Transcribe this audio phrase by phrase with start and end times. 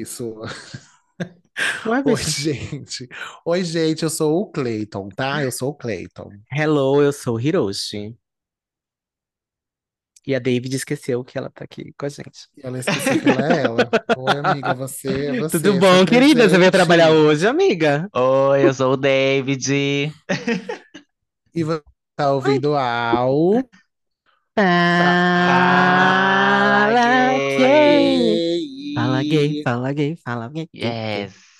[0.00, 0.40] isso.
[1.86, 2.40] Ué, Oi, bicho.
[2.40, 3.08] gente.
[3.44, 5.44] Oi, gente, eu sou o Clayton, tá?
[5.44, 6.30] Eu sou o Clayton.
[6.50, 8.16] Hello, eu sou o Hiroshi.
[10.26, 12.48] E a David esqueceu que ela tá aqui com a gente.
[12.56, 13.90] E ela esqueceu que ela é ela.
[14.16, 15.58] Oi, amiga, você, é você.
[15.58, 16.48] Tudo bom, querida?
[16.48, 18.08] Você veio trabalhar hoje, amiga?
[18.14, 20.12] Oi, eu sou o David.
[21.54, 21.82] E você
[22.16, 23.62] tá ouvindo ao...
[24.56, 24.62] Fala
[26.94, 27.58] gay.
[27.58, 28.31] gay.
[29.12, 30.68] Fala gay, fala gay, fala gay.
[30.72, 31.51] Yes.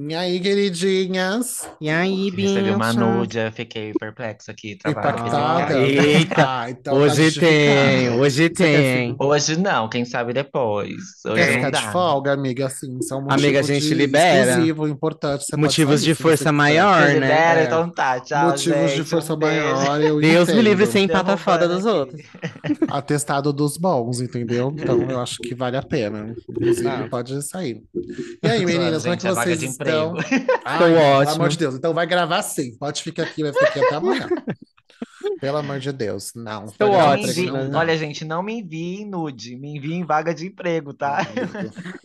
[0.00, 1.68] E aí, queridinhas?
[1.80, 4.76] E aí, Recebi uma nude, eu fiquei perplexo aqui.
[4.76, 5.76] De Impactada?
[5.76, 6.34] Eita.
[6.48, 7.52] Ah, então tá Hoje justificado.
[7.52, 9.16] tem, hoje tem.
[9.18, 10.94] Hoje não, quem sabe depois.
[11.26, 11.80] Hoje Quer ficar dá.
[11.80, 12.66] de folga, amiga?
[12.66, 14.50] Assim, isso é um Amiga, a gente de libera.
[14.50, 15.44] exclusivo, importante.
[15.44, 17.26] Você Motivos de força maior, Você né?
[17.26, 17.64] libera, É.
[17.64, 18.20] então tá.
[18.20, 19.08] Tchau, Motivos de gente.
[19.10, 20.92] força um maior, eu Deus me livre entendo.
[20.92, 22.22] sem empatar foda dos outros.
[22.88, 24.72] Atestado dos bons, entendeu?
[24.78, 26.36] Então eu acho que vale a pena.
[26.48, 27.08] Inclusive, Ah.
[27.10, 27.82] pode sair.
[28.44, 29.60] E aí, meninas, como é que é vocês
[29.92, 30.14] de estão?
[30.18, 30.50] emprego.
[30.64, 31.32] Ai, Tô pelo ótimo.
[31.32, 31.74] amor de Deus.
[31.74, 32.76] Então vai gravar sim.
[32.78, 34.32] Pode ficar aqui, vai ficar aqui até amanhã.
[35.40, 36.32] Pelo amor de Deus.
[36.34, 36.66] Não.
[36.66, 37.52] Estou Não ótimo.
[37.52, 37.78] não dá.
[37.78, 41.18] Olha, gente, não me envie nude, me envie em vaga de emprego, tá?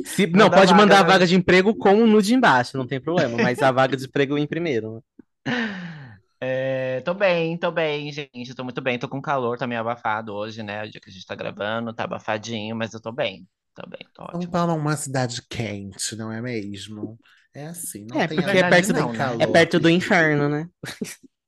[0.04, 1.04] Se- não, Manda pode vaga, mandar a né?
[1.04, 3.38] vaga de emprego com o nude embaixo, não tem problema.
[3.40, 4.96] Mas a vaga de emprego em primeiro.
[4.96, 5.02] né?
[6.42, 8.54] É, tô bem, tô bem, gente.
[8.56, 9.00] Tô muito bem.
[9.00, 10.84] Tô com calor, tá meio abafado hoje, né?
[10.84, 13.48] O dia que a gente tá gravando, tá abafadinho, mas eu tô bem.
[13.74, 14.50] Tô bem, tô São ótimo.
[14.50, 17.20] Paulo é uma cidade quente, não é mesmo?
[17.54, 19.44] É assim, não É, tem porque é não perto tem do- é calor.
[19.44, 20.70] É perto do inferno, né?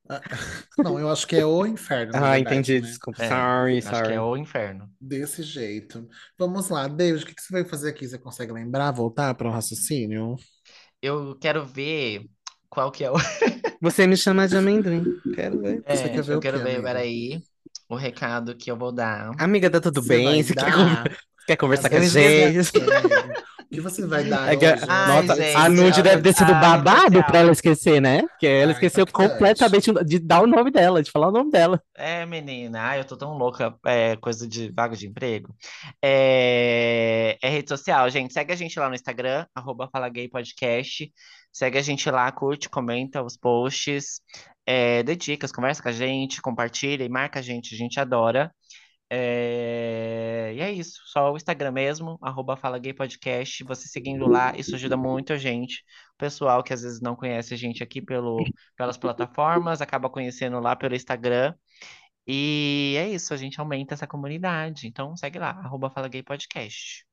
[0.82, 2.80] Não, eu acho que é o inferno, Ah, verdade, entendi.
[2.80, 2.98] né?
[2.98, 3.24] Desculpa.
[3.24, 4.14] É, Sorry, Acho que sorry.
[4.14, 4.90] é o inferno.
[5.00, 6.08] Desse jeito.
[6.38, 8.08] Vamos lá, David, o que que você veio fazer aqui?
[8.08, 10.36] Você consegue lembrar, voltar para o raciocínio?
[11.02, 12.30] Eu quero ver
[12.70, 13.16] qual que é o.
[13.82, 15.10] Você me chama de amendoim.
[15.32, 15.86] Quero ver.
[15.86, 16.82] É, Você quer ver eu o quero quê, ver, amiga?
[16.82, 17.44] peraí,
[17.90, 19.32] o recado que eu vou dar.
[19.38, 20.42] Amiga, tá tudo Você bem?
[20.42, 20.96] vai Você quer, con-
[21.48, 22.72] quer conversar com a gente?
[23.72, 24.86] Que você vai dar É que, hoje?
[24.88, 28.24] Ai, nossa, gente, a nude deve ter sido ai, babado pra ela esquecer, né?
[28.28, 29.12] Porque ela Ah, esqueceu impactante.
[29.12, 31.82] completamente de dar o nome dela, de falar o nome dela.
[31.98, 35.56] É, menina, ai, eu tô tão louca, é, coisa de vaga de emprego.
[36.04, 38.34] É, é rede social, gente.
[38.34, 41.12] Segue a gente lá no Instagram, arroba Fala Gay Podcast.
[41.54, 44.20] Segue a gente lá, curte, comenta os posts,
[44.66, 48.52] é, dê dicas, conversa com a gente, compartilha e marca a gente, a gente adora.
[49.18, 53.64] É, e é isso, só o Instagram mesmo, arroba Fala Gay Podcast.
[53.64, 55.86] Você seguindo lá, isso ajuda muito a gente.
[56.16, 58.44] O pessoal que às vezes não conhece a gente aqui pelo,
[58.76, 61.54] pelas plataformas, acaba conhecendo lá pelo Instagram.
[62.28, 64.86] E é isso, a gente aumenta essa comunidade.
[64.88, 67.06] Então segue lá, arroba Fala Gay Podcast.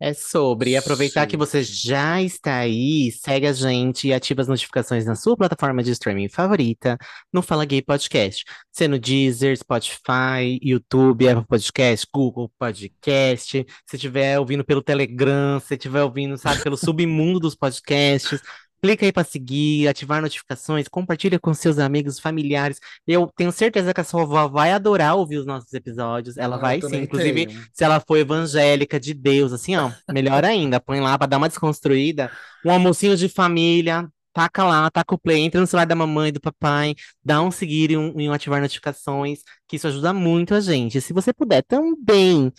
[0.00, 0.70] É sobre.
[0.70, 5.16] E aproveitar que você já está aí, segue a gente e ativa as notificações na
[5.16, 6.96] sua plataforma de streaming favorita,
[7.32, 8.44] no Fala Gay Podcast.
[8.70, 13.66] Sendo Deezer, Spotify, YouTube, Apple Podcast, Google Podcast.
[13.86, 18.40] Se estiver ouvindo pelo Telegram, se estiver ouvindo, sabe, pelo submundo dos podcasts.
[18.80, 22.78] Clica aí para seguir, ativar notificações, compartilha com seus amigos, familiares.
[23.06, 26.36] Eu tenho certeza que a sua avó vai adorar ouvir os nossos episódios.
[26.36, 27.46] Ela Ah, vai sim, inclusive.
[27.46, 27.64] tenho.
[27.72, 31.48] Se ela for evangélica de Deus, assim, ó, melhor ainda, põe lá pra dar uma
[31.48, 32.30] desconstruída,
[32.64, 36.32] um almocinho de família, taca lá, taca o play, entra no celular da mamãe e
[36.32, 40.54] do papai, dá um seguir e um, e um ativar notificações, que isso ajuda muito
[40.54, 41.00] a gente.
[41.00, 42.52] Se você puder também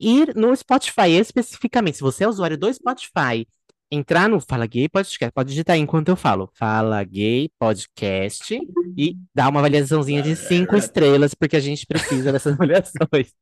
[0.00, 3.46] ir no Spotify especificamente, se você é usuário do Spotify,
[3.90, 8.58] entrar no Fala Gay Podcast, pode digitar aí enquanto eu falo, Fala Gay Podcast,
[8.96, 13.32] e dar uma avaliaçãozinha de cinco estrelas, porque a gente precisa dessas avaliações.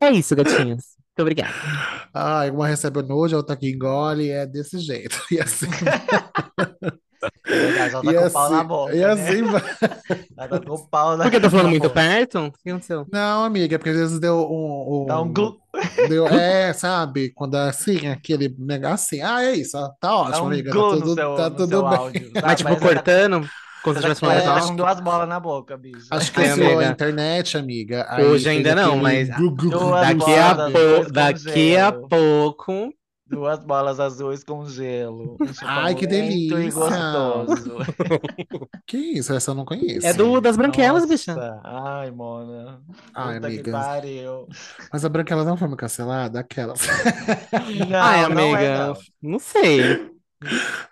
[0.00, 0.96] É isso, gatinhos.
[0.96, 1.54] Muito obrigada.
[2.12, 5.16] Ah, uma recebe o nude, a outra que engole, é desse jeito.
[5.30, 6.90] E assim, É
[7.46, 9.04] ela tá e com o pau na assim, boca, e né?
[9.04, 9.62] assim vai.
[10.36, 11.94] Ela tá com o pau na, Por que eu tô falando muito boca.
[11.94, 12.38] perto?
[12.46, 13.06] O que aconteceu?
[13.12, 15.56] Não, amiga, porque às vezes deu um, Dá um glu.
[16.08, 17.30] deu, é, sabe?
[17.30, 21.14] Quando é assim, aquele negócio assim, ah, é isso, tá ótimo, um amiga, tá tudo,
[21.14, 21.98] seu, tá tudo bem.
[21.98, 23.48] áudio, Mas, tipo, cortando,
[23.82, 24.68] como se tá alto.
[24.68, 26.06] com duas bolas na boca, bicho.
[26.10, 26.90] Acho que Ai, oscilou a amiga.
[26.90, 28.06] internet, amiga.
[28.08, 30.54] aí Hoje ainda não, mas Daqui a,
[31.10, 32.92] daqui a pouco.
[33.34, 35.36] Duas bolas azuis com gelo.
[35.40, 36.70] Um Ai, que lento e delícia.
[36.70, 37.78] gostoso.
[38.86, 39.32] Que isso?
[39.32, 40.06] Essa eu não conheço.
[40.06, 41.34] É do das branquelas, bicha.
[41.64, 42.80] Ai, Mona.
[43.14, 43.72] Ai, Puta amiga.
[43.72, 44.46] pariu.
[44.92, 46.40] Mas a Branquela não foi cancelada?
[46.40, 46.80] Aquelas.
[47.88, 48.94] Não, Ai, não é, amiga, não.
[49.32, 50.10] não sei.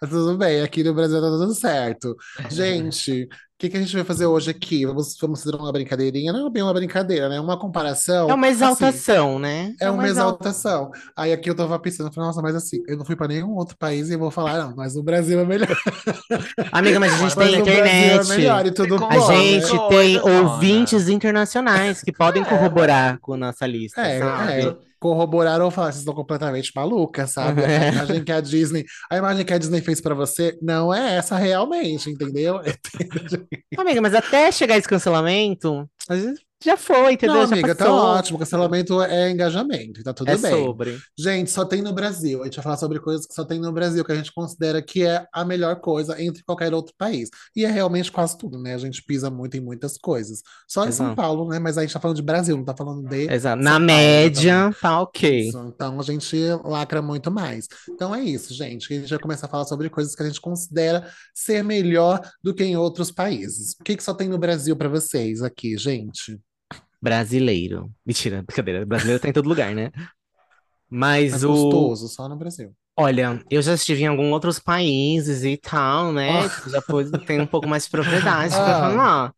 [0.00, 2.16] Mas tudo bem, aqui no Brasil tá tudo certo.
[2.50, 4.84] Gente, o que que a gente vai fazer hoje aqui?
[4.84, 6.32] Vamos, vamos fazer uma brincadeirinha?
[6.32, 7.40] Não é bem uma brincadeira, né?
[7.40, 8.28] Uma comparação.
[8.28, 9.74] É uma assim, exaltação, né?
[9.80, 10.90] é uma uma exal- exaltação.
[11.16, 13.76] Aí aqui eu tava pensando, falei, nossa, mas assim, eu não fui pra nenhum outro
[13.76, 15.68] país e vou falar, não, mas o Brasil é melhor.
[16.72, 18.28] Amiga, mas a gente Mas tem é internet.
[18.28, 19.60] melhor e tudo Ficou A bom, né?
[19.60, 24.52] gente Coisa, tem ouvintes internacionais que podem É, corroborar com a nossa lista, É, sabe?
[24.52, 24.91] é.
[25.02, 27.64] Corroboraram ou falaram, vocês estão completamente malucas, sabe?
[27.64, 31.16] A imagem que a Disney, a imagem que a Disney fez pra você não é
[31.16, 32.60] essa realmente, entendeu?
[33.76, 37.36] Amiga, mas até chegar esse cancelamento, às vezes já foi, entendeu?
[37.36, 38.38] Não, amiga, tá ótimo.
[38.38, 40.50] Cancelamento é engajamento, tá tudo É bem.
[40.50, 40.98] sobre.
[41.18, 42.42] Gente, só tem no Brasil.
[42.42, 44.80] A gente vai falar sobre coisas que só tem no Brasil, que a gente considera
[44.82, 47.30] que é a melhor coisa entre qualquer outro país.
[47.54, 48.74] E é realmente quase tudo, né?
[48.74, 50.42] A gente pisa muito em muitas coisas.
[50.68, 51.16] Só em São Exato.
[51.16, 51.58] Paulo, né?
[51.58, 53.62] Mas a gente tá falando de Brasil, não tá falando de Exato.
[53.62, 55.48] Na Paulo, média, tá ok.
[55.48, 57.66] Então a gente lacra muito mais.
[57.88, 58.92] Então é isso, gente.
[58.92, 62.54] A gente vai começar a falar sobre coisas que a gente considera ser melhor do
[62.54, 63.72] que em outros países.
[63.80, 66.40] O que que só tem no Brasil pra vocês aqui, gente?
[67.02, 67.90] Brasileiro.
[68.06, 68.86] Mentira, brincadeira.
[68.86, 69.90] Brasileiro tá em todo lugar, né?
[70.88, 71.48] Mas Mas o.
[71.48, 72.72] gostoso, só no Brasil.
[72.94, 76.46] Olha, eu já estive em alguns outros países e tal, né?
[76.48, 78.80] Tipo, já tenho um pouco mais de propriedade pra Ah.
[78.80, 79.34] falar.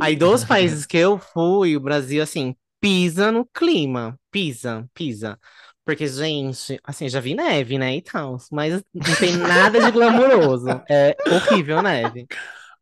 [0.00, 4.18] Aí, dos países que eu fui, o Brasil, assim, pisa no clima.
[4.32, 5.38] Pisa, pisa.
[5.84, 8.36] Porque, gente, assim, já vi neve, né, e tal.
[8.50, 10.68] Mas não tem nada de glamouroso.
[10.90, 12.26] É horrível a neve.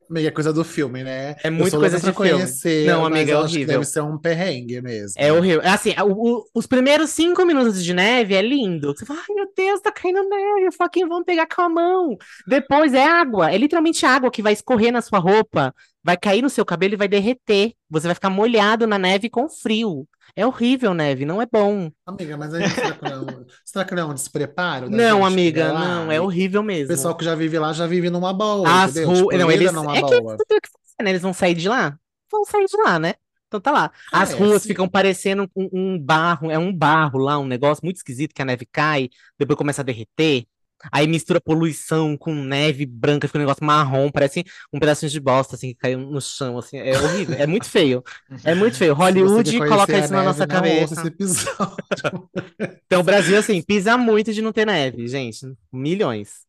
[0.08, 1.34] Amiga, é coisa do filme, né?
[1.42, 2.30] É muito coisa de pra filme.
[2.32, 3.66] conhecer, Não, amiga, é horrível.
[3.66, 5.14] deve ser um perrengue mesmo.
[5.16, 5.60] É horrível.
[5.64, 8.94] Assim, o- o- os primeiros cinco minutos de neve é lindo.
[8.96, 12.16] Você fala, ai meu Deus, tá caindo neve, fucking vamos pegar com a mão.
[12.46, 15.74] Depois é água, é literalmente água que vai escorrer na sua roupa,
[16.04, 17.72] vai cair no seu cabelo e vai derreter.
[17.90, 20.06] Você vai ficar molhado na neve com frio.
[20.34, 21.90] É horrível, neve, não é bom.
[22.04, 23.26] Amiga, mas aí será que não,
[23.64, 26.88] será que não é um despreparo Não, amiga, não, é horrível O mesmo.
[26.88, 29.08] pessoal que já vive lá já vive numa boa, As entendeu?
[29.08, 29.18] ruas.
[29.20, 29.72] Tipo, Não, eles.
[29.72, 30.34] numa É que boa.
[30.34, 30.60] o que
[31.02, 31.10] né?
[31.10, 31.98] Eles vão sair de lá?
[32.30, 33.14] Vão sair de lá, né?
[33.48, 33.92] Então tá lá.
[34.12, 34.68] As É, ruas sim.
[34.68, 38.44] ficam parecendo um, um barro, é um barro lá, um negócio muito esquisito que a
[38.44, 39.08] neve cai,
[39.38, 40.46] depois começa a derreter.
[40.92, 45.56] Aí mistura poluição com neve branca, fica um negócio marrom, parece um pedacinho de bosta,
[45.56, 46.78] assim, que caiu no chão, assim.
[46.78, 48.02] É horrível, é muito feio.
[48.44, 48.94] É muito feio.
[48.94, 51.02] Hollywood coloca isso na neve, nossa cabeça.
[52.86, 55.46] Então o Brasil, assim, pisa muito de não ter neve, gente.
[55.72, 56.46] Milhões.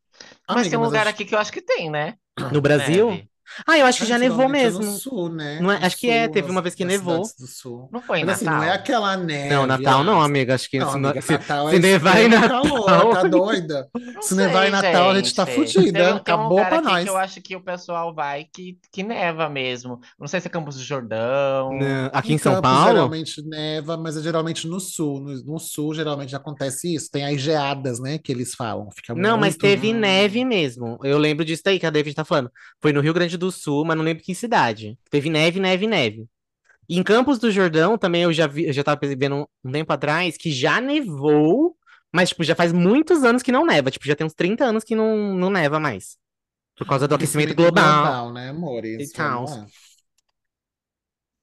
[0.54, 2.16] Mas Amiga, tem um mas lugar acho- aqui que eu acho que tem, né?
[2.52, 3.10] No Brasil?
[3.10, 3.30] Neve.
[3.66, 4.84] Ah, eu acho que já nevou é no mesmo.
[4.84, 5.60] sul, né?
[5.62, 7.24] Não é- No acho que é, sul, teve uma vez que nevou.
[7.26, 7.90] sul.
[7.92, 8.62] Não foi em Mas assim, Natal?
[8.62, 9.50] não é aquela neve.
[9.54, 10.56] Não, Natal não, amiga.
[10.56, 12.62] Acho que Não, se, amiga, se- Natal se é nevar em Natal.
[12.64, 13.88] calor, tá doida?
[13.96, 15.56] Não Se nevar em sei, Natal, a gente tá gente.
[15.74, 15.92] fudida.
[16.00, 17.04] Tem, um- tem um Acabou lugar pra nós.
[17.04, 20.00] que eu acho que o pessoal vai que, que neva mesmo.
[20.20, 21.72] Não sei se é Campos do Jordão.
[21.74, 22.88] Não, aqui em São Campos Paulo?
[22.92, 25.20] geralmente neva, mas é geralmente no sul.
[25.20, 27.10] No, no sul geralmente acontece isso.
[27.12, 28.90] Tem as geadas, né, que eles falam.
[28.96, 30.98] Fica Não, mas muito- teve neve mesmo.
[31.04, 32.52] Eu lembro disso daí que a David tá falando.
[32.82, 34.98] Foi no Rio Grande do Sul, mas não lembro que cidade.
[35.10, 36.28] Teve neve, neve, neve.
[36.90, 39.92] E em Campos do Jordão também eu já vi, eu já tava vendo um, tempo
[39.92, 41.76] atrás que já nevou,
[42.14, 43.92] mas tipo, já faz muitos anos que não neva.
[43.92, 46.18] Tipo, já tem uns 30 anos que não, não neva mais.
[46.78, 48.32] Por causa do aquecimento global.
[48.32, 49.10] né, amores?
[49.10, 49.46] E tal.
[49.46, 49.66] Lá.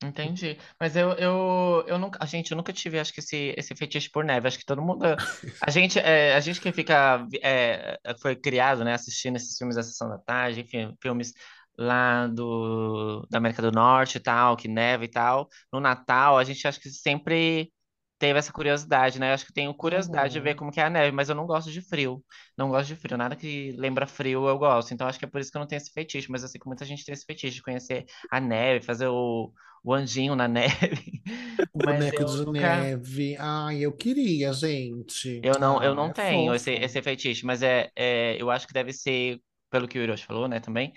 [0.03, 0.59] Entendi.
[0.79, 4.11] Mas eu, eu, eu nunca, a gente, eu nunca tive, acho que esse, esse fetiche
[4.11, 4.47] por neve.
[4.47, 5.05] Acho que todo mundo,
[5.61, 9.83] a gente, é, a gente que fica, é, foi criado, né, assistindo esses filmes da
[9.83, 11.33] Sessão da Tarde, enfim, filmes
[11.79, 15.49] lá do, da América do Norte e tal, que neva e tal.
[15.73, 17.73] No Natal, a gente acho que sempre
[18.19, 19.31] teve essa curiosidade, né?
[19.31, 20.57] Eu acho que tenho curiosidade de ver Uhum.
[20.57, 22.25] como que é a neve, mas eu não gosto de frio.
[22.57, 23.17] Não gosto de frio.
[23.19, 24.93] Nada que lembra frio eu gosto.
[24.95, 26.31] Então acho que é por isso que eu não tenho esse fetiche.
[26.31, 29.53] Mas eu sei que muita gente tem esse fetiche de conhecer a neve, fazer o,
[29.83, 31.23] o anjinho na neve.
[31.75, 33.37] Boneco de nunca- neve.
[33.39, 35.43] Ai, eu queria, gente.
[35.43, 38.67] Eu não, eu Ah, não é tenho esse, esse fetiche, mas é, é, eu acho
[38.67, 39.41] que deve ser,
[39.71, 40.93] pelo que o Hiroshi falou, né, também,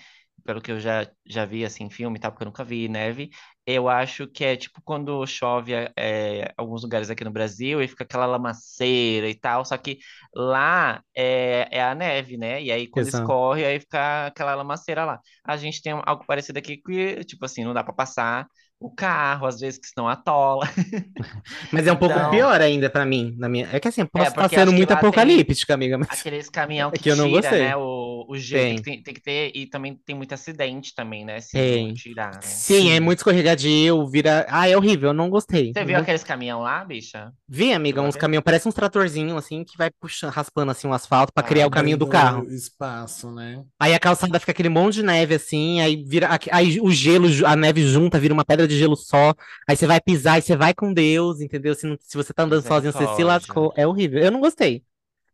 [0.47, 2.87] pelo que eu já, já vi, assim, em filme e tal, porque eu nunca vi
[2.89, 3.29] neve,
[3.65, 8.05] eu acho que é tipo quando chove é, alguns lugares aqui no Brasil e fica
[8.05, 9.99] aquela lamaceira e tal, só que
[10.33, 13.07] lá é, é a neve, né, e aí quando Exato.
[13.09, 15.19] escorre, aí fica aquela lamaceira lá.
[15.43, 18.47] A gente tem algo parecido aqui que, tipo assim, não dá pra passar
[18.79, 20.67] o carro, às vezes que senão atola.
[21.71, 23.35] Mas é um pouco Então- pior ainda pra mim.
[23.37, 23.67] Na minha...
[23.71, 26.97] É que assim, eu posso estar porque sendo muito apocalíptica, amiga, mas Aqueles caminhão É
[26.97, 27.59] que que eu não tira, gostei.
[27.59, 27.75] né?
[27.75, 28.77] O, o gelo tem Tem.
[28.77, 29.51] que, ter, tem que ter.
[29.55, 31.39] E também tem muito acidente também, né?
[31.41, 31.87] Se Tem.
[31.87, 32.39] não tirar, né?
[32.41, 34.45] sim, é muito escorregadio, vira.
[34.49, 35.73] Ah, é horrível, eu não gostei.
[35.73, 37.31] Você Eu viu não- aqueles caminhão lá, bicha?
[37.49, 38.21] Vi, amiga, uns ver?
[38.21, 41.65] caminhões, parece uns tratorzinhos assim, que vai puxando, raspando assim o asfalto pra Ah, criar
[41.67, 42.45] o caminho do carro.
[42.47, 43.63] espaço, né?
[43.79, 46.29] Aí a calçada fica aquele monte de neve assim, aí vira.
[46.51, 49.33] Aí o gelo, a neve junta, vira uma pedra de gelo só.
[49.67, 51.75] Aí você vai pisar e você vai com Deus, entendeu?
[51.75, 53.73] Se, não- se você tá andando sozinho, você se lascou.
[53.75, 54.19] É horrível.
[54.21, 54.83] Eu não gostei.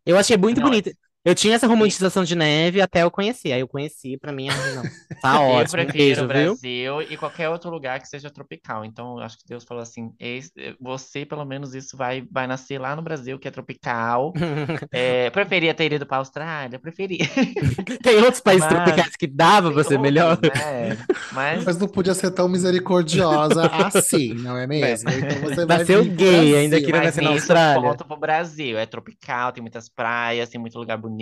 [0.05, 0.91] Eu achei muito Não, bonito.
[1.25, 3.53] Eu tinha essa romantização de neve até eu conhecer.
[3.53, 4.83] Aí eu conheci, pra mim, ah, não.
[5.21, 5.81] Tá Eu ótimo.
[5.81, 6.27] Um prefiro beijo, o viu?
[6.27, 8.83] Brasil e qualquer outro lugar que seja tropical.
[8.83, 10.51] Então, eu acho que Deus falou assim: "Eis-
[10.81, 14.33] você, pelo menos, isso vai, vai nascer lá no Brasil, que é tropical.
[14.91, 17.25] É, preferia ter ido para a Austrália, preferia.
[18.03, 20.31] Tem outros países Mas- tropicais que dava pra ser Tem melhor.
[20.31, 20.97] outros, né?
[21.31, 25.09] Mas Mas não podia ser tão misericordiosa assim, não é mesmo?
[25.09, 27.81] Então você vai Nasceu gay, ainda que não nascer na Austrália.
[27.89, 28.77] ponto pro Brasil.
[28.77, 31.12] É tropical, tem muitas praias, tem muito lugar bonito.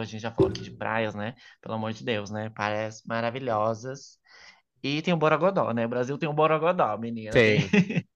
[0.00, 1.34] A gente já falou aqui de praias, né?
[1.60, 2.50] Pelo amor de Deus, né?
[2.50, 4.18] Praias maravilhosas.
[4.82, 5.86] E tem o Borogodó, né?
[5.86, 7.32] O Brasil tem o Borogodó, menina.
[7.32, 7.60] Tem.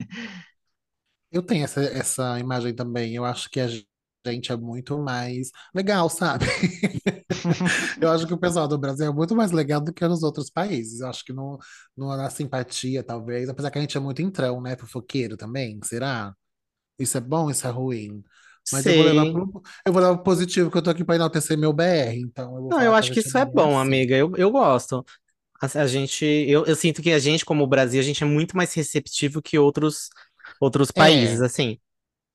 [1.31, 3.15] Eu tenho essa, essa imagem também.
[3.15, 6.45] Eu acho que a gente é muito mais legal, sabe?
[8.01, 10.51] Eu acho que o pessoal do Brasil é muito mais legal do que nos outros
[10.51, 11.01] países.
[11.01, 11.59] Eu acho que no,
[11.97, 13.49] no, na simpatia, talvez.
[13.49, 14.77] Apesar que a gente é muito entrão, né?
[14.77, 15.81] Fofoqueiro também.
[15.85, 16.35] Será?
[16.99, 18.23] Isso é bom, isso é ruim?
[18.71, 19.33] Mas eu vou levar Sei.
[19.33, 22.21] pro, eu vou levar pro positivo, que eu tô aqui pra enaltecer meu BR.
[22.21, 23.79] Então eu Não, eu acho que isso é bom, assim.
[23.79, 24.17] amiga.
[24.17, 25.05] Eu, eu gosto.
[25.61, 28.27] A, a gente, eu, eu sinto que a gente, como o Brasil, a gente é
[28.27, 30.09] muito mais receptivo que outros,
[30.61, 30.99] outros É.
[30.99, 31.79] países, assim.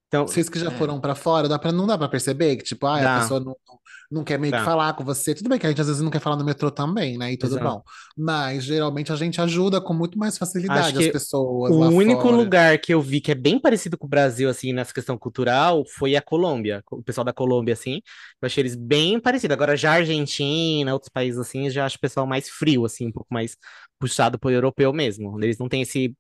[0.07, 0.77] Então, Vocês que já É.
[0.77, 3.55] foram pra fora, dá pra, não dá pra perceber que, tipo, ah, a pessoa não,
[3.67, 3.79] não,
[4.10, 4.66] não quer meio que Dá.
[4.66, 5.36] falar com você.
[5.36, 7.34] Tudo bem que a gente às vezes não quer falar no metrô também, né?
[7.34, 7.66] E tudo Exato.
[7.66, 7.82] bom.
[8.18, 12.36] Mas geralmente a gente ajuda com muito mais facilidade as que pessoas o único fora.
[12.36, 15.84] lugar que eu vi que é bem parecido com o Brasil, assim, nessa questão cultural,
[15.86, 16.82] foi a Colômbia.
[16.90, 18.02] O pessoal da Colômbia, assim,
[18.42, 19.54] eu achei eles bem parecidos.
[19.54, 23.08] Agora, já a Argentina, outros países, assim, eu já acho o pessoal mais frio, assim,
[23.08, 23.58] um pouco mais
[24.00, 25.38] puxado pro europeu mesmo.
[25.44, 26.16] Eles não têm esse,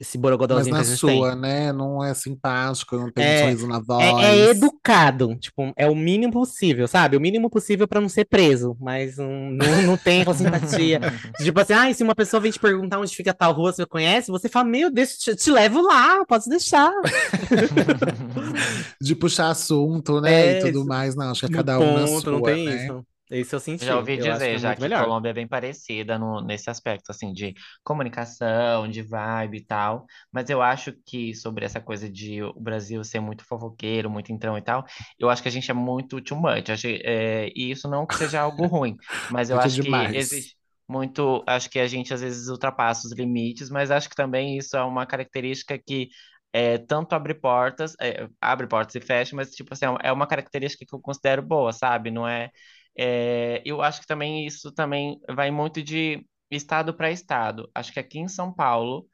[0.00, 1.72] esse Mas borogodózinho que na sua, né?
[1.72, 4.50] Não é simpático, não tem um É, sorriso na É, é voz.
[4.50, 7.16] educado, tipo, é o mínimo possível, sabe?
[7.16, 11.00] O mínimo possível pra não ser preso, mas não, não, não tem simpatia.
[11.40, 14.30] Tipo assim, ah, se uma pessoa vem te perguntar onde fica tal rua, você conhece,
[14.30, 16.90] você fala, meu Deus, te, te levo lá, pode deixar.
[19.00, 20.50] De puxar assunto, né?
[20.50, 21.14] E É, tudo isso, mais.
[21.14, 22.84] Não, acho que é cada um na ponto, não sua, tem né?
[22.84, 23.06] isso.
[23.40, 24.90] Isso eu senti, Já ouvi eu que dizer é já que melhor.
[24.90, 30.06] Colômbia é bem parecida no, nesse aspecto, assim, de comunicação, de vibe e tal.
[30.32, 34.56] Mas eu acho que sobre essa coisa de o Brasil ser muito fofoqueiro, muito entrão
[34.56, 34.84] e tal,
[35.18, 36.70] eu acho que a gente é muito too much.
[36.70, 38.96] Acho, é, e isso não que seja algo ruim,
[39.28, 40.14] mas eu Muito acho que demais.
[40.14, 40.56] existe
[40.88, 41.42] muito.
[41.46, 44.82] Acho que a gente às vezes ultrapassa os limites, mas acho que também isso é
[44.84, 46.08] uma característica que.
[46.56, 50.84] É, tanto abre portas, é, abre portas e fecha, mas tipo assim, é uma característica
[50.86, 52.12] que eu considero boa, sabe?
[52.12, 52.48] Não é,
[52.96, 57.70] é, eu acho que também isso também vai muito de estado para estado.
[57.74, 59.06] Acho que aqui em São Paulo,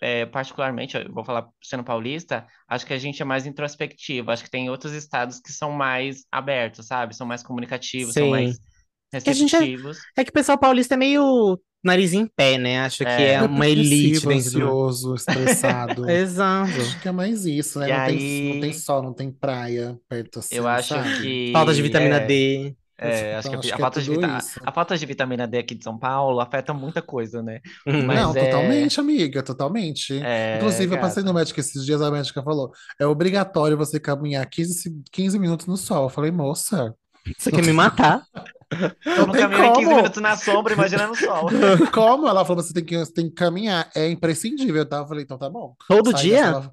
[0.00, 4.30] é, particularmente, eu vou falar sendo paulista, acho que a gente é mais introspectivo.
[4.30, 7.14] Acho que tem outros estados que são mais abertos, sabe?
[7.14, 9.20] São mais comunicativos, são mais Sim.
[9.22, 9.98] Que a gente é, receptivos.
[10.16, 12.80] é que o pessoal paulista é meio nariz em pé, né?
[12.80, 13.32] Acha que é É.
[13.34, 14.30] É uma elite do.
[14.30, 16.08] ansioso, estressado.
[16.10, 16.72] Exato.
[16.72, 17.86] Acho que é mais isso, né?
[17.86, 21.52] Não tem, não tem aí, sol, não tem praia perto eu assim, acho sabe?
[21.52, 22.76] Falta de que vitamina é, D.
[22.98, 24.38] é, acho Então, que acho a que é falta de tudo vita...
[24.38, 24.60] isso.
[24.64, 27.60] a falta de vitamina D aqui de São Paulo afeta muita coisa, né?
[27.86, 28.06] Uhum.
[28.06, 30.20] Mas Não, é, totalmente, amiga, totalmente.
[30.22, 32.70] é, Inclusive, eu passei no médico esses dias, a médica falou:
[33.00, 36.04] é obrigatório você caminhar 15, se- 15 minutos no sol.
[36.04, 36.94] Eu falei, moça,
[37.38, 38.22] Você quer me matar?
[39.04, 39.96] Eu não nem 15 como.
[39.96, 41.48] minutos na sombra, imagina no sol.
[41.92, 42.26] Como?
[42.26, 44.96] Ela falou: você tem que, você tem que caminhar, é imprescindível, tá?
[44.98, 45.76] Eu falei, então tá bom.
[45.86, 46.42] Todo da dia?
[46.44, 46.72] sala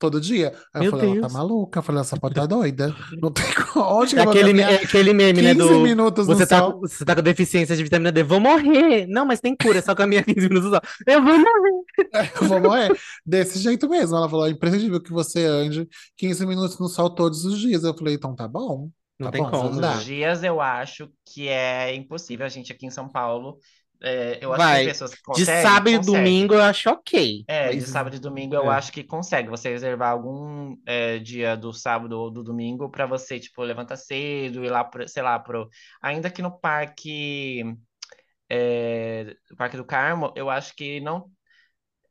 [0.00, 0.52] todo dia.
[0.74, 1.32] Aí eu Meu falei, ela tá Deus.
[1.32, 1.78] maluca.
[1.80, 2.96] Eu falei, essa pode tá doida.
[3.22, 3.84] Não tem como.
[4.00, 5.54] Onde que É eu aquele, é aquele meme, né?
[5.54, 6.80] 15 Do minutos no você tá, com- sol?
[6.80, 9.06] você tá com deficiência de vitamina D, vou morrer.
[9.06, 10.80] Não, mas tem cura, é só caminhar 15 minutos só.
[11.06, 11.84] Eu vou morrer.
[12.42, 12.98] Eu vou morrer.
[13.26, 14.16] Desse jeito mesmo.
[14.16, 17.84] Ela falou, é imprescindível que você ande 15 minutos no sol todos os dias.
[17.84, 18.90] Eu falei, então tá bom.
[19.18, 19.80] Não Tá tem bom, como.
[19.80, 22.46] Todos os dias eu acho que é impossível.
[22.46, 23.58] A gente aqui em São Paulo,
[24.02, 24.84] é, eu acho que tem Vai.
[24.84, 27.44] pessoas que De conseguem, sábado e domingo eu acho ok.
[27.46, 28.76] É, de Mas, sábado e domingo eu é.
[28.76, 29.48] acho que consegue.
[29.50, 34.64] Você reservar algum é, dia do sábado ou do domingo para você, tipo, levantar cedo,
[34.64, 35.68] ir lá, pro, sei lá, pro...
[36.00, 37.64] Ainda que no parque,
[38.48, 41.30] é, Parque do Carmo, eu acho que não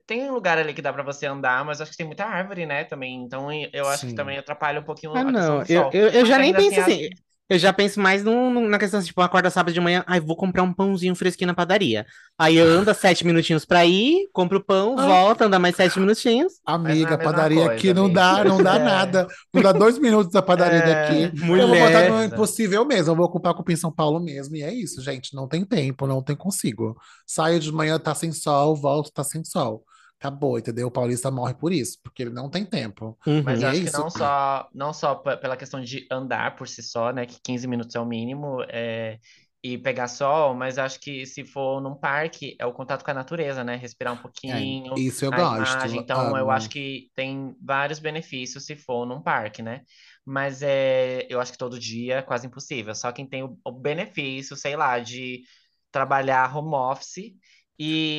[0.08, 2.66] tem um lugar ali que dá para você andar, mas acho que tem muita árvore,
[2.66, 3.24] né, também.
[3.24, 4.16] Então eu acho que Sim.
[4.16, 5.64] também atrapalha um pouquinho Ah, não.
[5.70, 7.10] Eu, eu, eu já nem assim, penso assim.
[7.50, 10.36] Eu já penso mais num- num- na questão, tipo, acorda sábado de manhã, ai, vou
[10.36, 12.06] comprar um pãozinho fresquinho na padaria.
[12.38, 16.54] Aí anda sete minutinhos pra ir, compra o pão, Ah, volta, anda mais sete minutinhos.
[16.68, 18.16] não é amiga, mesma padaria coisa, aqui não amigo.
[18.16, 19.28] dá, não dá É, nada.
[19.54, 21.24] Não dá dois minutos da padaria é, daqui.
[21.58, 22.12] Eu vou botar Mulher.
[22.12, 23.12] no impossível mesmo.
[23.12, 24.56] Eu vou ocupar com o em São Paulo mesmo.
[24.56, 25.34] E é isso, gente.
[25.36, 26.96] Não tem tempo, não tem consigo.
[27.26, 29.84] Saio de manhã, tá sem sol, volto, tá sem sol.
[30.20, 30.88] Acabou, entendeu?
[30.88, 33.18] O paulista morre por isso, porque ele não tem tempo.
[33.42, 33.90] Mas E eu é acho que isso.
[33.90, 37.26] não só, não só pe- pela questão de andar por si só, né?
[37.26, 38.62] Que 15 minutos é o mínimo.
[38.70, 39.20] é,
[39.62, 43.14] e pegar sol, mas acho que se for num parque, é o contato com a
[43.14, 43.76] natureza, né?
[43.76, 46.00] Respirar um É, pouquinho, isso eu a gosto, imagem.
[46.00, 46.70] Então, eu acho amo.
[46.70, 49.82] que tem vários benefícios se for num parque, né?
[50.26, 52.96] Mas é, eu acho que todo dia é quase impossível.
[52.96, 55.44] Só quem tem o, o benefício, sei lá, de
[55.92, 57.34] trabalhar home office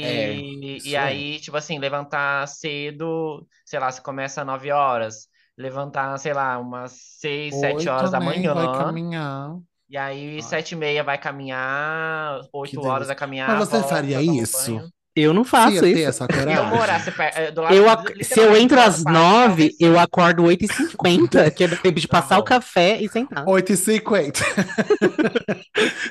[0.03, 0.99] É, e, e é.
[0.99, 6.59] aí, tipo assim, levantar cedo, sei lá, você começa às 9 horas, levantar, sei lá,
[6.59, 8.39] umas 6 7 horas da né?
[8.39, 8.73] E vai manhã.
[8.73, 9.59] caminhar.
[9.89, 13.09] E aí, sete e meia vai caminhar, oito horas delícia.
[13.09, 14.53] vai Mas caminhar, você faria volta, um isso?
[14.53, 14.93] banho.
[15.15, 16.25] Eu não faço ter isso.
[16.47, 17.11] eu morasse
[17.53, 19.99] do lado, Eu, ac- se eu entro do lado às do parque, talvez nove, eu
[19.99, 22.45] acordo 8h50, que é tempo de Tá passar o bom.
[22.45, 23.53] café e sentar.
[23.53, 24.41] 8h50.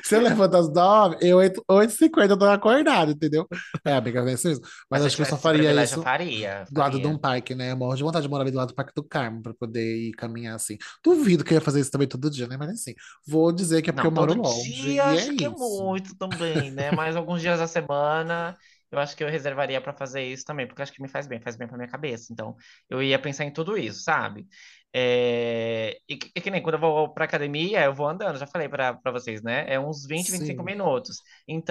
[0.04, 3.46] Se eu levanto às 9, eu 8h50 eu tô acordado, entendeu?
[3.84, 4.60] É, amiga, é isso.
[4.90, 7.00] Mas Mas eu acho que eu só tivesse esse faria eu isso faria, do lado
[7.00, 7.18] de um faria.
[7.18, 7.72] parque, né?
[7.72, 10.08] Eu morro de vontade de morar ali do lado do Parque do Carmo pra poder
[10.08, 10.78] ir caminhar assim.
[11.04, 12.56] Duvido que eu ia fazer isso também todo dia, né?
[12.56, 12.94] Mas assim,
[13.26, 15.44] vou dizer que é porque Não, eu moro todo longe dia e é acho que
[15.44, 15.50] é isso.
[15.50, 16.92] muito também, né?
[16.92, 18.56] Mas alguns dias da semana
[18.90, 21.40] eu acho que eu reservaria pra fazer isso também, porque acho que me faz bem,
[21.40, 22.32] faz bem pra minha cabeça.
[22.32, 22.56] Então
[22.88, 24.46] eu ia pensar em tudo isso, sabe?
[24.92, 25.98] É...
[26.08, 28.68] E, que e que nem quando eu vou pra academia, eu vou andando, já falei
[28.68, 29.64] pra pra vocês, né?
[29.72, 31.18] É uns 20, 25 Sim, minutos.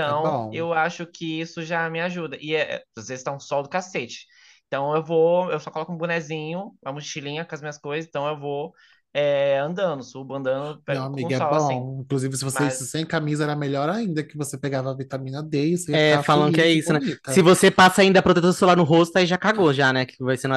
[0.05, 0.51] é Então bom.
[0.51, 2.37] eu acho que isso já me ajuda.
[2.39, 2.81] E é...
[2.97, 4.25] às vezes tá um sol do cacete.
[4.67, 8.27] Então eu vou, eu só coloco um bonezinho, uma mochilinha com as minhas coisas, então
[8.27, 8.73] eu vou
[9.13, 11.79] é, andando, subo andando Meu pego com amigo, é sol assim.
[11.79, 12.01] bom.
[12.01, 15.41] Inclusive, se você Mas isso sem camisa era melhor ainda, que você pegava a vitamina
[15.43, 16.99] D e você É, falam que é feliz e isso, né?
[17.27, 17.41] Se bonita.
[17.41, 20.05] você passa ainda protetor solar no rosto, aí já cagou já, né?
[20.05, 20.55] Que você não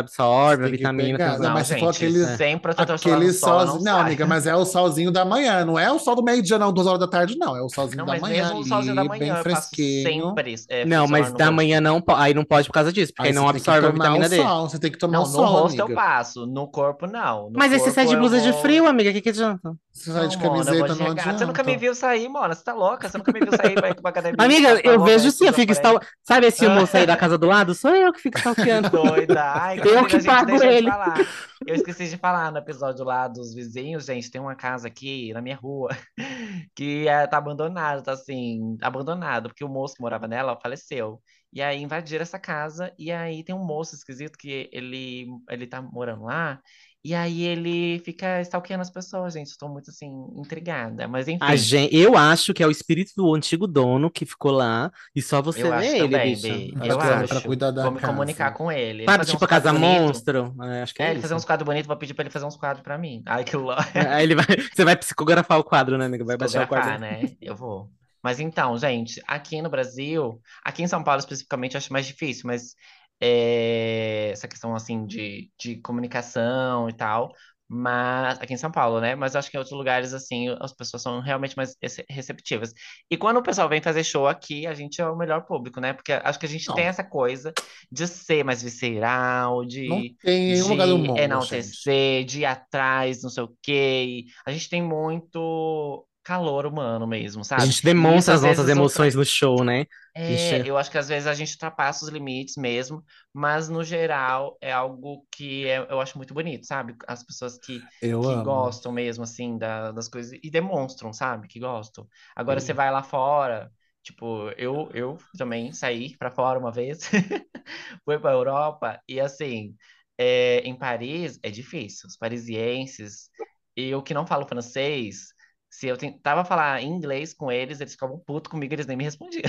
[0.49, 1.35] Você absorve a que vitamina, pegar.
[1.35, 2.37] os Não, Não, mas gente, aquele, É.
[2.37, 3.81] sem protetor solar no aquele sol, eu não.
[3.81, 6.73] Não, amiga, mas é o solzinho da manhã, não é o sol do meio-dia, não,
[6.73, 7.57] duas horas da tarde, não.
[7.57, 9.45] É o solzinho Não, da mas manhã mesmo o solzinho da ali, bem manhã, eu
[9.45, 10.03] passo fresquinho.
[10.03, 13.13] sempre é, Não, solar mas no da manhã não, aí não pode por causa disso,
[13.15, 14.37] porque aí Aí não você que absorve a vitamina D.
[14.37, 17.51] sol, você tem que tomar Não, no sol, rosto eu passo, no corpo não.
[17.51, 19.77] No Mas você sai corpo de blusa de frio, amiga, o que que adianta?
[19.93, 21.39] Se sai de camiseta, não regata.
[21.39, 21.81] Você nunca me adianta.
[21.81, 22.55] viu sair, Mona.
[22.55, 23.09] Você tá louca?
[23.09, 25.73] Você nunca me viu sair pra ir pra academia, Amiga, eu vejo sim, eu fico
[25.73, 25.73] desaforente.
[25.73, 26.01] stal...
[26.23, 27.75] Sabe esse moço aí da casa do lado?
[27.75, 28.91] Sou eu que fico stalkeando.
[28.91, 29.43] Doida.
[29.55, 30.91] Ai, Eu que a gente pago ele.
[30.91, 31.29] falar.
[31.67, 34.31] Eu esqueci de falar no episódio lá dos vizinhos, gente.
[34.31, 35.91] Tem uma casa aqui na minha rua
[36.75, 41.21] que é, tá abandonada, tá assim, abandonado, porque o moço que morava nela faleceu.
[41.53, 45.83] E aí invadiram essa casa, e aí tem um moço esquisito que ele, ele tá
[45.83, 46.59] morando lá,
[47.05, 49.49] e aí ele fica stalkeando as pessoas, gente.
[49.49, 51.09] Estou muito assim, intrigada.
[51.09, 54.53] Mas A enfim, gente, eu acho que é o espírito do antigo dono que ficou
[54.53, 56.49] lá e só você eu acho vê ele, também, bicha.
[56.49, 56.75] Bi.
[56.81, 57.47] Acho Eu que Pra, pra acho.
[57.47, 58.57] cuidar da Vou me comunicar casa.
[58.57, 59.05] com ele.
[59.05, 60.01] Sabe, tipo a Casa bonitos.
[60.01, 60.55] Monstro?
[60.63, 62.47] É, acho que É, é ele fazer uns quadros bonitos, vou pedir pra ele fazer
[62.47, 63.23] uns quadros pra mim.
[63.27, 63.83] Ai, que louco.
[64.09, 66.25] Aí ele vai, você vai psicografar o quadro, né, amiga?
[66.25, 66.99] Vai baixar o quadro.
[67.01, 67.21] né?
[67.41, 67.91] Eu vou.
[68.23, 72.45] Mas então, gente, aqui no Brasil, aqui em São Paulo especificamente, eu acho mais difícil,
[72.47, 72.77] mas
[73.23, 77.33] é, essa questão assim de, de comunicação e tal,
[77.69, 79.15] mas aqui em São Paulo, né?
[79.15, 82.73] Mas acho que em outros lugares, assim, as pessoas são realmente mais rece- receptivas.
[83.11, 85.93] E quando o pessoal vem fazer show aqui, a gente é o melhor público, né?
[85.95, 87.55] Porque acho que a gente tem Não, essa coisa
[87.91, 91.87] de ser mais visceral, não de, tem em nenhum lugar do de mundo, gente.
[91.87, 94.25] enaltecer, de ir atrás, não sei o quê.
[94.47, 97.65] A gente tem muito calor humano mesmo, A sabe?
[97.65, 99.15] gente E demonstra as nossas emoções ultra...
[99.15, 99.87] no show, né?
[100.27, 103.03] A gente É, é- eu acho que às vezes a gente ultrapassa os limites mesmo,
[103.33, 106.95] mas no geral é algo que é- eu acho muito bonito, sabe?
[107.09, 107.87] As pessoas que,
[108.21, 111.49] que gostam mesmo, assim, da- das coisas e demonstram, sabe?
[111.49, 112.07] Que gostam.
[112.37, 117.01] Agora você vai lá fora, tipo, eu, eu também saí pra fora uma vez,
[118.05, 119.75] fui pra Europa e assim,
[120.19, 122.07] é, em Paris é difícil.
[122.09, 123.31] Os parisienses,
[123.77, 125.29] eu que não falo francês,
[125.73, 129.43] se eu tentava falar inglês com eles, eles ficavam putos comigo, eles nem me respondiam.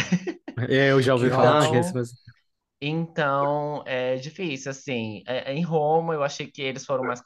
[0.70, 1.78] é, eu já ouvi Que falar ótimo.
[1.80, 2.14] esse- Então,
[2.82, 5.24] então é difícil, assim.
[5.28, 7.22] É- é em Roma, eu achei que eles foram mais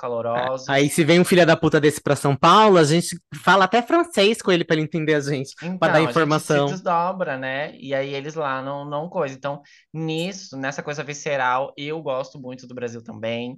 [0.66, 0.90] Aí calorosos.
[0.90, 4.42] se vem um filho da puta desse pra São Paulo, a gente fala até francês
[4.42, 6.66] com ele pra ele entender a gente, pra dar Então, a gente se informação.
[6.66, 7.76] desdobra, né?
[7.78, 9.36] E aí eles lá não, não coisa.
[9.36, 9.62] Então,
[9.94, 13.58] nisso, nessa coisa visceral, eu gosto muito do Brasil também.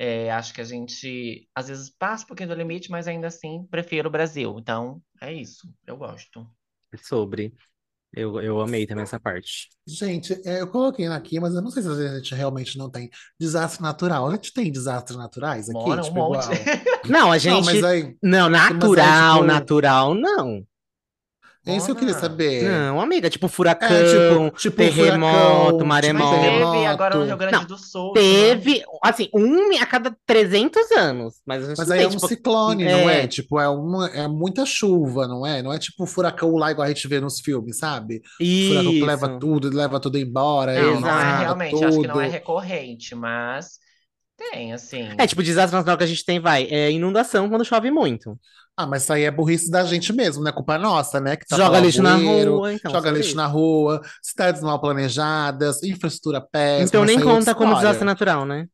[0.00, 3.66] É, acho que a gente, às vezes, passa um pouquinho do limite, mas ainda assim,
[3.68, 4.56] prefiro o Brasil.
[4.56, 5.68] Então, é isso.
[5.84, 6.48] Eu gosto.
[7.02, 7.52] Sobre.
[8.12, 9.68] Eu, eu amei também essa parte.
[9.86, 13.10] Gente, é, eu coloquei aqui, mas eu não sei se a gente realmente não tem
[13.38, 14.28] desastre natural.
[14.28, 16.44] A gente tem desastres naturais aqui, Mora um tipo, monte.
[16.44, 16.58] igual.
[17.08, 17.84] Não, a Não, mas gente.
[17.84, 20.66] aí, Não, mas aí, natural, tipo, natural, não.
[21.66, 22.62] É isso que eu queria saber.
[22.62, 23.48] Não, amiga, tipo
[23.80, 26.28] É, furacão, tipo, tipo terremoto, furacão, tipo Mas maremoto.
[26.28, 27.36] teve agora no Rio.
[27.36, 31.40] Grande Não, do Sul, isso teve, assim, um a cada 300 anos.
[31.46, 32.26] Mas Mas aí é tem, um tipo.
[32.26, 33.24] ciclone, não é?
[33.24, 35.62] É, Tipo, é, uma, é muita chuva, não é?
[35.62, 38.22] Não é tipo furacão lá igual a gente vê nos filmes, sabe?
[38.56, 39.38] O furacão que leva isso.
[39.38, 42.28] tudo, leva tudo embora, Não, não é realmente, acho que não é tudo.
[42.28, 43.78] recorrente, mas
[44.36, 44.72] tem,
[45.16, 45.26] É, assim.
[45.26, 48.38] tipo, desastre natural que a gente tem, vai, é inundação quando chove muito.
[48.80, 51.34] Ah, mas isso aí é burrice da gente mesmo, não é culpa nossa, né?
[51.34, 52.92] Que tá Joga lixo na rua, então.
[52.92, 56.86] joga lixo na rua, cidades mal planejadas, infraestrutura péssima.
[56.86, 58.66] Então nem é conta como desastre natural, né?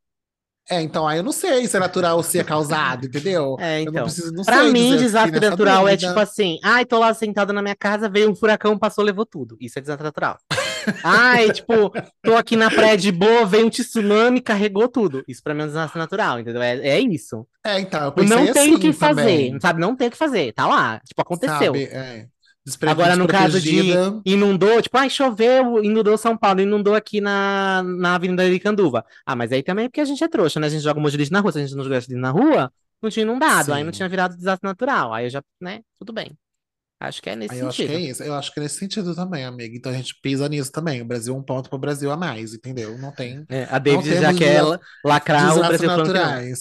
[0.70, 3.56] É, então aí eu não sei se é natural ou se é causado, entendeu?
[3.60, 4.04] É, Eu não então.
[4.04, 6.08] preciso, não Pra mim, desastre natural é dúvida.
[6.08, 9.56] tipo assim, ai, tô lá sentado na minha casa, veio um furacão, passou, levou tudo.
[9.58, 10.36] Isso é desastre natural.
[11.02, 11.92] Ai, tipo,
[12.22, 15.24] tô aqui na praia de boa, veio um tsunami, carregou tudo.
[15.26, 16.62] Isso pra mim é um desastre natural, entendeu?
[16.62, 17.46] É, é isso.
[17.64, 19.80] É, então, eu pensei não tem assim o que fazer, também, sabe?
[19.80, 21.00] Não tem o que fazer, tá lá.
[21.00, 21.58] Tipo, aconteceu.
[21.58, 21.84] sabe?
[21.84, 22.26] É.
[22.86, 23.92] Agora, no caso de
[24.24, 29.04] inundou, tipo, ai, choveu, inundou São Paulo, inundou aqui na, na Avenida Aricanduva.
[29.26, 30.66] Ah, mas aí também é porque a gente é trouxa, né?
[30.66, 31.52] A gente joga um monte de lixo na rua.
[31.52, 33.74] Se a gente não jogasse lixo na rua, não tinha inundado.
[33.74, 33.98] Aí não Sim.
[33.98, 35.12] tinha virado desastre natural.
[35.12, 35.82] Aí eu já, né?
[35.98, 36.34] Tudo bem.
[37.08, 38.06] Acho que é nesse eu acho que sentido.
[38.06, 38.22] é isso.
[38.22, 39.76] Eu acho que é nesse sentido também, amiga.
[39.76, 41.02] Então a gente pisa nisso também.
[41.02, 42.96] O Brasil, um ponto pro Brasil a mais, entendeu?
[42.98, 44.62] Não tem É, a David já quer
[45.04, 46.58] lacrar o desastres Brasil naturais.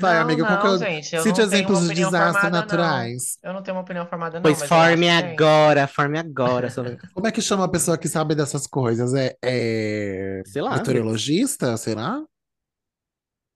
[0.00, 2.60] Vai, Não, amiga, é não, o- gente, eu Cite exemplos de desastres formada, não.
[2.60, 3.38] naturais.
[3.44, 6.68] Eu não tenho uma opinião formada, não, Pois forme agora, forme agora.
[6.68, 9.14] sobre- Como é que chama a pessoa que sabe dessas coisas?
[9.14, 10.42] É, é...
[10.46, 10.74] Sei lá.
[10.76, 12.20] meteorologista, será?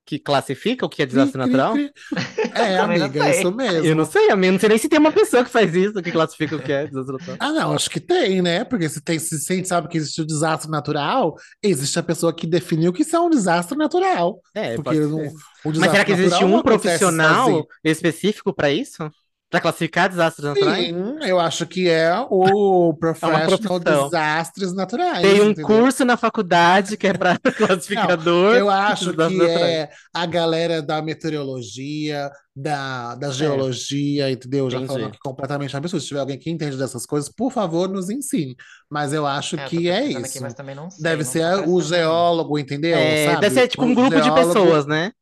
[0.04, 1.74] Que classifica o que é desastre Cri, cri, natural?
[1.74, 1.92] cri.
[2.54, 3.38] É, Também não amiga, sei.
[3.40, 3.84] isso mesmo.
[3.86, 4.52] Eu não sei, amigo.
[4.54, 6.86] Não sei nem se tem uma pessoa que faz isso, que classifica o que é
[6.88, 7.36] desastre natural.
[7.38, 8.64] Ah, não, acho que tem, né?
[8.64, 12.34] Porque se, tem, se a gente sabe que existe o desastre natural, existe a pessoa
[12.34, 14.40] que definiu que isso é um desastre natural.
[14.54, 15.28] É, Porque pode não- ser.
[15.28, 15.32] o
[15.66, 17.66] Mas desastre será que existe um profissional sozinho.
[17.84, 19.08] específico para isso?
[19.52, 20.86] Para classificar desastres naturais?
[20.86, 23.78] Sim, eu acho que é o Professional profissão.
[24.08, 25.20] Desastres Naturais.
[25.20, 25.66] Tem um entendeu?
[25.66, 28.56] curso na faculdade que é para classificador.
[28.56, 29.60] Eu acho de que naturais.
[29.62, 34.70] é a galera da meteorologia, da, da geologia, entendeu?
[34.70, 34.80] Já É.
[34.80, 34.88] Entendi.
[34.88, 36.00] falando aqui completamente absurdo.
[36.02, 38.56] Se tiver alguém que entende dessas coisas, por favor, nos ensine.
[38.90, 40.30] Mas eu acho É, eu que é pesquisando isso.
[40.36, 42.96] aqui, mas também não sei, Deve não ser o geólogo, entendeu?
[42.96, 43.40] É, Sabe?
[43.42, 45.12] deve ser tipo um grupo de geólogo, pessoas, né?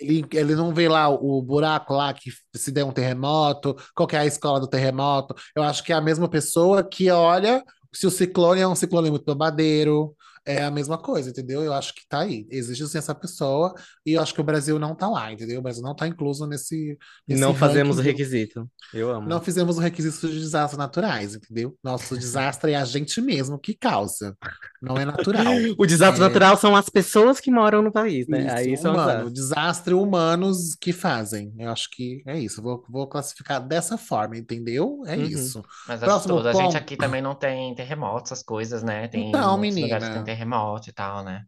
[0.00, 4.18] Ele, ele não vê lá o buraco lá que se der um terremoto, qual é
[4.18, 5.34] a escola do terremoto.
[5.54, 9.10] Eu acho que é a mesma pessoa que olha se o ciclone é um ciclone
[9.10, 10.14] muito babadeiro.
[10.56, 11.62] É a mesma coisa, entendeu?
[11.62, 12.46] Eu acho que tá aí.
[12.50, 15.58] Existe sim essa pessoa, e eu acho que o Brasil não tá lá, entendeu?
[15.60, 18.68] O Brasil não tá incluso nesse, nesse Não fazemos o requisito.
[18.92, 19.28] Eu amo.
[19.28, 21.76] Não fizemos o requisito de desastres naturais, entendeu?
[21.82, 24.36] Nosso desastre é a gente mesmo que causa,
[24.82, 25.44] não é natural.
[25.78, 26.26] O desastre É.
[26.26, 28.46] natural são as pessoas que moram no país, né?
[28.46, 29.34] Isso, Aí são humano, desastres.
[29.34, 31.52] desastre humanos que fazem.
[31.58, 32.60] Eu acho que é isso.
[32.62, 35.02] Vou, vou classificar dessa forma, entendeu?
[35.06, 35.22] É Uhum.
[35.24, 35.62] isso.
[35.86, 36.48] Mas acho Próximo tudo.
[36.48, 39.08] A gente aqui também não tem terremoto, essas coisas, né?
[39.08, 40.24] Tem Então, muitos lugares que menina.
[40.24, 41.44] tem terremoto e tal, né?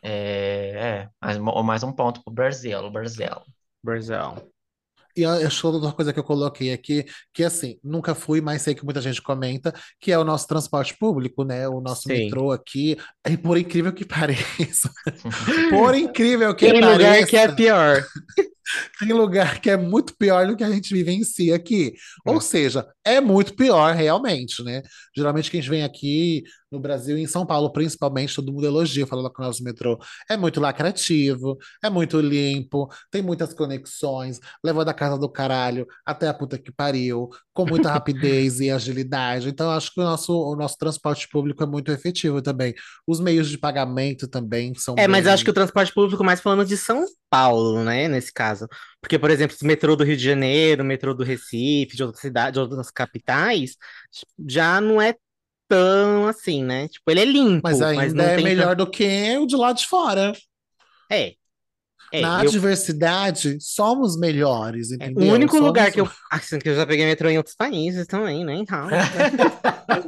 [0.00, 3.30] É, é, mais, mais um ponto pro Brasil, o Brasil.
[3.82, 4.52] Brasil.
[5.14, 7.04] E acho outra coisa que eu coloquei aqui,
[7.34, 10.96] que assim, nunca fui, mas sei que muita gente comenta, que é o nosso transporte
[10.96, 11.68] público, né?
[11.68, 12.14] O nosso Sim.
[12.14, 12.96] metrô aqui.
[13.28, 14.90] E por incrível que pareça,
[15.68, 18.06] por incrível que Tem lugar que é pareça, pior.
[18.98, 21.92] tem lugar que é muito pior do que a gente vivencia aqui.
[22.24, 24.82] Ou seja, é muito pior realmente, né?
[25.16, 29.30] Geralmente quem vem aqui no Brasil e em São Paulo, principalmente, todo mundo elogia falando
[29.32, 29.98] que o nosso metrô
[30.28, 36.28] é muito lacrativo, é muito limpo, tem muitas conexões, leva da casa do caralho até
[36.28, 39.48] a puta que pariu, com muita rapidez e agilidade.
[39.48, 42.74] Então, acho que o nosso, o nosso transporte público é muito efetivo também.
[43.06, 46.22] Os meios de pagamento também são É, mas bem- eu acho que o transporte público
[46.24, 48.08] mais falando de São Paulo, né?
[48.08, 48.51] Nesse caso.
[49.00, 52.20] Porque, por exemplo, o metrô do Rio de Janeiro, o metrô do Recife, de outras
[52.20, 53.76] cidades, de outras capitais,
[54.48, 55.14] já não é
[55.68, 56.88] tão assim, né?
[56.88, 59.72] Tipo, ele é limpo, Mas mas ainda não é melhor do que o de lá
[59.72, 60.32] de fora.
[61.10, 61.34] É.
[62.12, 65.28] É, Na eu- diversidade, somos melhores, é, entendeu?
[65.28, 66.08] o único Somos- lugar que eu.
[66.30, 68.54] Assim, que eu já peguei metrô em outros países também, né?
[68.54, 68.88] Então.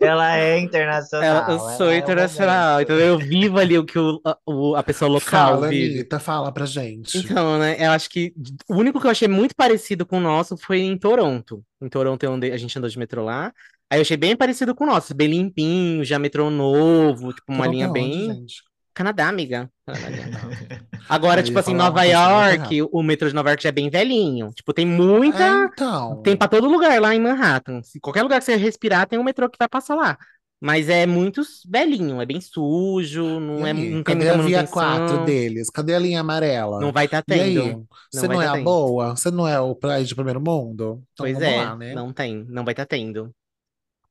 [0.00, 1.50] Ela é internacional.
[1.50, 4.82] eu ela sou é internacional, então eu vivo ali o que o, a, o- a
[4.82, 5.94] pessoa local Fala, vive.
[5.94, 7.18] Anitta, fala pra gente.
[7.18, 8.32] Então, né, eu acho que
[8.68, 11.62] o único que eu achei muito parecido com o nosso foi em Toronto.
[11.80, 13.52] Em Toronto é onde a gente andou de metrô lá.
[13.90, 17.64] Aí eu achei bem parecido com o nosso, bem limpinho, já metrô novo, tipo uma
[17.64, 18.34] Toronto linha é onde, bem.
[18.34, 18.62] gente?
[18.96, 19.70] Canadá, amiga.
[21.08, 24.50] Agora, tipo assim, Nova muito York, o metrô de Nova York já é bem velhinho.
[24.54, 25.44] Tipo, tem muita.
[25.44, 26.22] É, então.
[26.22, 27.82] Tem pra todo lugar lá em Manhattan.
[27.82, 30.16] Se qualquer lugar que você respirar, tem um metrô que vai passar lá.
[30.58, 34.64] Mas é muito velhinho, é bem sujo, não, E é, não tem cadê a via
[34.64, 35.24] 4 manutenção.
[35.24, 35.68] deles?
[35.70, 36.80] Cadê a linha amarela?
[36.80, 37.54] Não vai estar E aí?
[37.54, 37.86] tendo.
[38.10, 38.64] Você não é tá a tendo.
[38.64, 39.14] boa?
[39.16, 41.02] Você não é o país de primeiro mundo?
[41.12, 41.94] Então Pois vamos é, lá, né?
[41.94, 43.34] não tem, não vai estar tendo.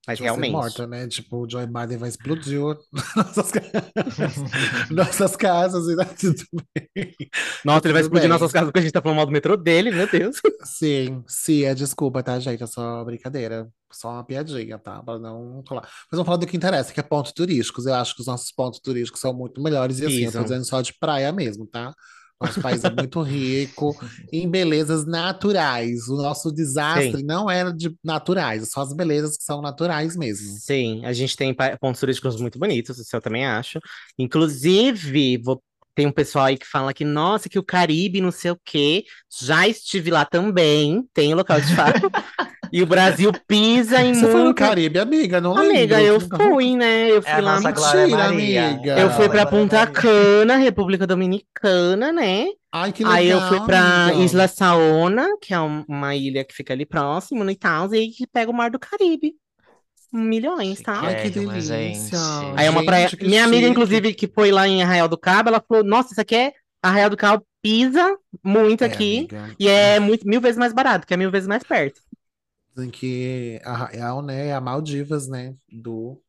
[0.07, 0.51] Mas realmente.
[0.51, 1.07] morta, né?
[1.07, 2.59] Tipo, o Joe Biden vai explodir
[3.15, 3.61] nossas, ca-
[4.91, 6.43] nossas casas e tá tudo
[6.95, 7.15] bem.
[7.63, 8.29] Nossa, ele vai Tudo explodir bem.
[8.29, 10.37] nossas casas porque a gente tá falando mal do metrô dele, meu Deus.
[10.63, 12.61] Sim, sim, é desculpa, tá, gente?
[12.63, 13.67] É só brincadeira.
[13.91, 15.01] Só uma piadinha, tá?
[15.01, 15.83] Pra não colar.
[15.83, 17.85] Mas vamos falar do que interessa, que é pontos turísticos.
[17.85, 19.99] Eu acho que os nossos pontos turísticos são muito melhores.
[19.99, 20.43] E assim, eu tô Isso.
[20.43, 21.93] dizendo só de praia mesmo, tá?
[22.41, 23.95] Nosso país é muito rico
[24.31, 26.07] em belezas naturais.
[26.09, 27.23] O nosso desastre Sim.
[27.25, 30.57] não é de naturais, é só as belezas que são naturais mesmo.
[30.59, 33.79] Sim, a gente tem pontos turísticos muito bonitos, isso eu também acho.
[34.19, 35.63] Inclusive, vou-
[35.95, 39.05] tem um pessoal aí que fala que, nossa, que o Caribe, não sei o quê.
[39.41, 42.01] Já estive lá também, tem local de fato.
[42.75, 44.57] E o Brasil pisa em Você foi no muito.
[44.57, 45.39] Caribe, amiga?
[45.39, 46.13] Não Amiga, lembro.
[46.13, 47.09] eu Nunca fui, né?
[47.09, 47.59] Eu É fui a lá.
[47.61, 48.99] Mentira, amiga.
[48.99, 49.93] Eu fui É pra Punta Maria.
[49.93, 52.47] Cana, República Dominicana, né?
[52.73, 54.23] Ai, que Aí eu legal, fui pra amiga.
[54.25, 58.09] Isla Saona, que é um- uma ilha que fica ali próximo, no Itaús, e aí
[58.09, 59.35] que pega o Mar do Caribe.
[60.11, 60.99] Milhões, tá?
[61.01, 61.77] Ai, que Chiquérrima, delícia.
[61.77, 62.15] gente.
[62.57, 63.09] Aí é uma Gente, praia.
[63.09, 63.71] que Minha amiga, chique.
[63.71, 67.09] inclusive, que foi lá em Arraial do Cabo, ela falou: Nossa, isso aqui é Arraial
[67.09, 69.17] do Cabo, pisa muito É, aqui.
[69.31, 69.55] amiga.
[69.59, 71.99] E é muito, mil vezes mais barato, que é mil vezes mais perto.
[72.75, 76.19] Dizem que Arraial, né, é a Maldivas, né, do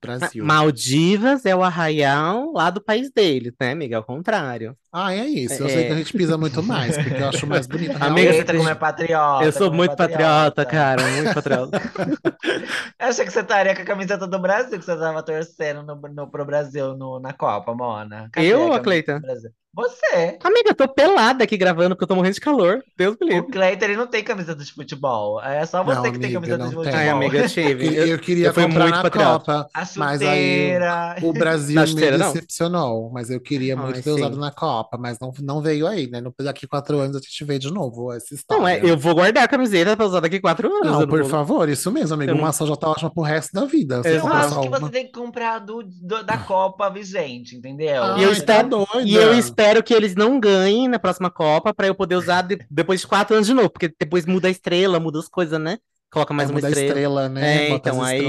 [0.00, 0.44] Brasil.
[0.44, 3.98] Maldivas é o Arraial lá do país deles, né, amiga?
[3.98, 4.76] Ao contrário.
[4.90, 5.62] Ah, é isso.
[5.62, 5.68] Eu É.
[5.68, 7.94] sei que a gente pisa muito mais, porque eu acho mais bonito.
[8.02, 8.32] Amiga.
[8.32, 9.44] Eita, como é patriota.
[9.44, 11.80] Eu sou é muito patriota, cara, muito patriota.
[12.98, 15.96] Eu achei que você estaria com a camiseta do Brasil, que você tava torcendo no,
[15.96, 18.28] no, pro Brasil no, na Copa, Mona.
[18.32, 19.16] Cadê Eu a ou a Cleita?
[19.16, 19.50] do Brasil?
[19.74, 20.38] Você.
[20.44, 22.82] Amiga, eu tô pelada aqui gravando porque eu tô morrendo de calor.
[22.96, 23.50] Deus me O livre.
[23.50, 25.42] Cleiton, ele não tem camiseta de futebol.
[25.42, 26.84] É só você Não, que tem amiga, camiseta não de tem.
[26.84, 27.00] futebol.
[27.00, 27.84] Ai, amiga, eu tive.
[27.88, 29.52] queria, Eu, eu queria eu comprar muito na patriota.
[29.64, 30.28] Copa, A mas aí
[30.72, 31.16] chuteira.
[31.22, 32.32] o Brasil Na me chuteira, não?
[32.32, 33.10] decepcionou.
[33.12, 34.40] Mas eu queria muito Ai, ter usado sim.
[34.40, 36.20] na Copa, mas não, não veio aí, né?
[36.20, 38.90] No- Daqui quatro anos a gente vê de novo essa Não, é, história.
[38.92, 40.92] eu vou guardar a camiseta pra usar daqui quatro anos.
[41.00, 42.30] Não, por vou- favor, isso mesmo, amigo.
[42.30, 44.02] Eu não- Uma só já tá ótima pro resto da vida.
[44.02, 44.78] Você Eu acho que uma.
[44.80, 48.02] você tem que comprar do, do- da Copa vigente, entendeu?
[48.02, 48.86] Ai, E eu tá doida.
[49.02, 52.58] E eu espero que eles não ganhem na próxima Copa pra eu poder usar de-
[52.70, 55.78] depois de quatro anos de novo, porque depois muda a estrela, muda as coisas, né?
[56.12, 56.88] Coloca mais É, uma muda a estrela.
[56.90, 57.66] estrela, né?
[57.66, 58.22] É, então, aí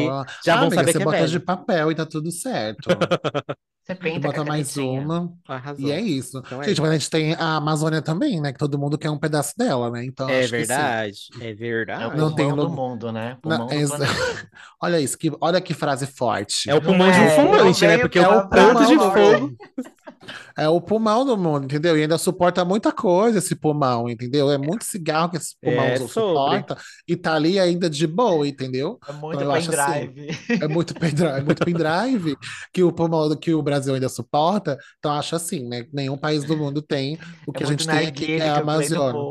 [0.43, 1.29] já Ah, vão amiga, saber você que é bota velho.
[1.29, 2.89] de papel e tá tudo certo.
[3.83, 5.31] Você pinta bota mais uma.
[5.47, 5.87] Arrasou.
[5.87, 6.39] E é isso.
[6.39, 6.81] Então é Gente, isso.
[6.81, 8.51] mas a gente tem a Amazônia também, né?
[8.51, 10.03] Que todo mundo quer um pedaço dela, né?
[10.03, 10.65] Então É acho que sim.
[10.65, 12.17] verdade, é É o verdade.
[12.17, 13.37] Não tem pulmão do lugar- mundo, né?
[13.39, 13.73] Pulmão do.
[14.81, 16.67] Olha isso, que, olha que frase forte.
[16.67, 17.97] É o Não pulmão de um é, fumante, não né?
[17.99, 19.55] Porque com o tanto de fogo.
[20.57, 21.97] É o pulmão do mundo, entendeu?
[21.97, 24.49] E ainda suporta muita coisa esse pulmão, entendeu?
[24.51, 26.29] É muito cigarro que esse pulmão É su- sobre.
[26.29, 28.97] suporta e tá ali ainda de boa, entendeu?
[29.07, 30.27] É muito Então, assim, pendrive.
[30.61, 32.37] É muito pendrive, é muito pendrive
[32.73, 34.77] que o pulmão que o Brasil ainda suporta.
[34.99, 35.85] Então acho assim, né?
[35.93, 38.57] Nenhum país do mundo tem o que É a gente tem aqui, que é a
[38.59, 39.21] Amazônia.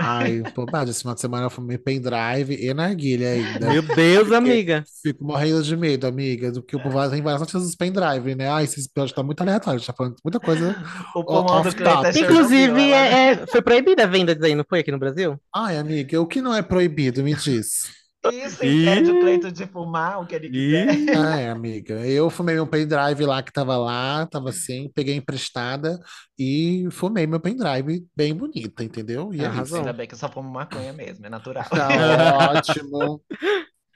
[0.00, 3.68] Ai, bobagem, esse final de semana eu fumei pendrive e narguilha ainda.
[3.68, 4.84] Meu Deus, amiga.
[5.02, 8.48] Fico morrendo de medo, amiga, do que o povo tem várias notícias dos pendrive, né?
[8.48, 10.74] Ai, esse episódio tá muito aleatório, a gente tá falando muita coisa.
[11.14, 14.54] O pulmão do Cleiton é Inclusive, ela- é, é- foi proibida a venda disso aí,
[14.54, 15.38] não foi aqui no Brasil?
[15.54, 17.90] Ai, amiga, o que não é proibido, me diz.
[18.24, 20.86] Isso impede o Cleiton de fumar o que ele quiser.
[21.16, 25.98] Ai, amiga, eu fumei meu pendrive lá que tava lá, tava assim, peguei emprestada
[26.38, 29.34] e fumei meu pendrive bem bonita, entendeu?
[29.34, 29.46] E é isso.
[29.50, 29.78] Arrasou.
[29.78, 31.64] Ainda bem que eu só fumo maconha mesmo, é natural.
[31.68, 33.20] Tá ótimo.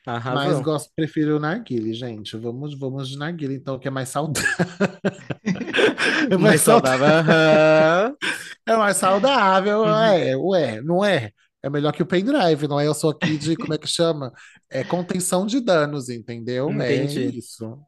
[0.06, 0.62] Mas Arrasou.
[0.62, 2.36] gosto, prefiro o narguile, gente.
[2.36, 4.48] Vamos, vamos de narguile, então, que é mais saudável.
[6.30, 7.06] É mais Mais saudável.
[7.08, 8.16] saudável.
[8.68, 9.94] É mais saudável, Uhum.
[9.94, 11.30] é, ué, não é?
[11.62, 12.86] É melhor que o pendrive, não é?
[12.86, 14.32] Eu sou aqui de, como é que chama?
[14.68, 16.68] É contenção de danos, entendeu?
[16.82, 17.38] É Entendi.
[17.38, 17.78] isso.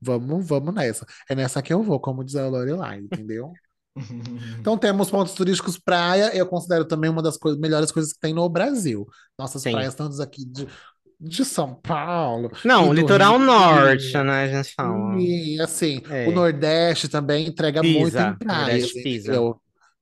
[0.00, 1.04] Vamos, vamos nessa.
[1.28, 3.52] É nessa que eu vou, como diz a Lorelai, entendeu?
[4.60, 8.32] Então temos pontos turísticos praia, eu considero também uma das coi- melhores coisas que tem
[8.32, 9.04] no Brasil.
[9.36, 9.72] Nossas Sim.
[9.72, 10.68] praias, tantas aqui de,
[11.20, 13.46] de São Paulo, Não, o litoral Rio.
[13.46, 14.44] norte, né?
[14.44, 15.20] A gente fala.
[15.20, 16.28] E assim, É.
[16.28, 19.32] o Nordeste também entrega Pisa, muito em praias, Nordeste pisa.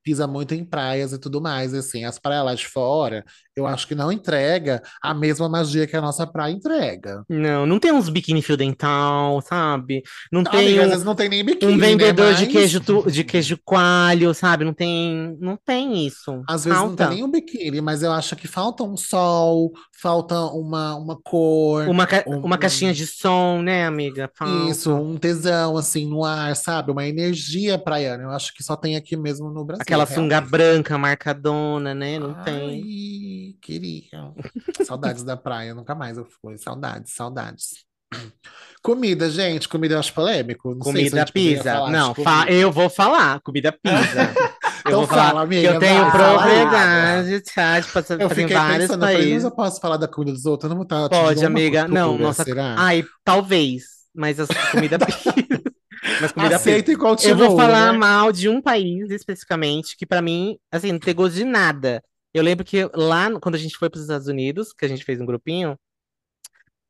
[0.03, 3.25] Pisa muito em praias e tudo mais, assim, as praias lá de fora,
[3.57, 7.25] eu acho que não entrega a mesma magia que a nossa praia entrega.
[7.29, 10.03] Não, não tem uns biquíni fio dental, sabe?
[10.31, 11.87] Não Tá, tem amiga, às um, vezes não tem nem biquíni, um né?
[11.89, 14.65] vendedor de Mas, queijo tu- de queijo coalho, sabe?
[14.65, 16.43] Não tem, não tem isso.
[16.49, 20.39] Às vezes não tem nem um biquíni, mas eu acho que falta um sol, falta
[20.53, 24.31] uma, uma cor, uma, ca- um- uma caixinha de som, né, amiga?
[24.35, 24.71] Falta.
[24.71, 26.91] isso, um tesão, assim, no ar, sabe?
[26.93, 28.25] Uma energia praiana.
[28.25, 32.19] Eu acho que só tem aqui mesmo no Brasil, Aquela sunga branca marcadona, né?
[32.19, 33.46] Não tem.
[33.47, 34.03] Ai, queria.
[34.87, 36.57] Saudades da praia, nunca mais eu fui.
[36.59, 37.87] Saudades, saudades.
[38.83, 40.71] Comida, gente, comida eu acho polêmico.
[40.71, 41.65] Não a Comida pizza.
[41.65, 42.15] falar Não,
[42.49, 43.41] eu vou falar.
[43.41, 44.33] Comida pizza.
[44.87, 47.81] Eu Então vou falar fala, que amiga, eu tenho propriedade, tá?
[47.81, 49.43] De passar Eu fiquei vários pensando, eu falei, países.
[49.45, 50.65] eu posso falar da comida dos outros?
[50.65, 51.89] Eu não vou estar Pode, amiga.
[51.89, 52.45] Não, nossa.
[52.45, 52.77] será?
[52.79, 53.83] Ai, talvez.
[54.15, 55.35] Mas as comida pizza.
[56.21, 56.55] Mas comida pizza.
[56.57, 57.99] Aceita e Eu continua, vou falar né?
[57.99, 62.01] mal de um país especificamente, que pra mim, assim, não tem gosto de nada.
[62.37, 65.05] Eu lembro que lá, quando a gente foi para os Estados Unidos, que a gente
[65.05, 65.79] fez um grupinho,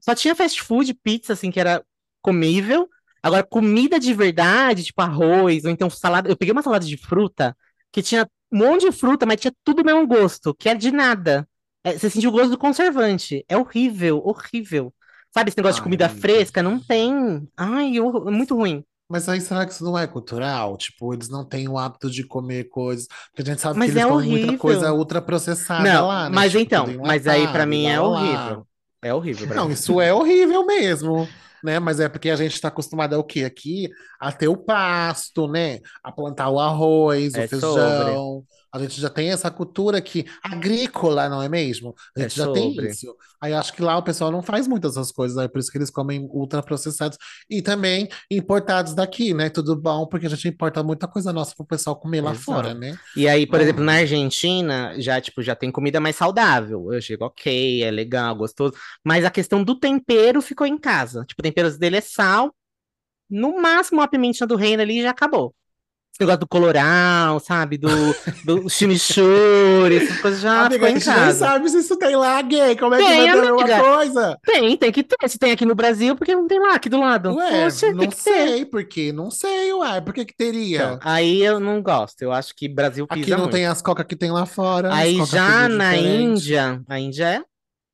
[0.01, 1.85] só tinha fast food, pizza, assim, que era
[2.23, 2.89] comível.
[3.23, 6.29] Agora, comida de verdade, tipo arroz, ou então salada.
[6.29, 7.57] Eu peguei uma salada de fruta,
[7.91, 10.91] que tinha um monte de fruta, mas tinha tudo o mesmo gosto, que é de
[10.93, 11.49] nada.
[11.83, 13.45] É, você sentiu o gosto do conservante.
[13.49, 14.93] É horrível, horrível.
[15.33, 16.21] Sabe esse negócio de Ai, comida amiga.
[16.21, 16.63] fresca?
[16.63, 17.49] Não tem.
[17.57, 18.85] Ai, hor- muito ruim.
[19.09, 20.77] Mas aí será que isso não é cultural?
[20.77, 23.07] Tipo, eles não têm o hábito de comer coisas.
[23.31, 24.59] Porque a gente sabe Mas que eles é comem muita horrível.
[24.59, 26.37] coisa ultraprocessada Não, lá, né?
[26.37, 28.61] mas Tipo, então, mas aí pra enlatado, mim é lá, lá.
[28.61, 28.66] horrível.
[29.03, 29.73] É horrível, Não, mim.
[29.73, 31.79] isso é horrível mesmo, né?
[31.79, 33.45] Mas é porque a gente está acostumado ao quê?
[33.45, 33.88] Aqui
[34.21, 35.81] a ter o pasto, né?
[36.03, 38.23] A plantar o arroz, o É sobre.
[38.73, 41.95] A gente já tem essa cultura aqui agrícola, não é mesmo?
[42.17, 42.87] A É gente já tem sobre.
[42.87, 43.17] isso.
[43.41, 45.79] Aí acho que lá o pessoal não faz muitas essas coisas, é por isso que
[45.79, 49.49] eles comem ultraprocessados e também importados daqui, né?
[49.51, 52.75] Tudo bom, porque a gente importa muita coisa nossa pro pessoal comer lá fora, Exato.
[52.75, 52.99] né?
[53.15, 53.99] E aí, por exemplo, na Hum.
[53.99, 56.93] Argentina, já, tipo, já tem comida mais saudável.
[56.93, 58.75] Eu chego, ok, é legal, gostoso.
[59.05, 61.25] Mas a questão do tempero ficou em casa.
[61.25, 62.55] Tipo, o tempero dele é sal,
[63.31, 65.55] no máximo uma pimentinha do reino ali já acabou.
[66.17, 67.77] Esse negócio do colorau, sabe?
[67.77, 67.91] Do,
[68.43, 72.17] do chimichurri, essas coisas já Amiga, ficou a em gente nem sabe se isso tem
[72.17, 72.75] lá, gay.
[72.75, 73.81] Como é que Tem, vai ter uma amiga.
[73.83, 74.39] coisa?
[74.43, 75.29] Tem, tem que ter.
[75.29, 77.35] Se tem aqui no Brasil, porque não tem lá, aqui do lado.
[77.35, 78.17] Ué, Poxa, não que ter.
[78.17, 80.77] sei por quê, não sei, uai, por que que teria?
[80.79, 82.23] Então, aí eu não gosto.
[82.23, 83.53] Eu acho que Brasil Aqui pisa não muito.
[83.53, 86.23] tem as coca que tem lá fora, Aí já na diferente.
[86.23, 87.43] Índia, a Índia é-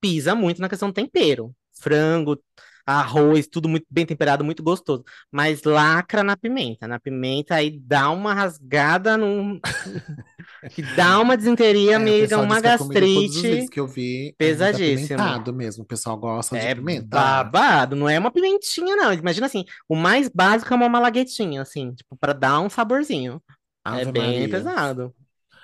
[0.00, 1.50] pisa muito na questão do tempero.
[1.80, 2.38] Frango,
[2.86, 5.04] arroz, tudo muito bem temperado, muito gostoso.
[5.30, 6.86] Mas lacra na pimenta.
[6.88, 9.60] Na pimenta aí dá uma rasgada num...
[10.74, 13.68] que dá uma desinteria, É, amiga, uma gastrite.
[13.70, 14.36] que eu vi,
[14.70, 15.52] é muito pesadíssimo.
[15.52, 15.84] mesmo.
[15.84, 17.50] O pessoal gosta de É pimentar.
[17.50, 19.12] babado, não é uma pimentinha, não.
[19.12, 23.42] Imagina assim, o mais básico é uma malaguetinha, assim, tipo, pra dar um saborzinho.
[23.90, 24.48] É Ave bem Maria.
[24.48, 25.14] pesado.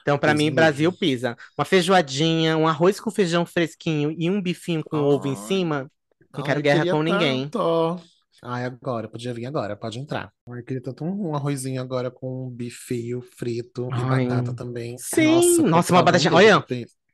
[0.03, 1.37] Então, Deus mim, Brasil pisa.
[1.59, 5.91] Uma feijoadinha, um arroz com feijão fresquinho e um bifinho com ovo em cima.
[6.33, 7.49] Não quero guerra com ninguém.
[7.51, 8.01] tanto.
[8.43, 10.33] Ai, agora, podia vir agora, pode entrar.
[10.49, 14.53] Ai, eu queria tanto um, um arrozinho agora com um bifeio frito e Ai, batata
[14.55, 14.97] também.
[14.99, 15.25] sim.
[15.25, 16.33] Nossa, Nossa, uma batatinha.
[16.33, 16.65] Olha.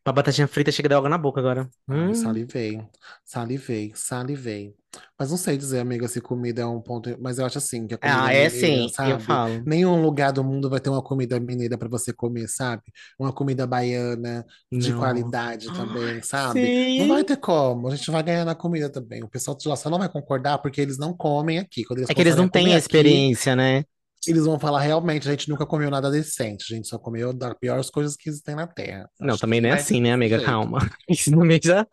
[0.06, 1.68] Uma batatinha frita chega de água na boca agora.
[1.90, 2.80] Ai, Hum, salivei,
[3.24, 4.74] salivei, salivei.
[5.18, 7.16] Mas não sei dizer, amiga, se comida é um ponto.
[7.20, 9.18] Mas eu acho assim, que a comida Ah, é mineira, sim, eu sabe?
[9.18, 9.66] falo.
[9.66, 12.82] Nenhum lugar do mundo vai ter uma comida mineira para você comer, sabe?
[13.18, 14.44] Uma comida baiana
[14.76, 14.94] de Não.
[14.94, 16.72] qualidade também, sabe?
[16.96, 17.08] Não Sim.
[17.08, 17.88] vai ter como.
[17.88, 19.22] A gente vai ganhar na comida também.
[19.22, 21.84] O pessoal já só não vai concordar porque eles não comem aqui.
[21.84, 23.84] Quando eles É que eles não têm a aqui, experiência, né?
[24.30, 26.72] Eles vão falar realmente, a gente nunca comeu nada decente.
[26.72, 29.08] A gente só comeu das piores coisas que existem na Terra.
[29.20, 30.36] Não, Acho também não é assim, né, amiga?
[30.36, 30.50] jeito.
[30.50, 30.78] Calma.
[31.08, 31.86] Isso também já,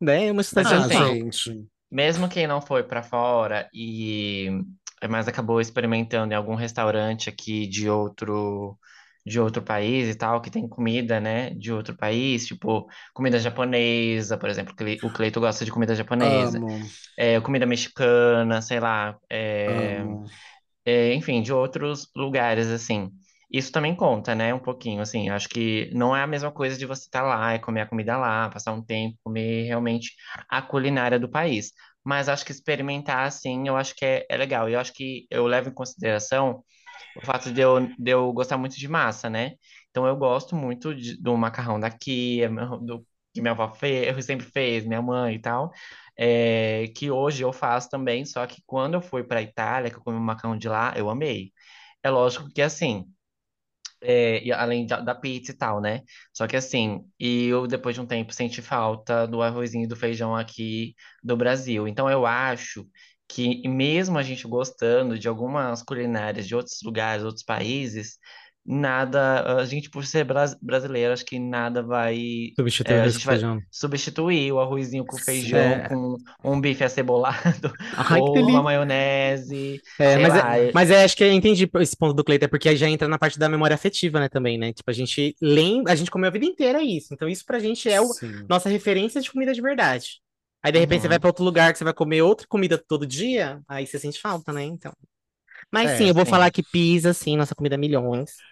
[0.00, 1.68] né, é uma situação Ah, gente.
[1.90, 4.50] mesmo quem não foi pra fora e
[5.08, 8.76] mas acabou experimentando em algum restaurante aqui de outro
[9.24, 14.38] de outro país e tal, que tem comida, né, de outro país, tipo comida japonesa,
[14.38, 16.78] por exemplo, o Cleito gosta de comida japonesa, Amo,
[17.16, 20.24] é, comida mexicana, sei lá, é, amo.
[20.88, 23.10] É, enfim, de outros lugares, assim.
[23.50, 24.52] Isso também conta, né?
[24.54, 25.28] Um pouquinho, assim.
[25.30, 28.16] Acho que não é a mesma coisa de você estar lá e comer a comida
[28.16, 30.12] lá, passar um tempo, comer realmente
[30.48, 31.72] a culinária do país.
[32.04, 34.68] Mas acho que experimentar, assim, eu acho que é, é legal.
[34.68, 36.62] E eu acho que eu levo em consideração
[37.14, 39.52] o fato de eu, de eu gostar muito de massa, né?
[39.90, 44.46] Então eu gosto muito de- do macarrão daqui, é do, que minha avó fez, sempre
[44.46, 45.70] fez, minha mãe e tal.
[46.18, 50.02] É, que hoje eu faço também, só que quando eu fui para Itália, que eu
[50.02, 51.52] comi o macarrão de lá, eu amei.
[52.02, 53.06] É lógico que assim,
[54.00, 56.02] é, e além da, da pizza e tal, né?
[56.32, 59.96] Só que assim, e eu depois de um tempo senti falta do arrozinho e do
[59.96, 61.88] feijão aqui do Brasil.
[61.88, 62.86] Então eu acho
[63.28, 68.18] que mesmo a gente gostando de algumas culinárias de outros lugares, outros países,
[68.68, 73.08] nada, a gente por ser bras- brasileiro, acho que nada vai, Substituir é, o a
[73.08, 73.38] gente vai
[73.70, 75.82] substituir o arrozinho com feijão, É.
[75.82, 81.24] com um bife acebolado Ai, ou uma maionese, É, mas, é, mas é, acho que
[81.24, 83.74] eu entendi esse ponto do Cleiton, é porque aí já entra na parte da memória
[83.74, 84.72] afetiva, né, também, né?
[84.72, 87.12] Tipo, a gente lembra, a gente comeu a vida inteira isso.
[87.12, 88.48] Então, isso pra gente é o, Sim.
[88.48, 90.20] nossa referência de comida de verdade.
[90.62, 91.20] Aí, de repente, você vai Uhum.
[91.20, 94.52] pra outro lugar que você vai comer outra comida todo dia, aí você sente falta,
[94.52, 94.62] né?
[94.64, 94.92] Então.
[95.72, 96.26] Mas sim, É, eu vou sim.
[96.26, 98.44] falar que pizza, sim, nossa comida é milhões.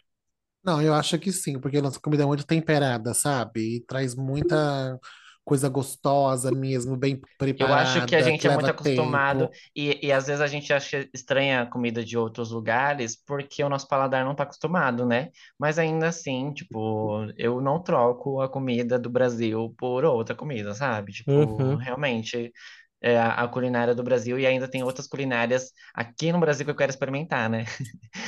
[0.67, 3.77] Não, eu acho que sim, porque a nossa comida é muito temperada, sabe?
[3.77, 4.99] E traz muita
[5.45, 7.21] coisa gostosa mesmo, bem
[7.59, 10.47] Eu acho que a preparada, gente que é muito acostumado e, e às vezes a
[10.47, 15.07] gente acha estranha a comida de outros lugares porque o nosso paladar não está acostumado,
[15.07, 15.31] né?
[15.59, 21.13] Mas ainda assim, tipo, eu não troco a comida do Brasil por outra comida, sabe?
[21.13, 21.79] Tipo, Uhum.
[21.79, 22.53] realmente
[23.07, 26.77] é a, culinária do Brasil e ainda tem outras culinárias aqui no Brasil que eu
[26.77, 27.65] quero experimentar, né?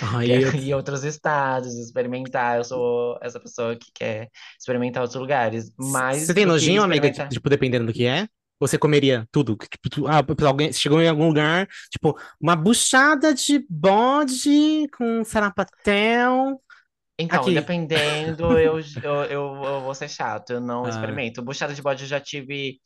[0.00, 2.58] Ai, Quero ir a outros estados, experimentar.
[2.58, 7.48] Eu sou essa pessoa que quer experimentar outros lugares, mais Você tem nojinho, amiga, tipo,
[7.50, 8.28] dependendo do que é?
[8.60, 9.56] Você comeria tudo?
[9.56, 16.60] Tipo, tu- ah, alguém chegou em algum lugar, tipo, uma buchada de bode com sarapatel
[17.18, 17.54] Então, Aqui.
[17.54, 20.90] dependendo, eu, eu, eu, eu vou ser chato, eu não Ah.
[20.90, 21.42] experimento.
[21.42, 22.80] Buchada de bode eu já tive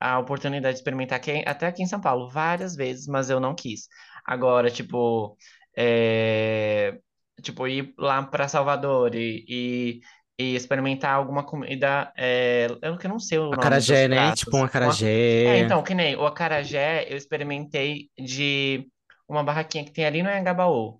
[0.00, 3.54] a oportunidade de experimentar aqui, até aqui em São Paulo, várias vezes, mas eu não
[3.54, 3.88] quis.
[4.24, 5.36] Agora, tipo,
[5.76, 6.98] é,
[7.42, 10.00] tipo ir lá para Salvador e, e,
[10.38, 14.32] e experimentar alguma comida, é, eu que não sei o nome Acarajé, né?
[14.32, 15.06] Tipo um Uma- acarajé.
[15.44, 18.88] É, então, que nem o acarajé, eu experimentei de
[19.28, 20.98] uma barraquinha que tem ali no Anhangabaú,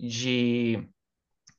[0.00, 0.88] de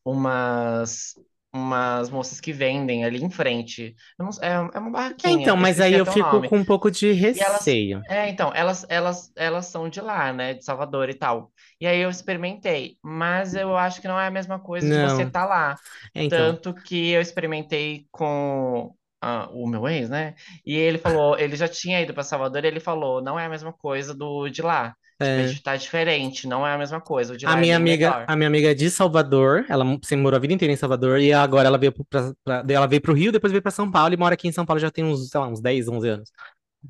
[0.05, 1.15] umas
[1.53, 3.95] umas moças que vendem ali em frente.
[4.17, 4.89] Não- é, é uma
[5.23, 6.47] É, barraquinha, então, eu mas aí eu fico nome.
[6.47, 8.01] com um pouco de elas- receio.
[8.07, 10.53] É, então, elas, elas, elas são de lá, né?
[10.55, 11.51] De Salvador e tal.
[11.79, 15.23] E aí eu experimentei, mas eu acho que não é a mesma coisa de você
[15.23, 15.27] Não.
[15.27, 15.75] estar lá.
[16.13, 16.55] É, então.
[16.55, 20.35] Tanto que eu experimentei com ah, o meu ex, né?
[20.65, 23.49] E ele falou, ele já tinha ido para Salvador e ele falou, não é a
[23.49, 24.95] mesma coisa do de lá.
[25.25, 25.47] É.
[25.49, 27.33] Tipo, tá diferente, não é a mesma coisa.
[27.33, 28.25] A é minha bem amiga, melhor.
[28.27, 31.31] a minha amiga é de Salvador, ela sempre morou a vida inteira em Salvador e
[31.33, 32.33] agora ela veio pra-
[32.67, 34.79] ela veio pro Rio, depois veio pra São Paulo e mora aqui em São Paulo
[34.79, 36.31] já tem uns, sei lá, uns 10, 11 anos.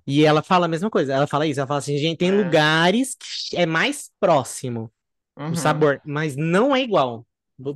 [0.07, 2.31] E ela fala a mesma coisa, ela fala isso, ela fala assim, gente, tem É.
[2.31, 3.15] lugares
[3.49, 4.91] que é mais próximo
[5.37, 5.51] Uhum.
[5.51, 7.25] o sabor, mas não é igual.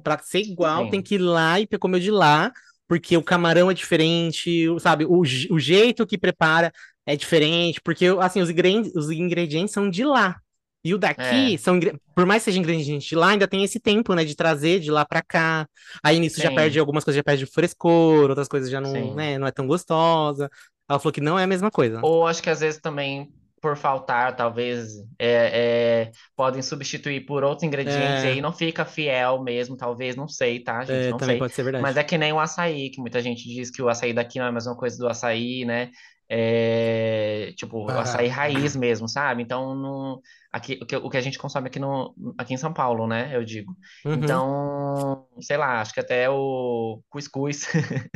[0.03, 0.89] Pra ser igual, Sim.
[0.91, 2.51] tem que ir lá e comer de lá,
[2.87, 5.05] porque o camarão é diferente, sabe?
[5.05, 6.71] O, o jeito que prepara
[7.05, 10.39] é diferente, porque assim, os ingredientes, os ingredientes são de lá.
[10.87, 11.57] E o daqui É.
[11.57, 11.79] são,
[12.15, 14.89] por mais que seja ingrediente de lá, ainda tem esse tempo, né, de trazer de
[14.91, 15.67] lá pra cá.
[16.03, 16.55] Aí nisso já Sim.
[16.55, 19.13] perde algumas coisas, já perde o frescor, outras coisas já não, Sim.
[19.15, 20.49] né, não é tão gostosa.
[20.89, 21.99] Ela falou que não é a mesma coisa.
[22.03, 23.29] Ou acho que às vezes também,
[23.61, 28.31] por faltar, talvez é, é, podem substituir por outros ingredientes e É.
[28.33, 31.07] aí não fica fiel mesmo, talvez, não sei, tá, gente?
[31.07, 31.39] É, Não também sei.
[31.39, 31.81] pode ser verdade.
[31.81, 34.45] Mas é que nem o açaí, que muita gente diz que o açaí daqui não
[34.45, 35.89] é a mesma coisa do açaí, né?
[36.29, 38.01] É, tipo, o Barato.
[38.09, 39.41] açaí raiz mesmo, sabe?
[39.43, 40.21] Então, não,
[40.57, 43.29] aqui, o que, o que a gente consome aqui, no, aqui em São Paulo, né?
[43.33, 43.75] Eu digo.
[44.05, 44.13] Uhum.
[44.13, 47.67] Então, sei lá, acho que até o cuscuz.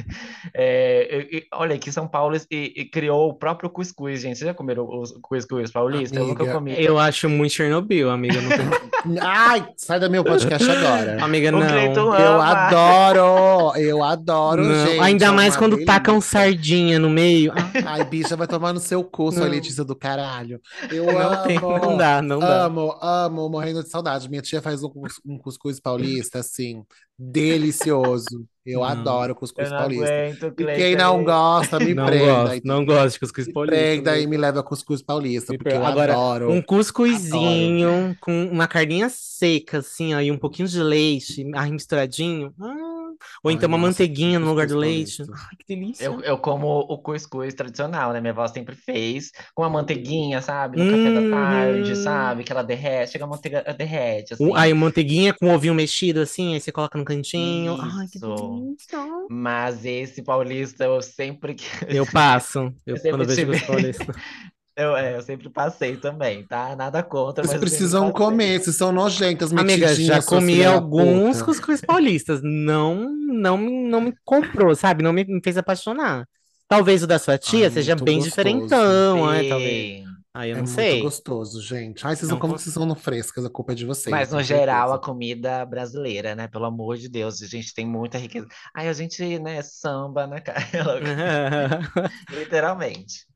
[0.54, 4.38] É, e- e- olha, aqui São Paulo e, e criou o próprio cuscuz, gente.
[4.38, 6.18] Vocês já comeram o cuscuz paulista?
[6.18, 6.76] Eu nunca Amiga, comi.
[6.84, 8.42] Eu acho muito Chernobyl, amiga.
[8.42, 9.18] Não tem...
[9.22, 11.24] Ai, sai do meu podcast agora.
[11.24, 12.20] Amiga, O não.
[12.20, 14.86] Eu adoro, eu adoro, Não.
[14.88, 15.00] gente.
[15.00, 16.40] Ainda é mais quando tacam delícia.
[16.40, 17.52] sardinha no meio.
[17.86, 19.52] Ai, bicha, vai tomar no seu cu, sua Não.
[19.52, 20.60] Letícia do caralho.
[20.92, 21.78] Eu não tem, amo.
[21.80, 22.70] não dá, não dá.
[22.70, 24.30] Amo, amo, morrendo de saudade.
[24.30, 24.92] Minha tia faz um,
[25.26, 26.84] um cuscuz paulista, assim,
[27.18, 28.48] delicioso.
[28.66, 28.84] Eu Hum.
[28.84, 30.24] adoro Eu cuscuz não paulista.
[30.26, 32.18] aguento, E quem não gosta, me Não prenda.
[32.18, 34.02] gosto, não gosto de cuscuz Me paulista.
[34.02, 34.28] prenda e amiga.
[34.28, 36.48] me leva a cuscuz paulista, Me porque eu Agora, adoro.
[36.48, 42.54] um cuscuzinho com uma carninha seca, assim, ó, e um pouquinho de leite, aí misturadinho.
[42.60, 43.01] Hum.
[43.44, 45.24] Ou Ai, então uma nossa, manteiguinha no lugar do leite.
[45.32, 46.06] Ai, que delícia.
[46.06, 48.20] Eu, eu como o cuscuz tradicional, né?
[48.22, 50.78] Minha avó sempre fez com a manteiguinha, sabe?
[50.78, 51.96] No café da tarde, Uhum.
[52.04, 52.44] sabe?
[52.44, 54.58] Que ela derrete, chega a manteiga derrete, Um- assim.
[54.58, 57.78] Aí manteiguinha com ovinho mexido, assim, aí você coloca no cantinho.
[57.80, 58.28] Ai, que Isso.
[58.36, 59.00] delícia.
[59.30, 61.56] Mas esse paulista, eu sempre
[61.88, 62.60] Eu passo.
[62.60, 64.06] Eu, Eu sempre quando eu vejo tive- paulista.
[64.76, 66.76] eu, é, eu sempre passei também, tá?
[66.76, 72.42] Nada contra, Vocês precisam comer, vocês são nojentas, Amiga, já comi alguns cuscuz paulistas.
[72.44, 75.04] Não, não, me- não me comprou, sabe?
[75.04, 76.26] Não me, me fez apaixonar.
[76.68, 78.30] Talvez o da sua tia Ai, seja muito bem gostoso.
[78.30, 79.44] diferentão, né?
[79.50, 80.04] Talvez.
[80.34, 81.02] Aí eu É não muito sei.
[81.02, 82.08] gostoso, gente.
[82.08, 84.10] Ai, vocês Não não como vocês são no frescas, a culpa é de vocês.
[84.10, 86.48] Mas no geral, a comida brasileira, né?
[86.48, 88.48] Pelo amor de Deus, a gente tem muita riqueza.
[88.74, 90.62] Ai, a gente, né, samba na cara,
[92.32, 93.30] literalmente.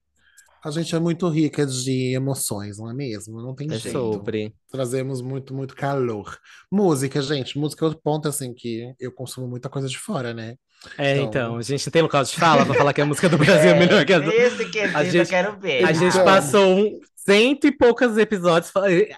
[0.66, 3.39] A gente é muito rica de emoções, não é mesmo?
[3.39, 3.91] Não tem É jeito.
[3.91, 4.51] sobre.
[4.72, 6.38] Trazemos muito, muito calor.
[6.72, 7.57] Música, gente.
[7.59, 10.55] Música é outro ponto, assim, que eu consumo muita coisa de fora, né?
[10.97, 13.30] É, Então- então, a gente não tem local de fala pra falar que a música
[13.30, 13.38] do
[13.70, 14.32] Brasil é, melhor que a do.
[14.32, 15.84] Esse quesito eu gente- quero ver.
[15.86, 18.71] A gente Então- passou um, cento e poucos episódios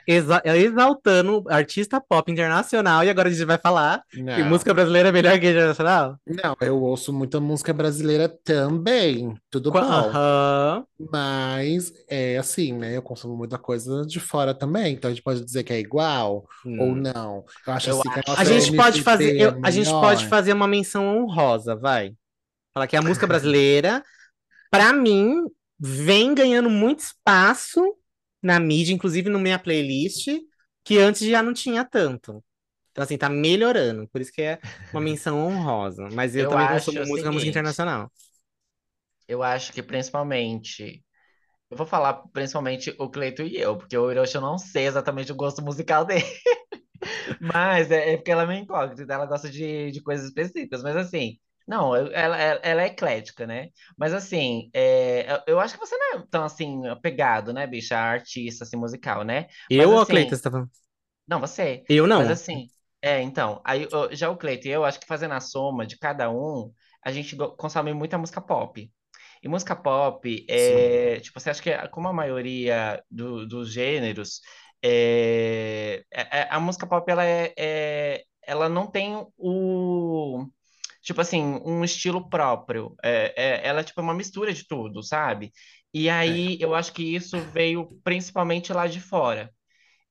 [0.07, 4.45] exa- exaltando artista pop internacional e agora a gente vai falar que Não.
[4.45, 6.15] música brasileira é melhor que internacional?
[6.25, 9.35] Não, eu ouço muita música brasileira também.
[9.49, 9.81] Tudo Qua-
[10.79, 10.85] bom.
[11.11, 12.95] Mas é assim, né?
[12.95, 14.93] Eu consumo muita coisa de fora também.
[14.93, 16.95] Então a gente pode dizer que é igual ou Hum.
[16.95, 17.43] não.
[17.65, 19.69] Eu acho Eu assim que a acho- nossa A gente pode fazer, é eu- a
[19.71, 22.13] gente pode fazer uma menção honrosa, vai.
[22.73, 24.03] Falar que a música brasileira,
[24.71, 25.35] pra mim,
[25.79, 27.81] vem ganhando muito espaço
[28.41, 30.27] na mídia, inclusive na minha playlist,
[30.83, 32.43] que antes já não tinha tanto.
[32.91, 34.07] Então, assim, tá melhorando.
[34.09, 34.59] Por isso que é
[34.93, 36.09] uma menção honrosa.
[36.11, 37.51] Mas eu, Eu também consumo o música, música seguinte.
[37.51, 38.11] internacional.
[39.27, 41.03] Eu acho que principalmente.
[41.69, 45.31] Eu vou falar principalmente o Cleito e eu, porque o Hiroshi eu não sei exatamente
[45.31, 46.23] o gosto musical dele.
[47.41, 50.83] Mas é, é porque ela é meio incógnita, ela gosta de, de coisas específicas.
[50.83, 53.69] Mas assim, não, ela, ela, é eclética, né?
[53.97, 58.01] Mas assim, é, eu- acho que você não é tão assim, apegado, né, bicha, a
[58.11, 59.47] artista assim, musical, né?
[59.69, 60.71] Eu ou a assim, Cleiton, você tá falando?
[61.27, 61.83] Não, você.
[61.89, 62.15] Eu não.
[62.15, 62.69] Mas assim,
[63.01, 66.31] É, então, aí já o Cleiton e eu acho que fazendo a soma de cada
[66.31, 68.91] um, a gente consome muita música pop.
[69.41, 70.97] E música pop, Sim.
[71.09, 74.41] é, tipo, você acha que como a maioria do- dos gêneros,
[74.83, 80.45] é, é- é- a música pop ela é, é- ela não tem o
[81.07, 82.95] tipo assim, um estilo próprio.
[83.03, 83.33] É,
[83.63, 85.53] é- ela tipo, é uma mistura de tudo, sabe?
[85.93, 89.51] E É, aí eu acho que isso veio principalmente lá de fora.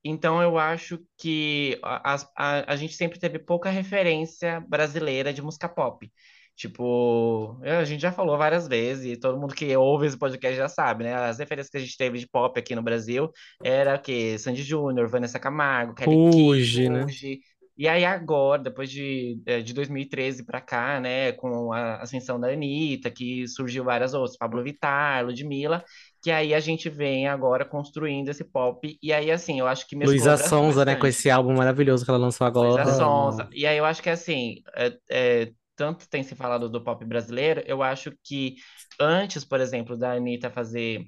[0.05, 5.68] Então eu acho que a, a, a gente sempre teve pouca referência brasileira de música
[5.68, 6.11] pop.
[6.57, 10.68] Tipo, a gente já falou várias vezes, e todo mundo que ouve esse podcast já
[10.68, 11.14] sabe, né?
[11.14, 13.30] As referências que a gente teve de pop aqui no Brasil
[13.62, 14.38] era o quê?
[14.38, 17.07] Sandy Júnior, Vanessa Camargo, Kelly Key, Fuge, né?
[17.07, 17.40] Fuji.
[17.79, 22.49] E aí agora, depois de, eh, de 2013 para cá, né, com a ascensão da
[22.49, 25.85] Anitta, que surgiu várias outras, Pablo Vittar, Ludmilla,
[26.22, 28.99] que aí a gente vem agora construindo esse pop.
[29.03, 30.97] E aí, assim, eu acho que Luísa Sonza, né?
[30.97, 32.87] Com esse álbum maravilhoso que ela lançou Luísa agora.
[32.87, 33.43] Sonza.
[33.43, 33.51] amo.
[33.53, 37.62] E aí eu acho que, assim, é, é, tanto tem se falado do pop brasileiro,
[37.66, 38.57] eu acho que
[38.99, 41.05] antes, por exemplo, da Anitta fazer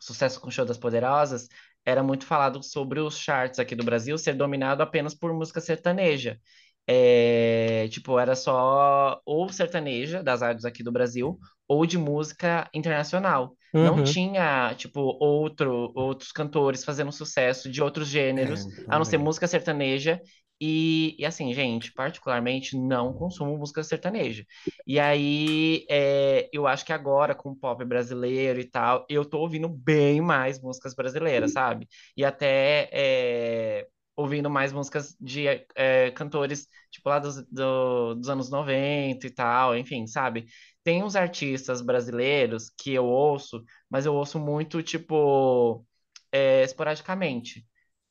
[0.00, 1.48] sucesso com o Show das Poderosas,
[1.84, 6.40] era muito falado sobre os charts aqui do Brasil ser dominado apenas por música sertaneja.
[6.86, 11.38] É, tipo, era só ou sertaneja das rádios aqui do Brasil
[11.72, 13.56] ou de música internacional.
[13.80, 14.00] Não Uhum.
[14.00, 19.46] tinha, tipo, outro, outros cantores fazendo sucesso de outros gêneros, é, a não ser música
[19.48, 20.20] sertaneja.
[20.60, 24.44] E, e assim, gente, particularmente não consumo música sertaneja.
[24.86, 29.38] E aí, é, eu acho que agora, com o pop brasileiro e tal, eu tô
[29.40, 31.88] ouvindo bem mais músicas brasileiras, sabe?
[32.16, 38.50] E até é, ouvindo mais músicas de é, cantores, tipo, lá dos, do- dos anos
[38.50, 40.46] 90 e tal, enfim, sabe?
[40.84, 45.86] Tem uns artistas brasileiros que eu ouço, mas eu ouço muito, tipo,
[46.32, 47.66] é, esporadicamente.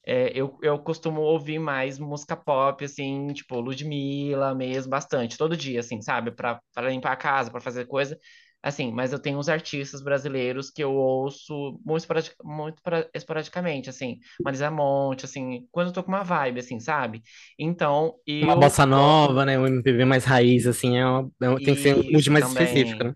[0.05, 5.79] É, eu, eu costumo ouvir mais música pop, assim, tipo, Ludmilla mesmo, bastante, todo dia,
[5.81, 6.31] assim, sabe?
[6.31, 8.19] Pra limpar a casa, pra fazer coisa,
[8.63, 12.07] assim, mas eu tenho uns artistas brasileiros que eu ouço muito,
[12.43, 12.81] muito
[13.13, 17.21] esporadicamente, assim, Marisa Monte, assim, quando eu tô com uma vibe, assim, sabe?
[17.57, 19.59] Então, Uma bossa nova, né?
[19.59, 22.47] Um MPB mais raiz, assim, é uma- é uma- tem que ser um mood mais
[22.47, 23.05] específico, também.
[23.05, 23.15] né?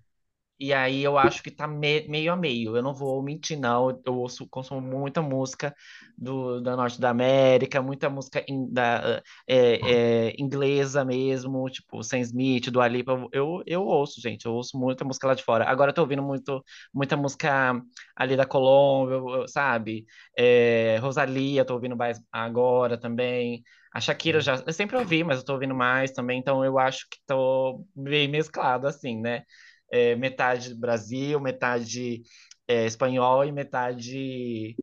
[0.60, 2.76] E aí eu acho que tá me- meio a meio.
[2.78, 3.90] Eu não vou mentir, não.
[4.06, 5.76] Eu ouço, consumo muita música
[6.18, 12.20] do, da Norte da América, muita música in- da, é, é, inglesa mesmo, tipo Sam
[12.20, 13.28] Smith, Dua Lipa.
[13.34, 14.46] Eu, eu ouço, gente.
[14.46, 15.66] Eu ouço muita música lá de fora.
[15.70, 17.74] Agora eu tô ouvindo muito, muita música
[18.16, 20.06] ali da Colômbia, sabe?
[20.38, 23.64] É, Rosalía, tô ouvindo mais agora também.
[23.94, 27.08] A Shakira já, eu sempre ouvi, mas eu tô ouvindo mais também, então eu acho
[27.10, 29.44] que tô bem mesclado assim, né?
[29.92, 32.24] É, metade Brasil, metade
[32.68, 34.78] é, espanhol e metade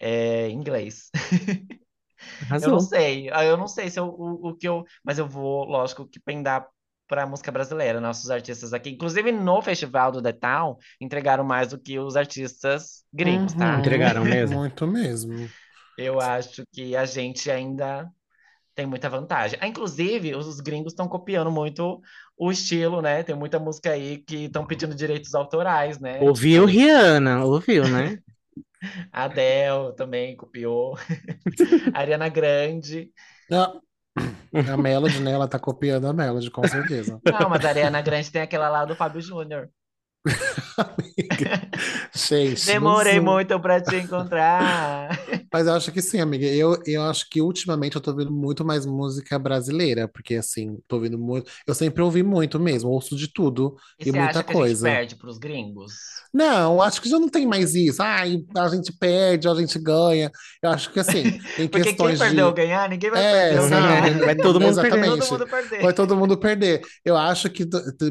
[0.00, 1.10] é, inglês.
[2.60, 2.80] Eu não Arrasou.
[2.80, 6.06] sei, ah, eu não sei se eu, o, o que eu, mas eu vou, lógico,
[6.08, 6.66] que pendar
[7.06, 11.78] para música brasileira, nossos artistas aqui, inclusive no Festival do The Town, entregaram mais do
[11.80, 13.78] que os artistas gringos, tá?
[13.78, 14.60] Uhum, Entregaram mesmo?
[14.60, 15.54] muito mesmo.
[15.96, 18.08] Eu acho que a gente ainda
[18.78, 19.58] tem muita vantagem.
[19.60, 22.00] Ah, inclusive, os os gringos estão copiando muito
[22.36, 23.24] o estilo, né?
[23.24, 26.20] Tem muita música aí que estão pedindo direitos autorais, né?
[26.20, 28.20] Ouviu Rihanna, ouviu, né?
[29.12, 30.96] A Adele também copiou.
[31.92, 33.10] Ariana Grande.
[33.50, 33.80] Ah,
[34.72, 35.32] a Melody, né?
[35.32, 37.20] Ela tá copiando a Melody, com certeza.
[37.24, 39.68] Não, mas a Ariana Grande tem aquela lá do Fábio Júnior.
[40.76, 41.70] Amiga.
[42.14, 45.08] Gente, não Demorei muito pra te encontrar.
[45.52, 46.46] Mas eu acho que sim, amiga.
[46.46, 50.96] Eu, eu acho que ultimamente eu tô ouvindo muito mais música brasileira, porque assim, tô
[50.96, 51.50] ouvindo muito.
[51.66, 54.56] Eu sempre ouvi muito mesmo, ouço de tudo E e você muita acha que a
[54.56, 54.80] gente coisa.
[54.80, 55.92] perde pros gringos?
[56.32, 58.02] Não, acho que já não tem mais isso.
[58.02, 60.30] Ai, a gente perde, a gente ganha.
[60.62, 62.54] Eu acho que assim, em Porque quem questões perdeu ou de.
[62.54, 64.20] ganhar, ninguém vai É, perder sabe?
[64.22, 65.04] Vai todo mundo perder.
[65.04, 65.26] Todo Exatamente.
[65.26, 65.80] mundo perder.
[65.80, 66.82] Vai todo mundo perder.
[67.04, 67.64] Eu acho que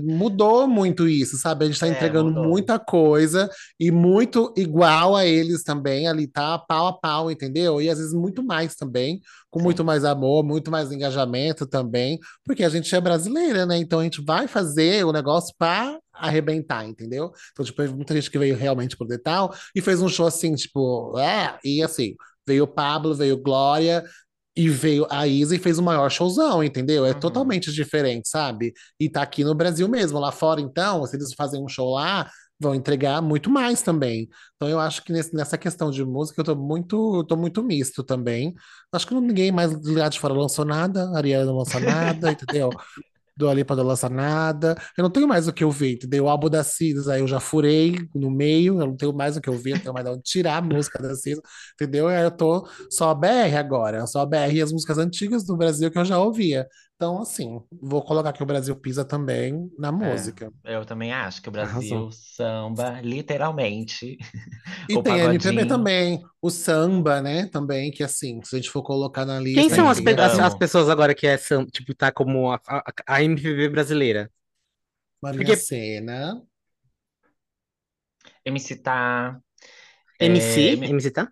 [0.04, 1.66] mudou muito isso, sabe?
[1.66, 2.48] A gente tá É, entregando mudou.
[2.48, 3.50] muita coisa
[3.80, 7.82] e muito igual a eles também, ali tá pau a pau, entendeu?
[7.82, 9.86] E às vezes muito mais também, com muito Sim.
[9.86, 13.78] mais amor, muito mais engajamento também, porque a gente é brasileira, né?
[13.78, 17.32] Então a gente vai fazer o negócio pra arrebentar, entendeu?
[17.52, 21.18] Então, tipo, muita gente que veio realmente pro Detal e fez um show assim, tipo,
[21.20, 22.16] é, e assim,
[22.48, 24.04] veio o Pablo, veio Glória.
[24.58, 27.06] E veio a Isa e fez o maior showzão, entendeu?
[27.06, 27.20] É Uhum.
[27.20, 28.74] totalmente diferente, sabe?
[29.00, 30.20] E tá aqui no Brasil mesmo.
[30.20, 32.30] Lá fora, então, se eles fazem um show lá,
[32.60, 34.28] vão entregar muito mais também.
[34.56, 38.04] Então eu acho que nesse- nessa questão de música eu tô muito, tô muito misto
[38.04, 38.56] também.
[38.92, 42.76] Acho que ninguém mais lá de fora lançou nada, a Ariana não lançou nada, entendeu?
[43.38, 44.76] Do Alipa não lança nada.
[44.98, 46.26] Eu não tenho mais o que ouvir, entendeu?
[46.26, 49.42] O álbum da Cis, aí eu já furei no meio, eu não tenho mais o
[49.42, 51.40] que eu tenho mais de onde tirar a música da Cis,
[51.74, 52.08] entendeu?
[52.08, 55.98] Aí eu tô só BR agora, só BR e as músicas antigas do Brasil que
[56.00, 56.68] eu já ouvia.
[56.98, 60.52] Então, assim, vou colocar aqui o Brasil Pisa também na música.
[60.66, 62.12] É, eu também acho que o Brasil Arrasou.
[62.12, 64.18] samba, literalmente.
[64.90, 65.68] E o tem MPB pagodinho.
[65.68, 67.46] também, o samba, né?
[67.50, 69.62] Também, que assim, se a gente for colocar na lista.
[69.62, 72.52] Quem são as, pe- inteira, as, as pessoas agora que é, são, tipo, tá como
[72.52, 74.32] a, a, a MPB brasileira?
[75.22, 76.42] Marina porque- Sena.
[78.44, 79.40] MC Tá.
[80.20, 80.80] MC?
[80.82, 81.32] É, MC tá?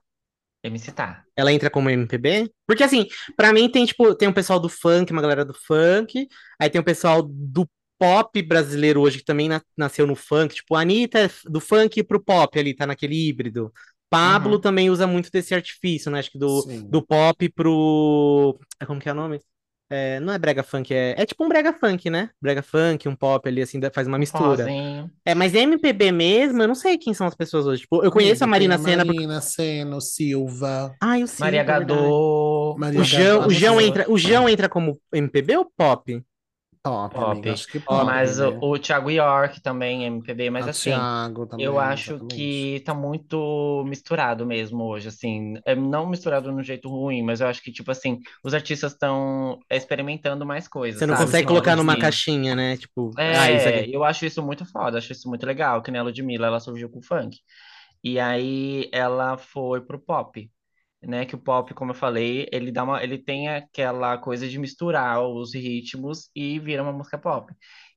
[0.68, 1.24] MC Tá.
[1.36, 2.52] Ela entra como MPB?
[2.68, 6.28] Porque assim, pra mim tem tipo, tem um pessoal do funk, uma galera do funk,
[6.60, 10.76] aí tem o pessoal do pop brasileiro hoje que também na- nasceu no funk, tipo,
[10.76, 13.72] a Anitta é do funk pro pop ali, tá naquele híbrido.
[14.10, 14.62] Pablo Uhum.
[14.62, 16.20] também usa muito desse artifício, né?
[16.20, 16.90] Acho que do, Sim.
[16.90, 18.58] do pop pro.
[18.86, 19.40] Como que é o nome?
[19.96, 22.30] É, não é brega funk, é, é tipo um brega funk, né?
[22.42, 24.66] Brega funk, um pop ali, assim, faz uma mistura.
[25.26, 27.82] É, mas MPB mesmo, eu não sei quem são as pessoas hoje.
[27.84, 30.94] Tipo, eu conheço a Amiga, Marina porque- Marina Sena, o Silva.
[31.02, 31.64] Ai, o Silva, Maria é.
[31.64, 32.76] Gadô.
[32.78, 33.54] Maria O João, o Gadot.
[33.56, 36.22] João entra, o João entra como MPB ou pop?
[37.14, 37.16] Pop.
[37.24, 38.46] amiga, acho que pop, Mas né?
[38.50, 41.08] o, o Thiago York também, MPB, mas A assim.
[41.08, 42.26] Thiago também, Eu acho exatamente.
[42.28, 45.56] que tá muito misturado mesmo hoje, assim.
[45.66, 49.60] É, não misturado no jeito ruim, mas eu acho que, tipo assim, os artistas estão
[49.72, 51.16] experimentando mais coisas, Você não sabe?
[51.16, 52.78] consegue Que nem a colocar numa caixinha, né?
[52.78, 53.88] Tipo, ah, isso É, aqui.
[53.88, 56.90] eu acho isso muito foda, acho isso muito legal, que nem a Ludmilla, ela surgiu
[56.90, 57.40] com o funk.
[58.04, 60.52] E aí ela foi pro pop,
[61.08, 61.26] né?
[61.26, 65.22] Que o pop, como eu falei, ele dá uma, ele tem aquela coisa de misturar
[65.26, 67.54] os ritmos e vira uma música pop.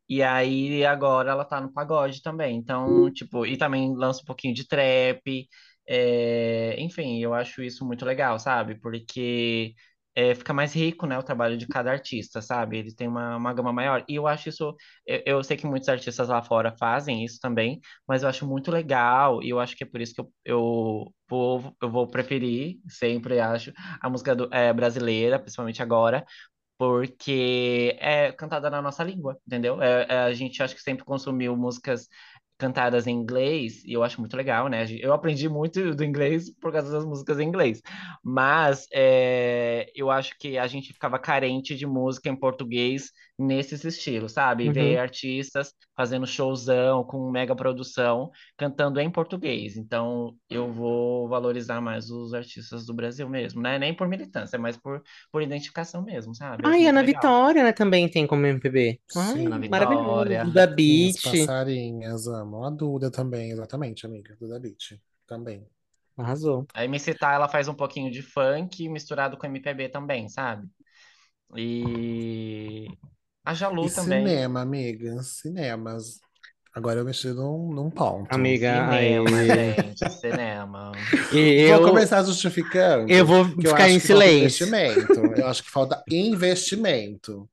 [0.08, 2.56] E aí agora ela tá no pagode também.
[2.56, 5.48] Então, tipo, e também lança um pouquinho de trap.
[5.86, 8.78] é, enfim, eu acho isso muito legal, sabe?
[8.80, 9.74] Porque
[10.18, 12.78] é, fica mais rico, né, o trabalho de cada artista, sabe?
[12.78, 14.04] Ele tem uma, uma gama maior.
[14.08, 14.74] E eu acho isso,
[15.06, 18.70] eu, eu sei que muitos artistas lá fora fazem isso também, mas eu acho muito
[18.70, 22.78] legal, e eu acho que é por isso que eu, eu, vou, eu vou preferir,
[22.88, 26.24] sempre acho, a música do- é, brasileira, principalmente agora,
[26.78, 29.82] porque é cantada na nossa língua, entendeu?
[29.82, 32.08] É, é, a gente acho que sempre consumiu músicas
[32.58, 34.84] cantadas em inglês, e eu acho muito legal, né?
[35.00, 37.80] Eu aprendi muito do inglês por causa das músicas em inglês,
[38.22, 44.32] mas é, eu acho que a gente ficava carente de música em português nesses estilos,
[44.32, 44.66] sabe?
[44.66, 44.72] Uhum.
[44.72, 49.76] Ver artistas fazendo showzão com mega produção, cantando em português.
[49.76, 53.78] Então, eu vou valorizar mais os artistas do Brasil mesmo, né?
[53.78, 56.64] Nem por militância, mas por, por identificação mesmo, sabe?
[56.66, 57.22] Ah, e Ana legal.
[57.22, 59.00] Vitória, né, também tem como MPB.
[59.14, 59.46] Ai, Sim.
[59.46, 60.02] Ana maravilhoso.
[60.02, 60.44] Vitória.
[60.44, 61.22] Duda Tem as Beat.
[61.22, 62.64] passarinhas, amo.
[62.64, 64.36] A Duda também, exatamente, amiga.
[64.40, 65.64] Duda Beat, também.
[66.16, 66.66] Arrasou.
[66.74, 70.66] A MC Tá, ela faz um pouquinho de funk misturado com MPB também, sabe?
[71.56, 72.88] E
[73.50, 74.26] a Jalu E também.
[74.28, 76.20] cinema, amiga, cinemas.
[76.74, 78.28] Agora eu mexi num, num ponto.
[78.30, 79.46] Amiga, Cinema, aí.
[79.46, 80.92] gente, cinema.
[81.32, 84.66] E Vou eu, começar justificando eu vou eu ficar acho em que falta silêncio.
[84.66, 85.12] investimento.
[85.36, 87.48] Eu acho que falta investimento.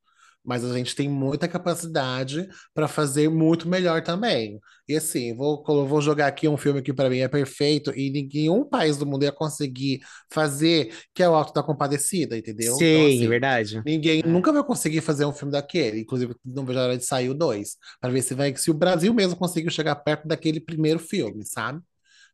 [0.45, 4.59] Mas a gente tem muita capacidade para fazer muito melhor também.
[4.87, 8.63] E assim, vou, vou jogar aqui um filme que para mim é perfeito e nenhum
[8.63, 12.75] país do mundo ia conseguir fazer, que é o Alto da Compadecida, entendeu?
[12.75, 13.81] Então, Sim, assim, verdade.
[13.85, 14.27] Ninguém É.
[14.27, 16.01] nunca vai conseguir fazer um filme daquele.
[16.01, 17.77] Inclusive, não vejo a hora de sair o dois.
[17.99, 21.81] Para ver se vai, se o Brasil mesmo conseguiu chegar perto daquele primeiro filme, sabe?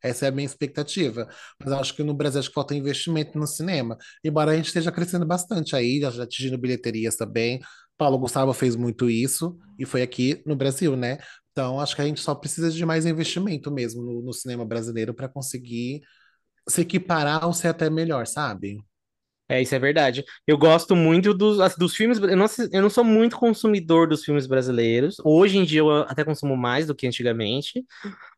[0.03, 1.27] Essa é a minha expectativa.
[1.63, 3.97] Mas acho que no Brasil acho que falta investimento no cinema.
[4.23, 7.59] Embora a gente esteja crescendo bastante aí, já atingindo bilheterias também.
[8.01, 11.19] Paulo Gustavo fez muito isso, e foi aqui no Brasil, né?
[11.51, 15.13] Então acho que a gente só precisa de mais investimento mesmo no, no cinema brasileiro
[15.13, 16.01] para conseguir
[16.67, 18.79] se equiparar ou ser até melhor, sabe?
[19.47, 20.23] É, isso é verdade.
[20.47, 22.17] Eu gosto muito dos, dos filmes.
[22.17, 25.17] Eu não, eu não sou muito consumidor dos filmes brasileiros.
[25.23, 27.85] Hoje em dia eu até consumo mais do que antigamente.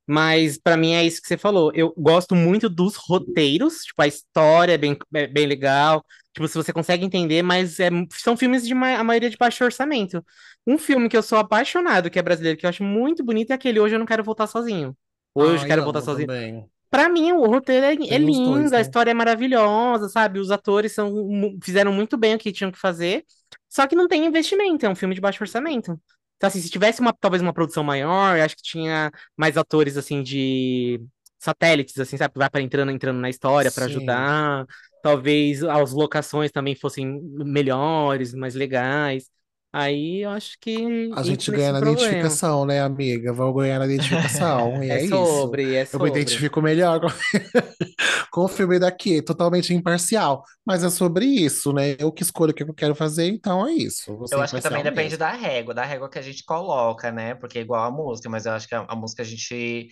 [0.06, 1.72] Mas pra mim é isso que você falou.
[1.74, 3.84] Eu gosto muito dos roteiros.
[3.86, 6.04] Tipo, a história é bem, é bem legal.
[6.34, 9.64] Tipo, se você consegue entender, mas é- são filmes de ma- a maioria de baixo
[9.64, 10.24] orçamento.
[10.68, 13.54] Um filme que eu sou apaixonado, que é brasileiro, que eu acho muito bonito, é
[13.54, 14.95] aquele Hoje Eu Não Quero Voltar Sozinho.
[15.34, 16.28] Hoje Eu Ai, Quero Voltar Sozinho.
[16.28, 16.66] também.
[16.89, 18.82] Pra mim, o roteiro é, é os dois, lindo, a né?
[18.82, 20.39] história é maravilhosa, sabe?
[20.39, 21.12] Os atores são,
[21.64, 23.26] fizeram muito bem o que tinham que fazer,
[23.68, 25.99] só que não tem investimento, é um filme de baixo orçamento.
[26.44, 29.96] Então, assim, se tivesse uma, talvez uma produção maior, eu acho que tinha mais atores,
[29.96, 31.00] assim, de
[31.39, 32.34] satélites, assim, sabe?
[32.36, 34.66] Vai para entrando, entrando na história para ajudar.
[35.02, 39.30] Talvez as locações também fossem melhores, mais legais.
[39.74, 41.82] Aí eu acho que A gente ganha na problema.
[41.82, 43.34] identificação, né, amiga?
[43.34, 45.45] Vamos ganhar na identificação, e É é isso.
[45.45, 46.09] sobre, é Eu me sobre.
[46.09, 47.07] identifico melhor com,
[48.32, 50.43] com o filme daqui, totalmente imparcial.
[50.65, 51.95] Mas é sobre isso, né?
[51.99, 54.26] Eu que escolho o que eu quero fazer, então é isso.
[54.26, 55.17] Ser Eu acho que também imparcial depende mesmo.
[55.17, 57.36] da régua, da régua que a gente coloca, né?
[57.36, 59.89] Porque é igual a música, mas eu acho que a, a música a gente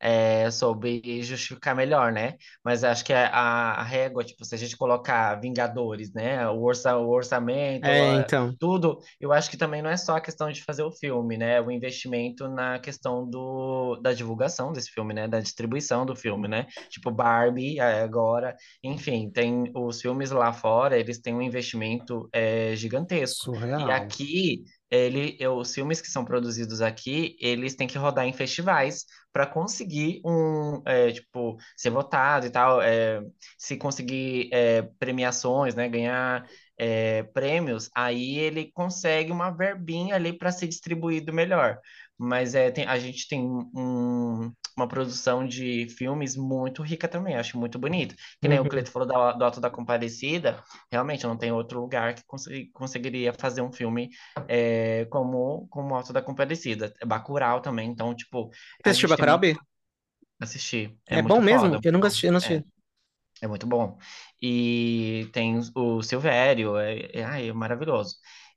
[0.00, 2.34] é, soube justificar melhor, né?
[2.64, 6.48] Mas acho que a, a régua, tipo, se a gente colocar Vingadores, né?
[6.48, 8.54] O, orça, o orçamento, É, então.
[8.58, 11.60] tudo, eu acho que também não é só a questão de fazer o filme, né?
[11.60, 15.26] O investimento na questão do, da divulgação desse filme, né?
[15.28, 16.66] Da distribuição do filme, né?
[16.90, 22.74] Tipo, Barbie, é, agora, enfim, tem os filmes lá fora, eles têm um investimento é,
[22.76, 23.48] gigantesco.
[23.76, 23.90] E Surreal.
[23.90, 24.64] aqui,
[24.96, 30.20] ele, os filmes que são produzidos aqui, eles têm que rodar em festivais para conseguir
[30.24, 33.20] um, é, tipo, ser votado e tal, é,
[33.58, 36.46] se conseguir é, premiações, né, ganhar
[36.78, 41.78] é, prêmios, aí ele consegue uma verbinha ali para ser distribuído melhor.
[42.18, 47.58] Mas é, tem- a gente tem um- uma produção de filmes muito rica também, acho
[47.58, 48.14] muito bonito.
[48.40, 48.68] Que nem o Uhum.
[48.68, 53.32] Cleito falou da, do Auto da Compadecida, realmente não tem outro lugar que consegui- conseguiria
[53.32, 54.10] fazer um filme
[54.48, 56.92] é, como, como o Auto da Compadecida.
[57.00, 58.50] É Bacurau também, então, tipo,
[58.82, 59.56] Você assistiu Bacurau, B?
[60.38, 60.96] pra assistir.
[61.06, 61.78] É É bom mesmo?
[61.78, 62.38] foda, Eu nunca assisti, eu não.
[62.42, 62.66] É, assisti.
[63.42, 63.98] é muito bom.
[64.42, 68.16] E tem o Silvério, é, é, é maravilhoso.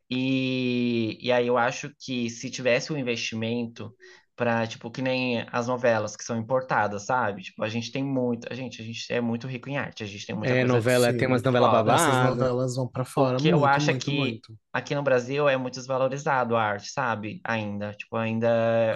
[0.09, 3.93] E, e aí eu acho que se tivesse um investimento
[4.37, 7.43] para, tipo, que nem as novelas que são importadas, sabe?
[7.43, 10.07] Tipo, a gente tem muito, a gente, a gente é muito rico em arte, a
[10.07, 11.93] gente tem muita É, coisa novela, tem umas novelas foda.
[11.95, 14.57] Essas novelas vão pra O fora que eu muito, acho muito, que muito.
[14.71, 17.41] aqui no Brasil é muito desvalorizado a arte, sabe?
[17.43, 18.47] Ainda, tipo, ainda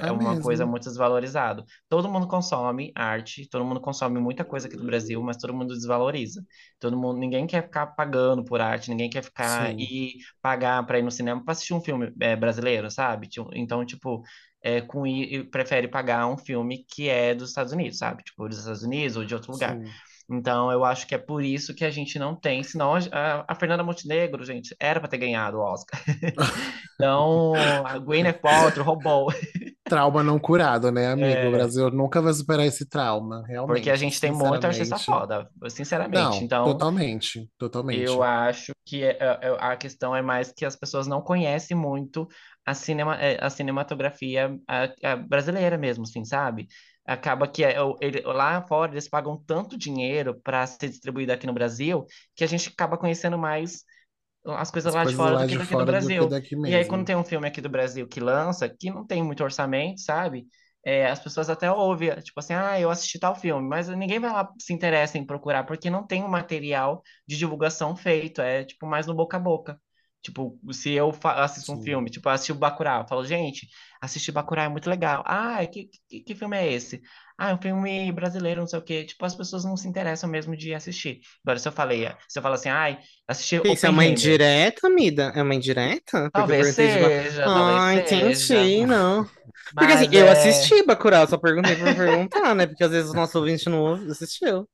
[0.01, 1.65] É é uma coisa muito desvalorizado.
[1.89, 5.73] Todo mundo consome arte, todo mundo consome muita coisa aqui do Brasil, mas todo mundo
[5.75, 6.43] desvaloriza.
[6.79, 9.77] Todo mundo, ninguém quer ficar pagando por arte, ninguém quer ficar Sim.
[9.77, 13.27] e pagar para ir no cinema para assistir um filme é, brasileiro, sabe?
[13.27, 14.23] Tipo, Então, tipo,
[14.63, 15.03] é, com
[15.51, 18.23] prefere pagar um filme que é dos Estados Unidos, sabe?
[18.23, 19.79] Tipo, dos Estados Unidos ou de outro lugar.
[19.79, 19.99] Sim.
[20.29, 23.55] Então, eu acho que é por isso que a gente não tem, senão a, a
[23.55, 25.99] Fernanda Montenegro, gente, era para ter ganhado o Oscar.
[26.95, 29.27] Então, a Gwyneth Paltrow roubou,
[29.87, 31.47] Trauma não curado, né, amigo?
[31.47, 34.99] O É, Brasil nunca vai superar esse trauma, porque a realmente, gente tem muito artista
[34.99, 36.43] foda, sinceramente.
[36.43, 38.11] Não, Então, totalmente, totalmente.
[38.11, 41.75] eu acho que é- é- é- a questão é mais que as pessoas não conhecem
[41.75, 42.27] muito
[42.65, 46.67] a, cinema, é, a cinematografia a- a brasileira mesmo, assim, sabe?
[47.05, 51.53] Acaba que é, ele- lá fora eles pagam tanto dinheiro para ser distribuído aqui no
[51.53, 52.05] Brasil
[52.35, 53.83] que a gente acaba conhecendo mais
[54.45, 56.11] as coisas As lá de coisas fora do lá que de daqui do fora do
[56.13, 56.27] que Brasil.
[56.27, 59.23] daqui E aí, quando tem um filme aqui do Brasil que lança, que não tem
[59.23, 60.47] muito orçamento, sabe?
[60.83, 64.31] É, as pessoas até ouvem, tipo assim, ah, eu assisti tal filme, mas ninguém vai
[64.31, 68.87] lá se interessa em procurar, porque não tem um material de divulgação feito, é tipo
[68.87, 69.79] mais no boca a boca.
[70.21, 73.67] Tipo, se eu assisto um Sim, filme, tipo, assisti o Bacurau, eu falo, gente,
[73.99, 75.23] assisti Bacurau é muito legal.
[75.25, 77.01] Ah, que, que, que filme é esse?
[77.37, 79.03] Ah, é um filme brasileiro, não sei o quê.
[79.05, 81.21] Tipo, as pessoas não se interessam mesmo de assistir.
[81.43, 84.89] Agora, se eu falei, se eu falo assim, ai, assisti Que Isso é uma indireta,
[84.89, 85.31] Mida?
[85.35, 86.31] É uma indireta?
[86.33, 86.99] Eu Talvez seja,
[87.45, 87.95] Ah, seja.
[87.95, 89.29] entendi, não.
[89.77, 90.29] Porque assim, Mas eu é.
[90.29, 92.65] assisti Bacurau, só perguntei por perguntar, né?
[92.67, 94.67] Porque às vezes o nosso ouvinte não assistiu.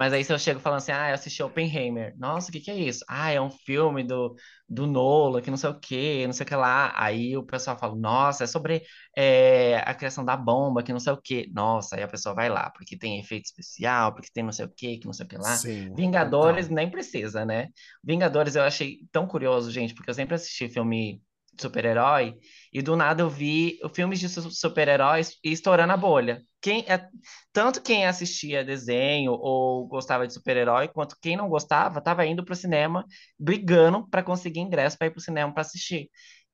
[0.00, 2.14] Mas aí se eu chego falando assim, ah, eu assisti Oppenheimer.
[2.18, 3.04] Nossa, o que que é isso?
[3.08, 4.34] Ah, é um filme do,
[4.68, 6.92] do Nolan, que não sei o quê, não sei o que lá.
[6.96, 8.82] Aí o pessoal fala, nossa, é sobre
[9.16, 11.50] é, a criação da bomba, que não sei o quê.
[11.52, 14.72] Nossa, aí a pessoa vai lá, porque tem efeito especial, porque tem não sei o
[14.74, 15.62] quê, que não sei o que lá.
[15.62, 16.70] sim, Vingadores total.
[16.70, 17.68] nem precisa, né?
[18.02, 21.22] Vingadores eu achei tão curioso, gente, porque eu sempre assisti filme
[21.62, 22.34] super-herói
[22.72, 26.42] e do nada eu vi filmes de su- super-heróis estourando a bolha.
[26.60, 27.08] Quem é,
[27.52, 32.54] tanto quem assistia desenho ou gostava de super-herói, quanto quem não gostava, tava indo pro
[32.56, 33.04] cinema
[33.38, 36.10] brigando para conseguir ingresso para ir pro cinema para assistir.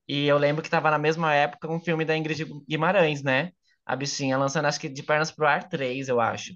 [0.08, 3.50] E eu lembro que tava na mesma época um filme da Ingrid Guimarães, né?
[3.84, 6.52] A bichinha lançando, acho que de Pernas pro Ar 3, eu acho.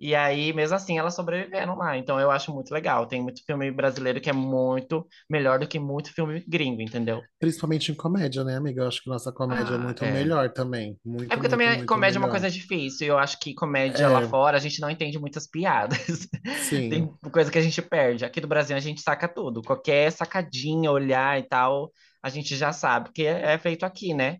[0.00, 1.96] E aí, mesmo assim, elas sobreviveram lá.
[1.96, 3.06] Então, eu acho muito legal.
[3.06, 7.28] Tem muito filme brasileiro que é muito melhor do que muito filme gringo, entendeu?
[7.38, 8.82] Principalmente em comédia, né, amiga?
[8.82, 10.08] Eu acho que nossa comédia é Ah, muito é.
[10.08, 10.98] melhor também.
[11.04, 12.30] É Muito, porque muito, também muito comédia é uma melhor.
[12.30, 13.06] coisa difícil.
[13.08, 15.98] Eu acho que comédia lá É, fora a gente não entende muitas piadas.
[16.54, 16.88] sim.
[16.88, 18.24] Tem coisa que a gente perde.
[18.24, 19.62] Aqui do Brasil a gente saca tudo.
[19.62, 21.92] Qualquer sacadinha, olhar e tal,
[22.22, 24.38] a gente já sabe, porque é é feito aqui, né?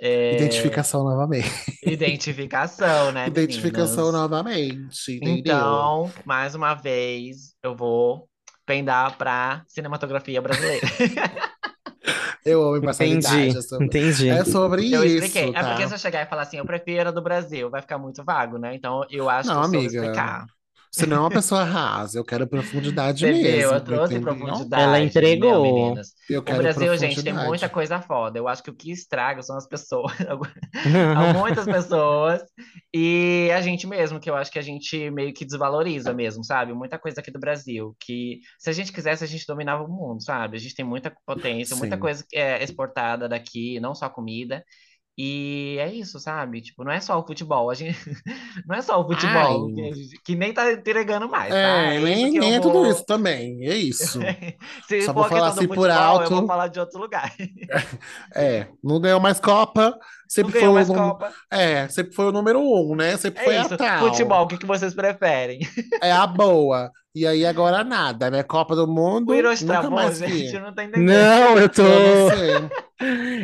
[0.00, 1.48] É, Identificação novamente.
[1.82, 4.12] Identificação, né, Identificação meninas?
[4.12, 5.94] novamente, entendeu?
[6.00, 8.28] Então, mais uma vez, eu vou
[8.66, 10.86] pendar pra cinematografia brasileira.
[12.44, 13.56] Eu amo imparcialidade.
[13.56, 14.28] Entendi, É sobre, entendi.
[14.28, 15.50] é sobre Eu expliquei.
[15.50, 15.88] isso, É porque tá?
[15.88, 18.58] se eu chegar e falar assim, eu prefiro a do Brasil, vai ficar muito vago,
[18.58, 18.74] né?
[18.74, 19.88] Então, eu acho que Não, eu soube amiga.
[19.88, 20.46] explicar.
[20.90, 23.42] Você não é uma pessoa rasa, eu quero profundidade Você viu?
[23.42, 24.20] mesmo, Eu trouxe entendeu?
[24.20, 25.00] profundidade, Ela
[25.34, 25.60] meu, entregou.
[25.60, 26.14] meninas.
[26.28, 28.38] Eu O quero Brasil, gente, tem muita coisa foda.
[28.38, 30.12] Eu acho que o que estraga são as pessoas.
[31.14, 32.42] Há muitas pessoas
[32.94, 36.72] e a gente mesmo, que eu acho que a gente meio que desvaloriza mesmo, sabe?
[36.72, 40.22] Muita coisa aqui do Brasil, que se a gente quisesse, a gente dominava o mundo,
[40.22, 40.56] sabe?
[40.56, 42.00] A gente tem muita potência, muita Sim.
[42.00, 44.64] coisa que é exportada daqui, não só comida.
[45.20, 46.60] E é isso, sabe?
[46.62, 47.98] Tipo, não é só o futebol, a gente
[48.66, 49.92] não é só o futebol que, a
[50.24, 51.92] que nem tá entregando mais, tá?
[51.92, 52.86] É, É nem, nem é tudo vou.
[52.86, 54.28] isso também, é isso.
[54.88, 56.46] Se Só for vou a falar assim por futebol, eu vou alto.
[56.46, 57.34] falar de outro lugar.
[58.34, 59.98] É, não ganhou mais Copa,
[60.38, 61.34] Não sempre foi ganhou o mais número, Copa.
[61.50, 63.16] é, sempre foi o número um, né?
[63.16, 63.76] Sempre foi É a isso.
[63.76, 63.98] tal.
[63.98, 65.60] Futebol, o que que vocês preferem?
[66.02, 66.90] É a boa.
[67.18, 68.44] E aí agora nada, né?
[68.44, 71.06] Copa do O Mundo, nunca travou, mais gente, eu não tô entendendo.
[71.06, 71.82] Não, eu tô.
[71.82, 72.70] Eu não sei.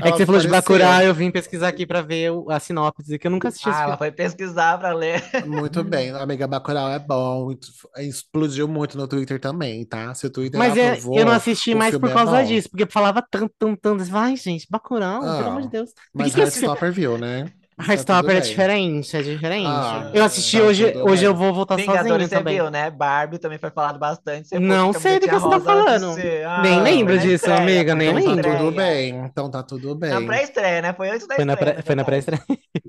[0.01, 0.49] É que você falou de.
[0.49, 3.72] Bacurau, eu vim pesquisar aqui pra ver o- a sinopse, que eu nunca assisti Ah,
[3.72, 3.99] ela filme.
[3.99, 5.22] foi pesquisar pra ler.
[5.47, 7.53] Muito bem, amiga Bacurau é bom,
[7.99, 10.14] explodiu muito no Twitter também, tá?
[10.14, 12.47] Se o Twitter Mas é, aprovou, eu não assisti o mais por é causa bom.
[12.47, 14.16] disso, porque falava tanto, tanto, tanto.
[14.16, 15.91] Ai, gente, Bacurau, pelo amor de Ah, Deus.
[16.14, 16.45] Mas filme...
[16.45, 17.53] Heartstopper viu, né?
[17.77, 19.68] Tá tudo Heartstopper é diferente, é diferente.
[19.68, 21.35] Ah, Eu assisti tá hoje, hoje eu bem.
[21.35, 22.55] vou voltar sozinho Vingadores, você também.
[22.57, 22.91] viu, né?
[22.91, 24.49] Barbie também foi falado bastante.
[24.49, 26.14] Você Não sei do que você tá falando.
[26.14, 26.47] ser.
[26.57, 28.51] Nem Ah, lembro na disso, estreia, amiga, nem na Então tá lembro.
[28.57, 30.20] tudo bem, então tá tudo Na bem.
[30.20, 30.93] pré-estreia, né?
[30.95, 32.05] Foi antes da Foi na estreia, pré, na foi na verdade.
[32.05, 32.43] pré-estreia.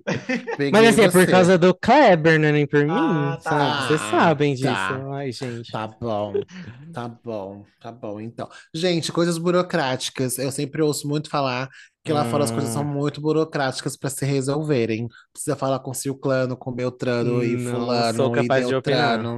[0.71, 3.77] Mas assim, é por causa do Kleber, não é nem por mim, Ah, sabe?
[3.77, 3.81] tá.
[3.81, 4.93] Vocês Ah, sabem disso.
[4.93, 5.09] tá.
[5.13, 5.71] Ai, gente.
[5.71, 6.45] Tá bom,
[6.91, 8.49] tá bom, tá bom, então.
[8.73, 10.37] Gente, coisas burocráticas.
[10.37, 11.69] Eu sempre ouço muito falar
[12.05, 15.09] que lá fora as coisas são Hum, muito burocráticas para se resolverem.
[15.33, 19.35] Precisa falar com Ciclano, com Beltrano e não sou Fulano e capaz de opinar.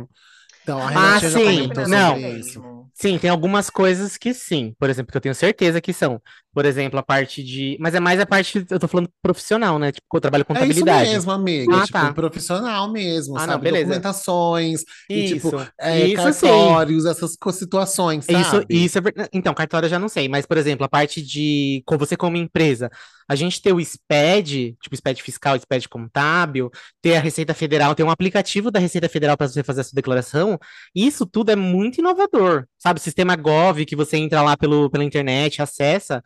[0.67, 1.69] Então, a Ah, Renatinha já sim.
[1.87, 2.17] Não.
[2.17, 2.61] isso.
[2.93, 4.75] Sim, tem algumas coisas que sim.
[4.77, 6.19] Por exemplo, que eu tenho certeza que são.
[6.51, 7.77] Por exemplo, a parte de.
[7.79, 8.65] Mas é mais a parte.
[8.69, 9.91] Eu tô falando profissional, né?
[9.91, 11.11] Tipo, eu trabalho com É isso contabilidade.
[11.11, 11.77] mesmo, amiga.
[11.77, 12.13] Ah, tipo, tá.
[12.13, 13.63] profissional mesmo, Ah, não, sabe?
[13.63, 13.85] beleza.
[13.85, 15.67] Documentações e, tipo, Isso.
[15.79, 16.47] é, Isso sim.
[16.47, 18.65] cartórios, essas co- situações, Isso, sabe?
[18.69, 19.29] isso é verdade.
[19.31, 22.89] Então, cartório eu já não sei, mas, por exemplo, a parte de você como empresa,
[23.27, 26.71] a gente ter o SPED, tipo SPED fiscal, SPED contábil,
[27.01, 29.95] ter a Receita Federal, ter um aplicativo da Receita Federal para você fazer a sua
[29.95, 30.57] declaração,
[30.95, 32.99] isso tudo é muito inovador, sabe?
[32.99, 36.23] O sistema Gov, que você entra lá pelo, pela internet, acessa.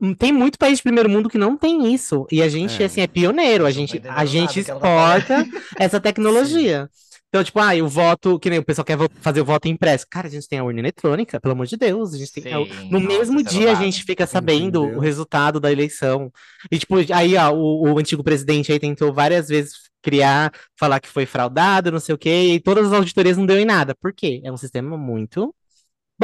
[0.00, 2.26] Hum, Tem muito país de primeiro mundo que não tem isso.
[2.30, 2.86] E a gente, É.
[2.86, 3.64] assim, é pioneiro.
[3.64, 5.46] A gente, a gente exporta
[5.78, 6.90] essa tecnologia.
[7.32, 10.06] Então, tipo, ah, o voto, que nem o pessoal quer fazer o voto impresso.
[10.10, 12.12] Cara, a gente tem a urna eletrônica, pelo amor de Deus.
[12.12, 12.52] A gente tem.
[12.52, 15.00] a- Sim, No nossa, mesmo é dia a gente fica sabendo o Entendeu?
[15.00, 16.30] resultado da eleição.
[16.70, 21.08] E, tipo, aí, ó, o, o antigo presidente aí tentou várias vezes criar, falar que
[21.08, 23.94] foi fraudado, não sei o quê, e todas as auditorias não deu em nada.
[23.94, 24.42] Por quê?
[24.44, 25.54] É um sistema muito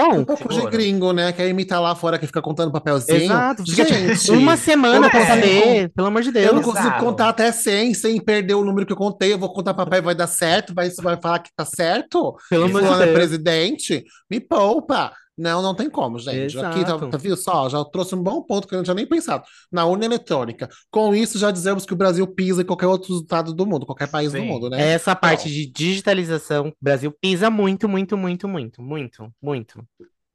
[0.07, 0.25] Um bom.
[0.25, 1.33] pouco de gringo, né?
[1.33, 3.23] Quer imitar lá fora que fica contando papelzinho.
[3.23, 3.65] Exato.
[3.67, 6.55] Gente, uma semana eu pra saber, pelo amor de eu Deus.
[6.55, 7.05] não consigo Exato.
[7.05, 9.33] contar até 100 sem perder o número que eu contei.
[9.33, 10.75] Eu vou contar papel e vai dar certo.
[10.75, 12.37] Vai, vai falar que tá certo?
[12.49, 13.13] Pelo amor de é Deus.
[13.13, 14.05] presidente?
[14.31, 15.13] Me poupa.
[15.39, 16.59] Não, não tem como, gente.
[16.59, 17.09] Aqui, tá, Exato.
[17.11, 17.69] tá, viu só?
[17.69, 19.45] Já trouxe um bom ponto que eu não tinha nem pensado.
[19.71, 20.69] Na urna eletrônica.
[20.91, 24.11] Com isso, já dizemos que o Brasil pisa em qualquer outro estado do mundo, qualquer
[24.11, 24.47] país do Sim.
[24.47, 24.93] mundo, né?
[24.93, 25.55] Essa parte Bom.
[25.55, 29.85] de digitalização, o Brasil pisa muito, muito, muito, muito, muito, muito.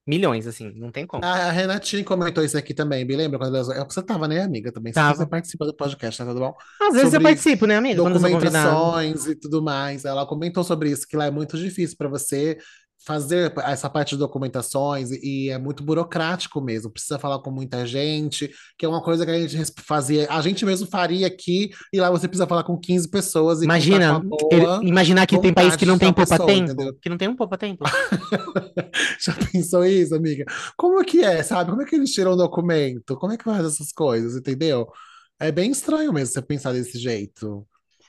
[0.06, 1.24] Milhões, assim, não tem como.
[1.24, 3.40] A Renatinha comentou isso aqui também, me lembra?
[3.40, 3.86] Quando ela...
[3.86, 4.92] Você tava, né, amiga, também?
[4.92, 5.16] Você, Tava.
[5.16, 6.54] você participa do podcast, tá tudo bom?
[6.82, 8.02] Às vezes eu sobre participo, né, amiga?
[8.02, 10.04] Eu documentações e tudo mais.
[10.04, 12.58] Ela comentou sobre isso, que lá é muito difícil para você
[13.06, 16.90] fazer essa parte de documentações e é muito burocrático mesmo.
[16.92, 20.66] Precisa falar com muita gente, que é uma coisa que a gente fazia, a gente
[20.66, 24.36] mesmo faria aqui, e lá você precisa falar com 15 pessoas e Imagina, contar com
[24.36, 26.98] a ele- boa imaginar que tem país que não tem da pessoa, poupa-tempo, entendeu?
[27.02, 27.84] que não tem um poupa-tempo.
[29.20, 30.46] Já pensou isso, amiga?
[30.78, 31.70] Como que é, sabe?
[31.70, 33.16] Como é que eles tiram o documento?
[33.18, 34.88] Como é que faz essas coisas, entendeu?
[35.40, 37.66] É bem estranho mesmo você pensar desse jeito.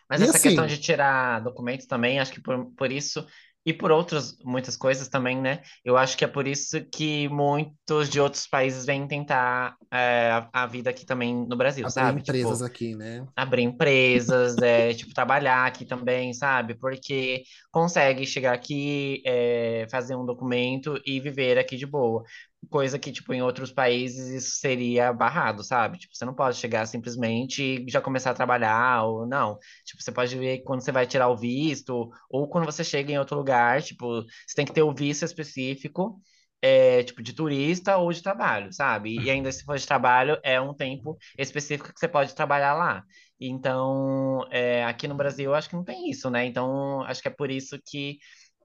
[0.09, 3.24] Mas E essa questão assim- de tirar documentos também, acho que por, por isso,
[3.64, 5.62] e por outras muitas coisas também, né?
[5.84, 10.64] Eu acho que é por isso que muitos de outros países vêm tentar é, a,
[10.64, 12.20] a vida aqui também no Brasil, Abrir sabe?
[12.20, 13.26] empresas Tipo, aqui, né?
[13.36, 16.74] abrir empresas, é, tipo, trabalhar aqui também, sabe?
[16.74, 22.24] Porque consegue chegar aqui, é, fazer um documento e viver aqui de boa.
[22.70, 25.98] Coisa que, tipo, em outros países isso seria barrado, sabe?
[25.98, 29.58] Tipo, você não pode chegar simplesmente e já começar a trabalhar, ou não.
[29.84, 33.18] Tipo, você pode ver quando você vai tirar o visto, ou quando você chega em
[33.18, 36.20] outro lugar, tipo, você tem que ter o visto específico,
[36.62, 39.20] é, tipo, de turista ou de trabalho, sabe?
[39.20, 43.04] E ainda se for de trabalho, é um tempo específico que você pode trabalhar lá.
[43.38, 46.46] Então, é, aqui no Brasil, acho que não tem isso, né?
[46.46, 48.18] Então, acho que é por isso que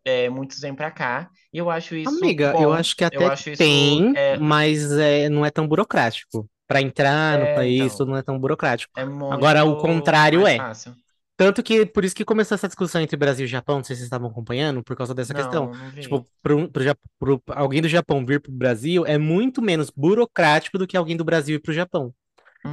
[0.05, 1.29] é, muitos vêm pra cá.
[1.53, 2.61] E eu acho isso Amiga, bom.
[2.63, 6.49] eu acho que até acho isso, tem, é, mas é, não é tão burocrático.
[6.67, 7.97] Pra entrar no É, país, então.
[7.97, 8.93] tudo não é tão burocrático.
[8.95, 10.57] é Agora, o contrário é.
[10.57, 10.95] fácil.
[11.37, 14.01] Tanto que por isso que começou essa discussão entre Brasil e Japão, não sei se
[14.01, 15.67] vocês estavam acompanhando, por causa dessa questão.
[15.67, 16.01] Não, não vi.
[16.01, 16.83] Tipo, pro, pro,
[17.19, 21.23] pro- alguém do Japão vir pro Brasil é muito menos burocrático do que alguém do
[21.25, 22.13] Brasil ir pro Japão.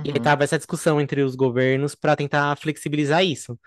[0.05, 0.23] E aí Uhum.
[0.23, 3.59] tava essa discussão entre os governos para tentar flexibilizar isso.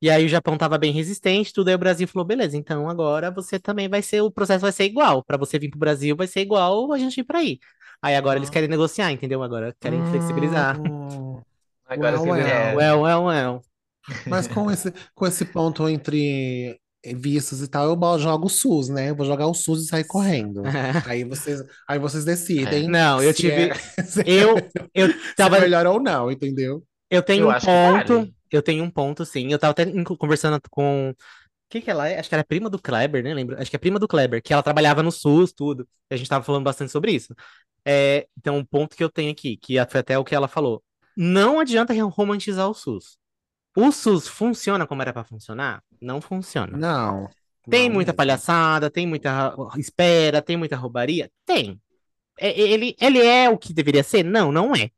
[0.00, 3.30] E aí o Japão tava bem resistente, tudo aí o Brasil falou, beleza, então agora
[3.30, 5.24] você também vai ser, o processo vai ser igual.
[5.24, 7.58] Para você vir pro Brasil vai ser igual a gente ir para aí.
[8.02, 8.52] Aí agora eles Ah.
[8.52, 9.42] querem negociar, entendeu?
[9.42, 10.78] Agora querem flexibilizar.
[10.80, 11.40] Hum,
[11.88, 12.76] Agora Well, well.
[12.76, 13.62] Well, well, well.
[14.26, 16.78] mas com esse, com esse ponto entre
[17.14, 19.10] vistos e tal, eu jogo o SUS, né?
[19.10, 20.62] Eu vou jogar o SUS e sair correndo.
[21.06, 24.56] Aí vocês, aí vocês decidem Não, eu tive- é, se Eu,
[24.94, 26.82] eu é tava, melhor ou não, entendeu?
[27.10, 28.34] eu tenho Eu um ponto, vale.
[28.50, 29.50] Eu tenho um ponto, sim.
[29.52, 29.84] Eu tava até
[30.18, 31.14] conversando com,
[31.68, 32.18] quem que ela é?
[32.18, 33.34] Acho que era prima do Kleber, né?
[33.34, 33.60] Lembro.
[33.60, 35.88] Acho que é prima do Kleber, que ela trabalhava no SUS, tudo.
[36.10, 37.34] E a gente tava falando bastante sobre isso.
[37.84, 40.82] É, então, um ponto que eu tenho aqui, que foi até o que ela falou.
[41.16, 43.18] Não adianta romantizar o SUS.
[43.76, 45.82] O SUS funciona como era pra funcionar?
[46.00, 46.76] Não funciona.
[46.76, 47.28] Não.
[47.68, 48.16] Tem não muita mesmo.
[48.16, 51.30] palhaçada, tem muita espera, tem muita roubaria?
[51.44, 51.80] Tem.
[52.38, 54.22] É- ele, ele é o que deveria ser?
[54.24, 54.90] Não, não é.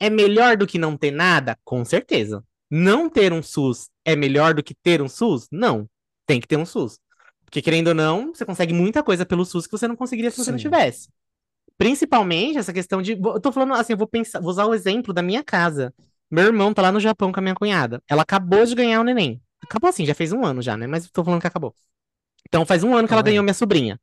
[0.00, 1.58] É melhor do que não ter nada?
[1.64, 2.42] Com certeza.
[2.70, 5.48] Não ter um SUS é melhor do que ter um SUS?
[5.50, 5.88] Não.
[6.26, 6.98] Tem que ter um SUS.
[7.44, 10.38] Porque, querendo ou não, você consegue muita coisa pelo SUS que você não conseguiria se
[10.38, 10.64] você não Sim.
[10.64, 11.08] tivesse.
[11.76, 13.12] Principalmente essa questão de.
[13.12, 15.92] Eu tô falando assim, eu vou pensar, vou usar o exemplo da minha casa.
[16.30, 18.02] Meu irmão tá lá no Japão com a minha cunhada.
[18.08, 19.40] Ela acabou de ganhar o neném.
[19.62, 20.86] Acabou assim, já fez um ano já, né?
[20.86, 21.74] Mas tô falando que acabou.
[22.48, 23.26] Então faz um ano que ela aí.
[23.26, 24.00] ganhou minha sobrinha.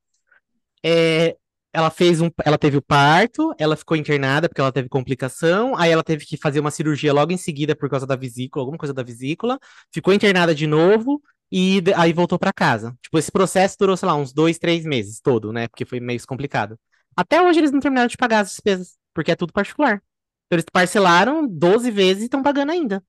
[0.83, 1.37] É,
[1.73, 5.91] ela fez um, ela teve o parto, ela ficou internada porque ela teve complicação, aí
[5.91, 8.93] ela teve que fazer uma cirurgia logo em seguida por causa da vesícula, alguma coisa
[8.93, 9.57] da vesícula,
[9.93, 12.95] ficou internada de novo e aí voltou pra casa.
[13.01, 15.67] Tipo, esse processo durou, sei lá, uns dois, três meses todo, né?
[15.67, 16.77] Porque foi meio complicado.
[17.15, 20.01] Até hoje eles não terminaram de pagar as despesas, porque é tudo particular.
[20.47, 23.03] Então, eles parcelaram 12 vezes e estão pagando ainda.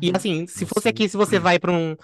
[0.00, 0.12] E Uhum.
[0.14, 1.96] assim, se fosse aqui, se você vai para um,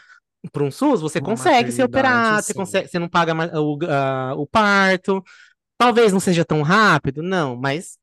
[0.53, 4.35] para um SUS, você Uma consegue se operar, você consegue, você não paga o, a-
[4.37, 5.23] o parto.
[5.83, 7.99] Talvez não seja tão rápido, não, mas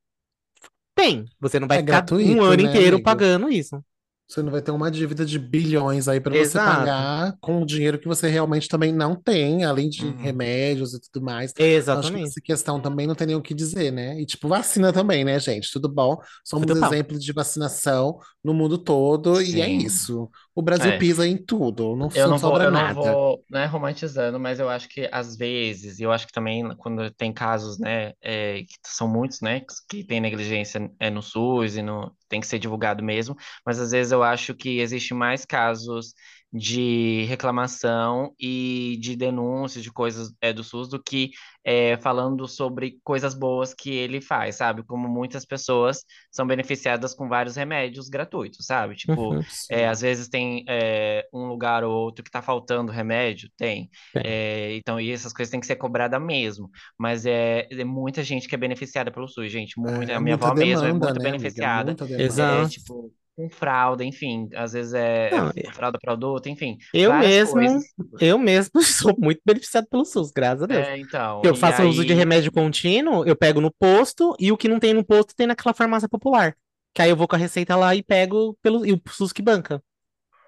[0.94, 1.24] tem.
[1.40, 3.02] Você não vai É ficar gratuito, um ano né, inteiro amigo?
[3.02, 3.82] pagando isso.
[4.28, 7.98] Você não vai ter uma dívida de bilhões aí para você pagar com o dinheiro
[7.98, 10.20] que você realmente também não tem, além de Uhum.
[10.20, 11.52] remédios e tudo mais.
[11.92, 12.28] Acho que Exatamente.
[12.28, 14.20] essa questão também não tem nem o que dizer, né?
[14.20, 15.72] E tipo, vacina também, né, gente?
[15.72, 16.16] Tudo bom?
[16.44, 16.86] Somos Tudo bom.
[16.86, 19.78] exemplos de vacinação no mundo todo e é Sim.
[19.82, 20.30] isso.
[20.54, 20.96] O Brasil É.
[20.96, 22.92] pisa em tudo, não, Eu não não vou, sobra eu não nada.
[22.92, 27.08] vou, né, romantizando, mas eu acho que às vezes, e eu acho que também quando
[27.12, 31.82] tem casos, né, é, que são muitos, né, que tem negligência é, no SUS e
[31.82, 36.12] no, tem que ser divulgado mesmo, mas às vezes eu acho que existe mais casos
[36.52, 41.30] de reclamação e de denúncias de coisas é, do SUS do que
[41.64, 44.82] é, falando sobre coisas boas que ele faz, sabe?
[44.82, 48.96] Como muitas pessoas são beneficiadas com vários remédios gratuitos, sabe?
[48.96, 49.40] Tipo, Uhum.
[49.70, 53.88] é, às vezes tem é, um lugar ou outro que tá faltando remédio, tem.
[54.22, 56.70] É, então, e essas coisas têm que ser cobradas mesmo.
[56.98, 59.78] Mas é, é muita gente que é beneficiada pelo SUS, gente.
[59.78, 61.32] Muita, É, a minha avó mesmo é demanda, muito né, amiga?
[61.38, 61.84] beneficiada.
[61.84, 62.22] Muita demanda.
[62.22, 62.62] Exato.
[62.64, 64.48] É, tipo, com fralda, enfim.
[64.54, 66.76] Às vezes é Não, fralda para adulto, enfim.
[66.92, 67.84] Eu mesmo, coisas.
[68.20, 70.86] eu mesmo sou muito beneficiado pelo SUS, graças a Deus.
[70.86, 71.42] É, então.
[71.44, 74.78] Eu faço uso de aí- remédio contínuo, eu pego no posto, e o que não
[74.78, 76.54] tem no posto tem naquela farmácia popular.
[76.94, 79.40] Que aí eu vou com a receita lá e pego pelo, e o SUS que
[79.42, 79.82] banca.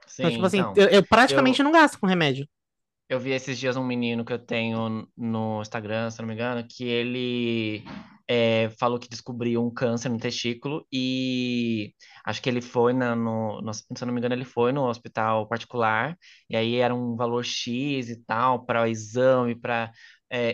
[0.07, 0.75] Sim, Então, tipo assim, então.
[0.77, 2.47] eu, eu praticamente não gasto com remédio.
[3.09, 6.65] Eu vi esses dias um menino que eu tenho no Instagram, se não me engano,
[6.69, 7.85] que ele
[8.29, 11.95] é, falou que descobriu um câncer no testículo e
[12.25, 14.85] acho que ele foi na, no, no- se eu não me engano, ele foi no
[14.89, 16.17] hospital particular
[16.49, 19.93] e aí era um valor X e tal para o exame, para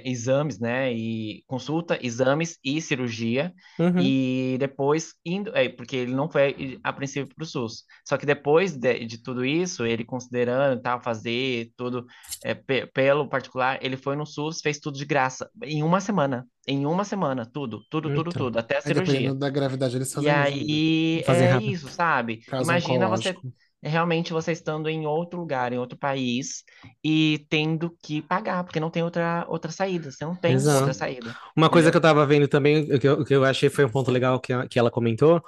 [0.04, 0.92] exames, né?
[0.92, 3.52] E consulta, exames e cirurgia.
[3.78, 4.16] Uhum.
[4.16, 7.84] E depois indo, é, porque ele não foi a princípio para o SUS.
[8.06, 12.06] Só que depois de, de tudo isso, ele considerando tal, fazer tudo
[12.44, 15.50] é, pe- pelo particular, ele foi no SUS, fez tudo de graça.
[15.64, 16.46] Em uma semana.
[16.66, 18.32] Em uma semana, tudo, tudo, tudo, Então.
[18.32, 18.92] tudo, até a Aí, cirurgia.
[18.92, 20.62] dependendo da gravidade, eles E fazem mesmo.
[20.62, 21.76] aí Fazem é rápido.
[21.76, 22.40] isso, sabe?
[22.46, 23.52] Caso Imagina você oncológico.
[23.82, 26.64] Realmente você estando em outro lugar, em outro país
[27.02, 30.10] e tendo que pagar, porque não tem outra, outra saída.
[30.10, 30.78] Você não tem Exato.
[30.78, 31.34] outra saída.
[31.56, 34.10] Uma coisa que eu tava vendo também, que eu, que eu achei foi um ponto
[34.10, 35.42] legal que, que ela comentou,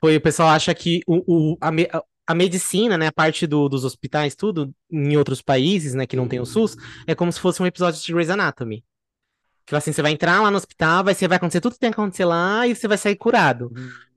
[0.00, 1.88] foi o pessoal acha que o, o- a, me-
[2.26, 6.26] a- medicina, né, a parte do- dos hospitais, tudo, em outros países, né, que não
[6.26, 6.76] tem o SUS,
[7.06, 8.84] é como se fosse um episódio de Grey's Anatomy.
[9.66, 11.90] Que assim, você vai entrar lá no hospital, vai, ser, vai acontecer tudo que tem
[11.90, 13.70] que acontecer lá e você vai sair curado.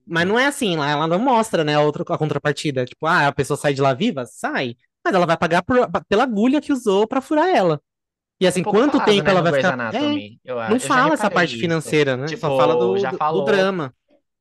[0.07, 2.85] Mas não é assim, lá ela não mostra, né, a, outra, a contrapartida.
[2.85, 4.25] Tipo, ah, a pessoa sai de lá viva?
[4.25, 4.75] Sai.
[5.03, 7.81] Mas ela vai pagar por- pela agulha que usou pra furar ela.
[8.39, 9.95] E assim, Um quanto falado, tempo né, ela vai ficar.
[9.95, 9.99] É,
[10.43, 11.59] eu não Eu fala essa parte isso.
[11.61, 12.27] financeira, né?
[12.27, 13.93] Só Tipo, fala do, já do- do drama.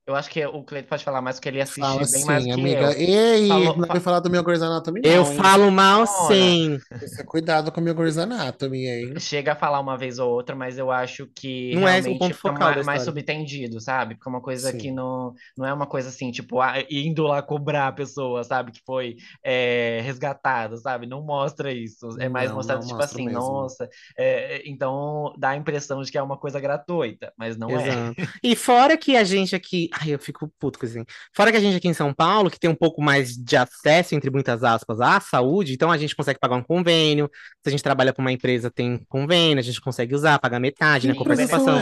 [0.06, 2.48] Eu acho que o Cleiton pode falar mais, porque ele assiste Fala bem mais sim,
[2.52, 2.92] que amiga.
[2.92, 2.92] eu.
[2.92, 5.38] Ei, Falou- não vai falar do meu Grey's Anatomy Eu não, hein?
[5.38, 6.06] falo mal Ora.
[6.34, 6.78] sim.
[7.26, 9.14] Cuidado com o meu Grey's Anatomy, hein?
[9.18, 12.12] Chega a falar uma vez ou outra, mas eu acho que Não é esse o
[12.12, 14.14] realmente ponto é focal mais, mais subtendido, sabe?
[14.14, 14.92] Porque é uma coisa que Sim.
[14.92, 18.72] não, não é uma coisa assim, tipo, ah, indo lá cobrar a pessoa, sabe?
[18.72, 21.06] Que foi é, resgatada, sabe?
[21.06, 22.08] Não mostra isso.
[22.20, 23.40] É mais Não, mostrado, não tipo assim, mesmo.
[23.40, 23.88] nossa.
[24.18, 27.88] é, então dá a impressão de que é uma coisa gratuita, mas não é.
[27.88, 28.14] Exato.
[28.44, 29.88] E fora que a gente aqui.
[30.00, 30.98] Ai, eu fico puto com isso.
[30.98, 31.06] hein?
[31.32, 34.14] Fora que a gente aqui em São Paulo, que tem um pouco mais de acesso,
[34.14, 37.30] entre muitas aspas, à saúde, então a gente consegue pagar um convênio.
[37.62, 41.06] Se a gente trabalha para uma empresa, tem convênio, a gente consegue usar, pagar metade,
[41.06, 41.12] né?
[41.12, 41.78] Sim, Com participação.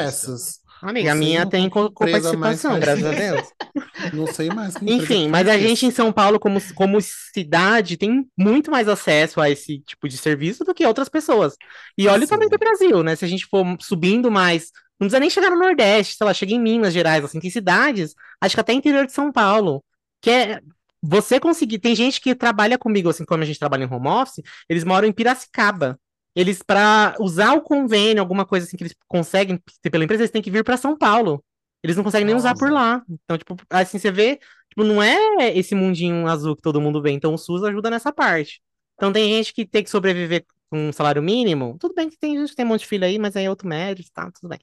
[0.82, 3.12] Amiga, a minha tem com, com participação, graças a.
[3.12, 3.48] Deus.
[4.12, 8.68] Não sei mais Enfim, mas a gente em São Paulo, como, como cidade, tem muito
[8.68, 11.54] mais acesso a esse tipo de serviço do que outras pessoas.
[11.96, 12.58] E olha o tamanho do Sim.
[12.58, 13.14] Brasil, né?
[13.14, 16.52] Se a gente for subindo mais, não precisa nem chegar no Nordeste, sei lá, chega
[16.52, 19.84] em Minas Gerais, assim, tem cidades, acho que até interior de São Paulo,
[20.20, 20.60] que é
[21.02, 21.78] você conseguir.
[21.80, 25.08] Tem gente que trabalha comigo, assim, como a gente trabalha em home office, eles moram
[25.08, 25.98] em Piracicaba.
[26.34, 30.30] Eles, para usar o convênio, alguma coisa assim que eles conseguem ter pela empresa, eles
[30.30, 31.44] têm que vir para São Paulo.
[31.82, 32.96] Eles não conseguem nem usar por Nossa.
[32.96, 33.02] lá.
[33.24, 34.36] Então, tipo, assim, você vê,
[34.68, 37.10] tipo, não é esse mundinho azul que todo mundo vê.
[37.10, 38.62] Então, o SUS ajuda nessa parte.
[38.94, 41.76] Então, tem gente que tem que sobreviver com um salário mínimo.
[41.78, 43.50] Tudo bem que tem gente que tem um monte de filho aí, mas aí é
[43.50, 44.30] outro mérito, tá?
[44.30, 44.58] Tudo bem.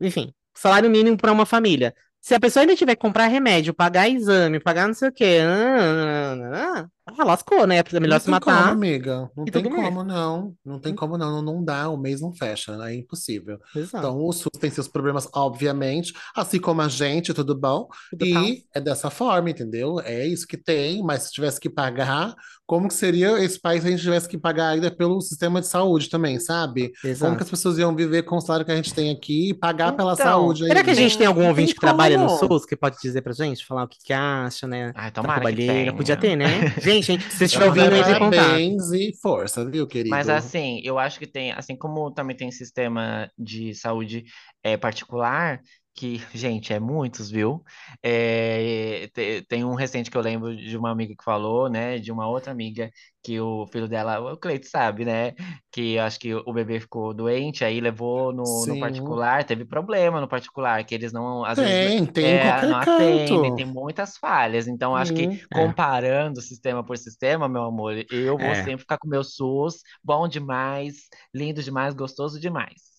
[0.00, 1.94] Enfim, salário mínimo para uma família.
[2.20, 5.38] Se a pessoa ainda tiver que comprar remédio, pagar exame, pagar não sei o quê,
[5.42, 6.88] ah, ah, ah,
[7.18, 7.78] ah, lascou, né?
[7.78, 9.30] É melhor Não se tem como, matar amiga.
[9.36, 10.54] Não e tem como, não.
[10.64, 11.42] Não tem como, não.
[11.42, 12.92] Não- Não dá, o mês não fecha, né?
[12.92, 13.58] É impossível.
[13.74, 13.98] Exato.
[13.98, 17.88] Então, o SUS tem seus problemas, obviamente, assim como a gente, tudo bom?
[18.10, 18.24] Tudo.
[18.24, 20.00] E é dessa forma, entendeu?
[20.00, 22.34] É isso que tem, mas se tivesse que pagar,
[22.66, 25.66] como que seria esse país se a gente tivesse que pagar ainda pelo sistema de
[25.66, 26.82] saúde também, sabe?
[26.82, 27.42] Como que Exato.
[27.42, 30.12] as pessoas iam viver com o salário que a gente tem aqui e pagar pela
[30.12, 32.28] Então, saúde Será que a gente tem algum ouvinte tem que trabalha no.
[32.28, 34.92] SUS que pode dizer pra gente, falar o que que acha, né?
[34.94, 36.72] Ai, tomara que podia ter, né?
[36.80, 38.36] Gente, hein, se você estiver ouvindo, entre em contato.
[38.36, 40.10] Parabéns e força, viu, querido?
[40.10, 44.24] Mas assim, eu acho que tem, assim como também tem sistema de saúde
[44.62, 45.60] é, particular,
[45.94, 47.62] que, gente, é muitos, viu?
[48.02, 52.10] É, te- tem um recente que eu lembro de uma amiga que falou, né, de
[52.12, 52.90] uma outra amiga
[53.22, 55.34] que o filho dela, o Cleito sabe, né,
[55.70, 60.28] que acho que o bebê ficou doente, aí levou no, no particular, teve problema no
[60.28, 63.54] particular, que eles não, às vezes, Tem, tem em é, não atendem, canto.
[63.54, 64.66] tem muitas falhas.
[64.68, 65.46] Então, acho que Sim.
[65.52, 65.74] É.
[65.74, 68.54] comparando sistema por sistema, meu amor, eu vou É.
[68.54, 72.89] sempre ficar com o meu SUS, bom demais, lindo demais, gostoso demais.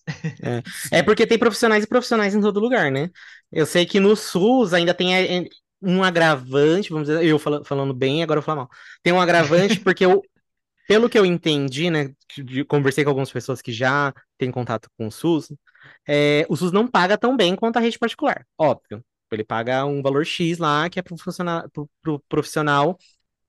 [0.90, 3.10] É porque tem profissionais e profissionais em todo lugar, né?
[3.50, 5.44] Eu sei que no SUS ainda tem é,
[5.80, 8.70] um agravante, vamos dizer, eu fala- falando bem, agora eu falar mal.
[9.02, 10.22] Tem um agravante porque eu,
[10.88, 12.10] pelo que eu entendi, né,
[12.68, 15.52] conversei com algumas pessoas que já têm contato com o SUS,
[16.08, 19.04] é, o SUS não paga tão bem quanto a rede particular, óbvio.
[19.32, 22.98] Ele paga um valor X lá, que é pro funcionário, pro, pro profissional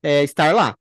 [0.02, 0.76] é, estar lá.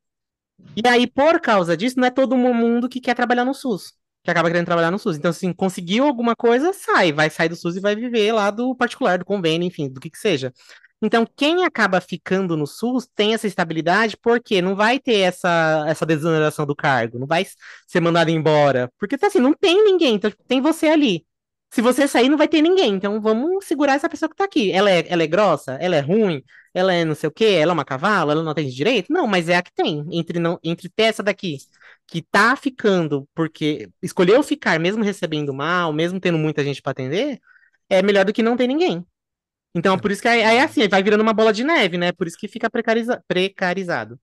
[0.76, 3.94] E aí, por causa disso, não é todo mundo que quer trabalhar no SUS,
[4.24, 5.18] que acaba querendo trabalhar no SUS.
[5.18, 8.76] Então, assim, conseguiu alguma coisa, sai, vai sair do SUS e vai viver lá do
[8.76, 10.54] particular, do convênio, enfim, do que que seja.
[11.02, 16.06] Então, quem acaba ficando no SUS tem essa estabilidade, porque não vai ter essa, essa
[16.06, 17.46] desoneração do cargo, não vai
[17.86, 18.90] ser mandado embora.
[18.98, 21.26] Porque, assim, não tem ninguém, então tem você ali.
[21.74, 22.94] Se você sair, não vai ter ninguém.
[22.94, 24.72] Então, vamos segurar essa pessoa que tá aqui.
[24.72, 25.74] Ela é, ela é grossa?
[25.82, 26.44] Ela é ruim?
[26.74, 27.46] Ela é não sei o quê?
[27.46, 28.30] Ela é uma cavalo?
[28.32, 29.12] Ela não atende direito?
[29.12, 30.06] Não, mas é a que tem.
[30.12, 31.58] Entre, não, entre ter essa daqui,
[32.08, 37.40] que tá ficando, porque escolheu ficar, mesmo recebendo mal, mesmo tendo muita gente para atender,
[37.90, 39.04] é melhor do que não ter ninguém.
[39.76, 42.12] Então, por isso que aí, aí é assim, vai virando uma bola de neve, né?
[42.12, 44.20] Por isso que fica precariza- precarizado.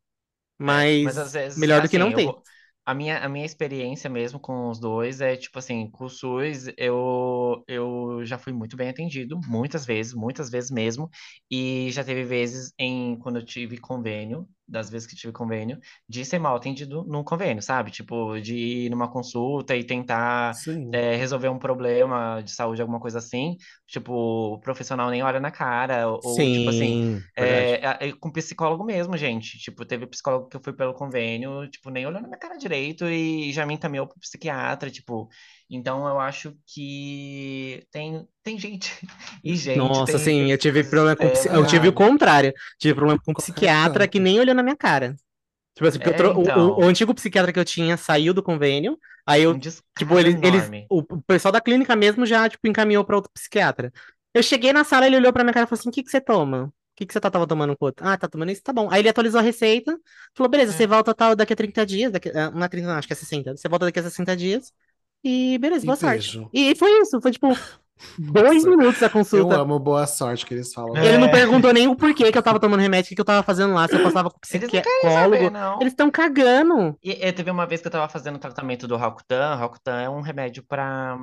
[0.57, 2.25] Mas Mas às vezes, melhor do que assim, não ter.
[2.27, 2.43] vou-
[2.85, 6.67] a minha, a minha experiência mesmo com os dois é tipo assim, com o SUS
[6.77, 11.09] eu, eu já fui muito bem atendido, muitas vezes, muitas vezes mesmo,
[11.51, 16.25] e já teve vezes em quando eu tive convênio, das vezes que tive convênio, de
[16.25, 17.91] ser mal atendido no convênio, sabe?
[17.91, 20.91] Tipo, de ir numa consulta e tentar Sim.
[20.93, 23.57] é, resolver um problema de saúde, alguma coisa assim,
[23.87, 24.13] tipo,
[24.55, 28.85] o profissional nem olha na cara, ou, ou, tipo assim, Sim, é, é, com psicólogo
[28.85, 29.59] mesmo, gente.
[29.59, 33.07] Tipo, teve psicólogo que eu fui pelo convênio, tipo, nem olhou na minha cara direito
[33.07, 35.29] e já me encaminhou pro psiquiatra, tipo.
[35.71, 38.91] Então eu acho que tem, tem gente
[39.45, 42.53] e gente, Nossa, tem sim, eu tive problema com psi- eu tive o contrário.
[42.79, 45.15] Tive problema com Qualquer psiquiatra que nem olhou na minha cara.
[45.75, 48.35] Tipo assim, porque É, tro- o, o- então, o antigo psiquiatra que eu tinha saiu
[48.35, 49.61] do convênio, aí eu um
[49.99, 53.93] Tipo, eles, eles, o pessoal da clínica mesmo já, tipo, encaminhou pra outro psiquiatra.
[54.35, 56.11] Eu cheguei na sala, ele olhou pra minha cara e falou assim: o que que
[56.11, 56.67] você toma?
[56.67, 58.07] O que que você tá, tava tomando com o outro?
[58.07, 58.89] Ah, tá tomando isso, tá bom.
[58.91, 59.99] Aí ele atualizou a receita,
[60.35, 60.89] falou: beleza, você É.
[60.89, 63.57] volta tal, daqui a 30 dias, daqui, não é 30, não, acho que é 60.
[63.57, 64.73] Você volta daqui a 60 dias
[65.25, 66.17] e beleza, E boa sorte.
[66.39, 66.51] vejo.
[66.53, 67.49] E foi isso, foi tipo,
[68.19, 69.59] Dois minutos a Eu consulta.
[69.61, 70.97] amo boa sorte que eles falam.
[70.97, 71.31] Ele não É.
[71.31, 73.75] perguntou nem o porquê que eu tava tomando remédio, o que que eu tava fazendo
[73.75, 75.51] lá, se eu passava com psicólogo.
[75.51, 75.81] não.
[75.83, 76.97] Eles estão cagando.
[77.03, 79.55] E, e teve uma vez que eu tava fazendo tratamento do Rocutan.
[79.57, 81.19] Rocutan é um remédio pra,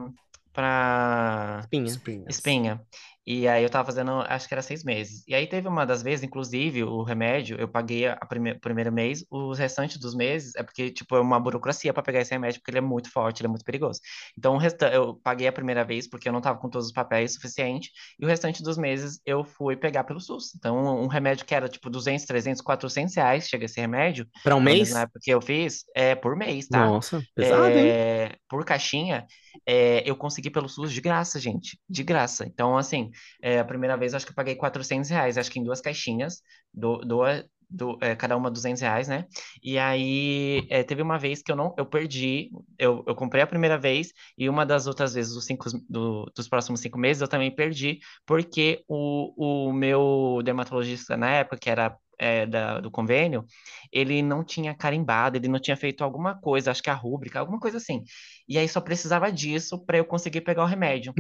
[0.53, 1.86] pra Espinha.
[1.88, 2.26] Espinhas.
[2.36, 2.82] espinha.
[3.30, 5.22] E aí eu tava fazendo, acho que era seis meses.
[5.28, 8.90] E aí teve uma das vezes, inclusive, o remédio, eu paguei a prime o primeiro
[8.90, 12.62] mês, os restantes dos meses é porque, tipo, é uma burocracia pra pegar esse remédio,
[12.62, 13.99] porque ele é muito forte, ele é muito perigoso.
[14.38, 16.94] Então, o resta eu paguei a primeira vez porque eu não tava com todos os
[16.94, 20.56] papéis suficientes, e o restante dos meses eu fui pegar pelo SUS.
[20.56, 24.62] Então, um remédio que era, tipo, 200, 300, 400 reais, chega esse remédio, Pra um
[24.62, 24.94] mês?
[24.94, 26.86] na época que eu fiz, é por mês, tá?
[26.86, 27.91] Nossa, pesado, hein?
[27.91, 29.26] É, por caixinha,
[29.66, 31.80] é, eu consegui pelo SUS de graça, gente.
[31.90, 32.46] De graça.
[32.46, 33.10] Então, assim,
[33.42, 36.42] é, a primeira vez acho que eu paguei 400 reais, acho que em duas caixinhas,
[36.74, 37.22] do, do,
[37.70, 39.26] do- é, cada uma 200 reais, né?
[39.62, 43.48] E aí, é, teve uma vez que eu não, eu perdi, eu, eu comprei a
[43.48, 47.28] primeira vez, e uma das outras vezes, dos, cinco, do- dos próximos cinco meses, eu
[47.28, 51.98] também perdi, porque o, o meu dermatologista na época, que era.
[52.19, 53.45] É, da- do convênio,
[53.91, 57.60] ele não tinha carimbado, ele não tinha feito alguma coisa, acho que a rúbrica, alguma
[57.60, 58.03] coisa assim.
[58.48, 61.15] E aí só precisava disso para eu conseguir pegar o remédio.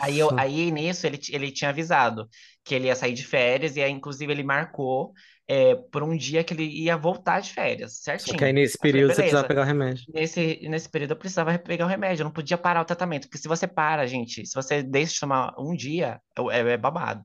[0.00, 0.38] Aí, eu, Nossa.
[0.38, 2.28] aí nisso ele, ele tinha avisado
[2.64, 5.12] que ele ia sair de férias, e aí, inclusive, ele marcou
[5.48, 8.44] é, por um dia que ele ia voltar de férias, Só que certinho.
[8.44, 10.06] aí nesse eu falei, período você precisava pegar o remédio.
[10.08, 13.38] Nesse, nesse período eu precisava pegar o remédio, eu não podia parar o tratamento, porque
[13.38, 17.22] se você para, gente, se você deixa de tomar um dia, é, é babado.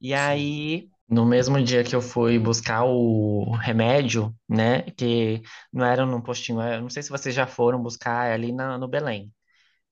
[0.00, 5.42] E aí, no mesmo dia que eu fui buscar o remédio, né, que
[5.72, 8.78] não era num postinho, eu não sei se vocês já foram buscar é ali na,
[8.78, 9.32] no Belém.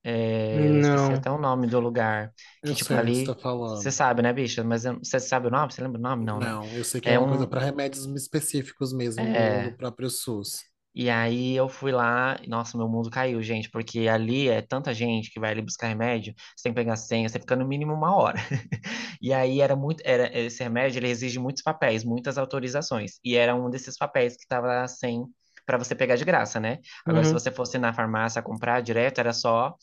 [0.03, 1.15] É, eu esqueci Não.
[1.15, 2.33] até o nome do lugar.
[2.65, 3.35] Que, Eu tipo, sei que você ali, tá
[3.73, 3.93] você falando.
[3.93, 4.65] sabe, né, bicha?
[4.65, 5.73] Mas eu- você sabe o nome?
[5.73, 6.25] Você lembra o nome?
[6.25, 6.57] Não, né?
[6.57, 7.49] Não, eu sei que É é uma coisa um.
[7.49, 9.63] para remédios específicos mesmo É.
[9.63, 10.65] do próprio SUS.
[10.95, 14.95] E aí eu fui lá, e, nossa, meu mundo caiu, gente, porque ali é tanta
[14.95, 17.93] gente que vai ali buscar remédio, você tem que pegar senha, você fica no mínimo
[17.95, 18.39] uma hora.
[19.21, 23.55] E aí era muito, era esse remédio, ele exige muitos papéis, muitas autorizações, e era
[23.55, 25.25] um desses papéis que estava sem
[25.67, 26.79] para você pegar de graça, né?
[27.07, 27.33] Agora, se Uhum.
[27.33, 29.75] você fosse na farmácia comprar direto, era só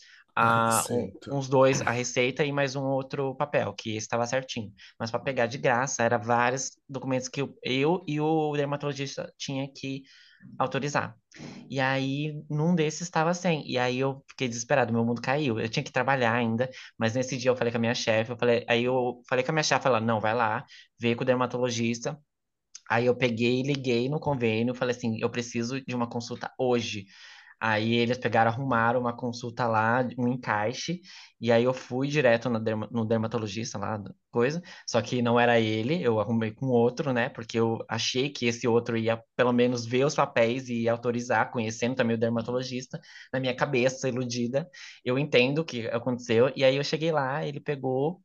[0.42, 4.72] A a, um- uns dois, a receita e mais um outro papel, que estava certinho.
[5.00, 9.68] Mas para pegar de graça, era vários documentos que eu, eu e o dermatologista tinha
[9.74, 10.04] que
[10.58, 11.16] autorizar.
[11.70, 13.66] E aí, num desses estava sem.
[13.70, 15.60] E aí eu fiquei desesperado, meu mundo caiu.
[15.60, 18.38] Eu tinha que trabalhar ainda, mas nesse dia eu falei com a minha chefe, eu
[18.38, 20.66] falei, aí eu falei com a minha chefe, ela, não, vai lá,
[21.00, 22.20] vê com o dermatologista.
[22.90, 27.06] Aí eu peguei, liguei no convênio, falei assim, eu preciso de uma consulta hoje.
[27.64, 31.00] Aí eles pegaram, arrumaram uma consulta lá, um encaixe,
[31.40, 34.02] e aí eu fui direto no, derma- no dermatologista lá,
[34.32, 38.48] coisa, só que não era ele, eu arrumei com outro, né, porque eu achei que
[38.48, 43.00] esse outro ia pelo menos ver os papéis e autorizar, conhecendo também o dermatologista,
[43.32, 44.68] na minha cabeça, iludida,
[45.06, 48.22] eu entendo o que aconteceu, e aí eu cheguei lá, ele pegou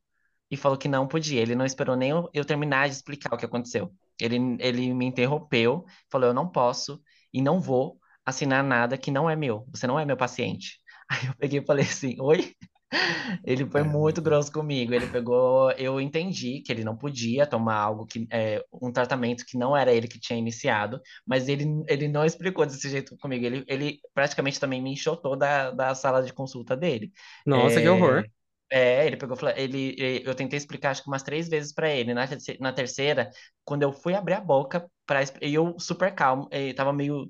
[0.50, 3.44] e falou que não podia, ele não esperou nem eu terminar de explicar o que
[3.44, 3.92] aconteceu.
[4.20, 7.02] Ele, ele me interrompeu, falou, eu não posso
[7.32, 9.66] e não vou assinar nada que não é meu.
[9.72, 10.80] Você não é meu paciente.
[11.10, 12.54] Aí eu peguei e falei assim, oi?
[13.44, 14.92] Ele foi É, muito grosso comigo.
[14.94, 19.58] Ele pegou, eu entendi que ele não podia tomar algo que é um tratamento que
[19.58, 23.44] não era ele que tinha iniciado, mas ele, ele não explicou desse jeito comigo.
[23.44, 27.12] Ele, ele praticamente também me enxotou da, da sala de consulta dele.
[27.46, 28.24] Nossa, que horror.
[28.70, 31.90] É, é, ele pegou, ele, ele- eu tentei explicar acho que umas três vezes pra
[31.90, 32.12] ele.
[32.14, 32.26] Na,
[32.60, 33.30] na terceira,
[33.64, 37.28] quando eu fui abrir a boca para eu super calmo, e tava meio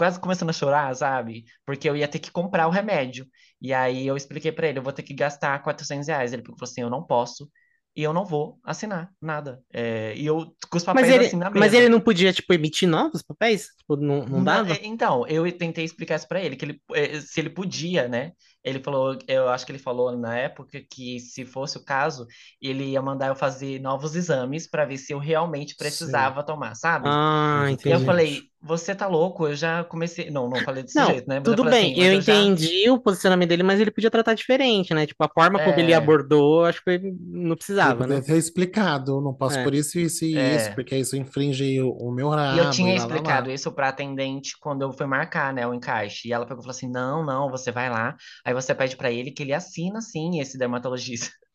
[0.00, 1.44] quase começando a chorar, sabe?
[1.66, 3.26] Porque eu ia ter que comprar o remédio.
[3.60, 6.32] E aí eu expliquei pra ele, eu vou ter que gastar 400 reais.
[6.32, 7.50] Ele falou assim, eu não posso
[7.96, 9.62] e eu não vou assinar nada.
[9.72, 11.74] É, e eu com os Mas papéis ele, assim na mas mesa.
[11.74, 13.68] ele não podia, tipo, emitir novos papéis?
[13.78, 14.80] Tipo, não, não dava?
[14.80, 18.32] é, Então, eu tentei explicar isso pra ele, que ele, eh, se ele podia, né?
[18.64, 22.26] Ele falou, eu acho que ele falou na época que se fosse o caso,
[22.60, 26.74] ele ia mandar eu fazer novos exames pra ver se eu realmente Sim, precisava tomar,
[26.74, 27.18] sabe?
[27.48, 28.00] Ah, E eu entendi.
[28.00, 29.46] falei, você tá louco?
[29.48, 30.30] Eu já comecei.
[30.30, 31.40] Não, não falei desse Não, jeito, né?
[31.40, 32.52] Mas eu tudo falei bem, assim, eu eu já.
[32.52, 35.06] entendi o posicionamento dele, mas ele podia tratar diferente, né?
[35.06, 38.16] Tipo, a forma como ele É, abordou, acho que ele não Ele precisava, né?
[38.16, 39.62] poderia ter explicado, não posso É.
[39.62, 40.74] por isso, isso e isso, é.
[40.74, 43.50] porque isso infringe o, o meu E eu tinha e lá, lá, explicado lá.
[43.50, 46.26] isso pra atendente quando eu fui marcar, né, o encaixe.
[46.28, 49.10] E ela pegou e falou assim: não, não, você vai lá, aí você pede pra
[49.10, 51.30] ele que ele assina sim esse dermatologista.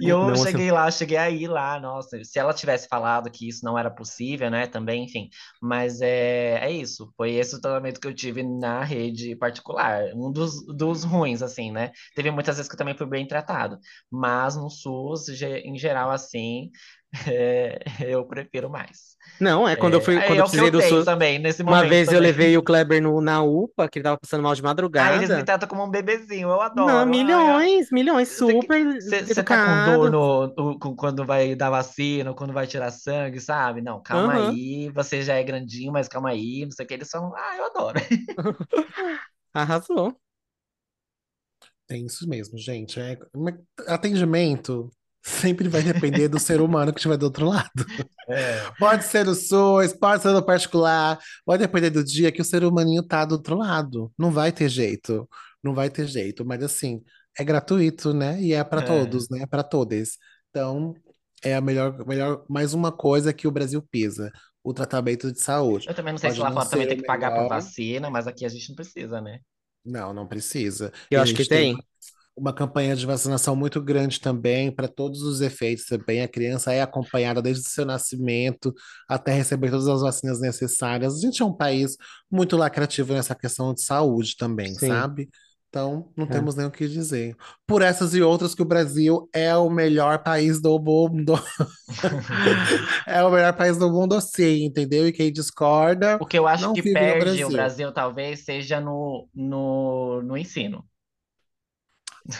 [0.00, 3.64] E eu Não, cheguei lá, cheguei aí lá, nossa, se ela tivesse falado que isso
[3.64, 5.28] não era possível, né, também, enfim.
[5.60, 10.30] Mas é, é isso, foi esse o tratamento que eu tive na rede particular, um
[10.32, 11.92] dos, dos ruins, assim, né?
[12.14, 13.78] Teve muitas vezes que eu também fui bem tratado,
[14.10, 16.70] mas no SUS, em geral, assim,
[17.28, 19.16] é, eu prefiro mais.
[19.40, 21.04] Não, é quando eu fui, É, quando é eu precisei eu do SUS.
[21.04, 22.20] também, nesse Uma momento vez eu também.
[22.20, 24.62] levei o Kleber no, na UPA, que ele tava passando mal de
[24.96, 25.44] Ah, eles me madrugada.
[25.44, 26.94] tratam como um bebezinho, eu adoro.
[26.94, 31.54] Não, Ai, milhões, milhões, Você que- super Você tá com dor no, no- quando vai
[31.56, 33.82] dar vacina, quando vai tirar sangue, sabe?
[33.82, 34.34] Não, calma Aham.
[34.34, 37.34] aí, você já é grandinho, mas calma aí, não sei o que, eles são.
[37.36, 37.98] Ah, eu adoro.
[39.54, 40.20] Arrasou.
[41.86, 43.00] Tem isso mesmo, gente.
[43.00, 43.54] É, mas
[43.86, 44.90] atendimento
[45.22, 47.70] sempre vai depender do ser humano que estiver do outro lado.
[48.78, 52.64] Pode ser do SUS, pode ser do particular, pode depender do dia que o ser
[52.64, 54.12] humaninho tá do outro lado.
[54.18, 55.28] Não vai ter jeito,
[55.62, 56.44] não vai ter jeito.
[56.44, 57.02] Mas assim,
[57.38, 58.40] é gratuito, né?
[58.40, 58.84] E é para É.
[58.86, 59.46] todos, né?
[59.46, 60.18] Para todos.
[60.50, 60.94] Então,
[61.42, 64.30] é a melhor, melhor, mais uma coisa que o Brasil pisa,
[64.62, 65.88] o tratamento de saúde.
[65.88, 67.44] Eu também não sei se Pode lá não fora também tem o que pagar por
[67.44, 67.48] melhor.
[67.48, 69.40] vacina, mas aqui a gente não precisa, né?
[69.84, 70.92] Não, não precisa.
[71.10, 71.76] Eu acho que tem tem.
[72.36, 76.22] Uma, campanha de vacinação muito grande também, para todos os efeitos também.
[76.22, 78.72] A criança é acompanhada desde o seu nascimento
[79.08, 81.16] até receber todas as vacinas necessárias.
[81.16, 81.96] A gente é um país
[82.30, 84.88] muito lacrativo nessa questão de saúde também, Sim.
[84.88, 85.28] sabe?
[85.68, 86.28] Então, não É.
[86.28, 87.34] temos nem o que dizer.
[87.66, 91.32] Por essas e outras que o Brasil é o melhor país do mundo.
[93.06, 95.06] É o melhor país do mundo, sim, entendeu?
[95.08, 97.48] E quem discorda, O que eu acho que perde o Brasil.
[97.50, 100.84] Brasil, talvez, seja no, no, no ensino.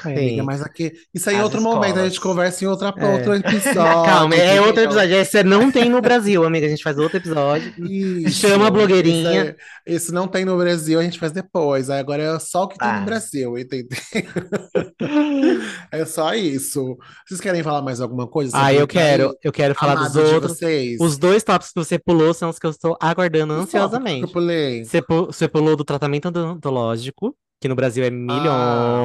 [0.04, 0.42] Amiga, Sim.
[0.42, 0.92] mas aqui.
[1.12, 2.18] Isso aí As outro momento, a gente escolas.
[2.36, 3.06] conversa em outra, É.
[3.06, 4.04] outro episódio.
[4.04, 5.16] Calma, é outro episódio.
[5.16, 6.66] Esse não tem no Brasil, amiga.
[6.66, 7.72] A gente faz outro episódio.
[7.90, 9.42] Isso, Chama a blogueirinha.
[9.42, 9.54] aí-
[9.94, 11.90] Esse não tem no Brasil, a gente faz depois.
[11.90, 13.04] Aí Agora é só o que tem no Tá.
[13.04, 13.98] Brasil, entendeu?
[15.90, 16.96] É só isso.
[17.26, 20.28] Vocês querem falar mais alguma coisa Ah, eu quero, país eu quero falar dos amado
[20.28, 20.52] de outros.
[20.58, 21.00] vocês?
[21.00, 24.22] Os dois tópicos que você pulou são os que eu estou aguardando ansiosamente.
[24.22, 24.84] eu pulei?
[24.84, 29.02] Você, pu- você pulou do tratamento odontológico, que no Brasil é Ah.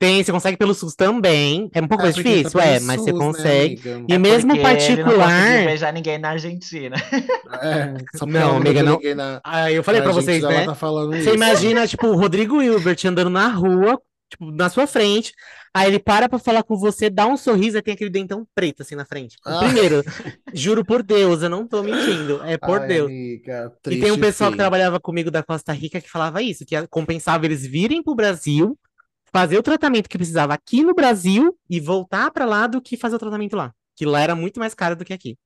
[0.00, 1.70] Tem, você consegue pelo SUS também.
[1.74, 3.90] É um pouco É, mais difícil, é, mas você SUS, né, consegue.
[3.90, 4.04] amiga?
[4.08, 5.64] E É mesmo ele não particular.
[5.66, 6.96] beijar ninguém na Argentina.
[7.62, 8.94] É, só porque Não, amiga, não.
[8.94, 10.64] ninguém na, Ah, eu falei na pra vocês, né?
[10.64, 11.34] tá falando Você isso.
[11.34, 14.00] imagina, tipo, o Rodrigo Hilbert andando na rua,
[14.30, 15.34] tipo, na sua frente.
[15.74, 18.82] Aí ele para pra falar com você, dá um sorriso e tem aquele dentão preto
[18.82, 19.36] assim na frente.
[19.46, 19.58] O Ah.
[19.58, 20.02] primeiro.
[20.54, 22.40] Juro por Deus, eu não tô mentindo.
[22.44, 23.06] É por Ai, Deus.
[23.08, 24.58] amiga, E tem um pessoal que fim.
[24.62, 28.76] trabalhava comigo da Costa Rica que falava isso, que compensava eles virem pro Brasil,
[29.32, 33.16] fazer o tratamento que precisava aqui no Brasil e voltar pra lá do que fazer
[33.16, 33.72] o tratamento lá.
[33.96, 35.36] Que lá era muito mais caro do que aqui.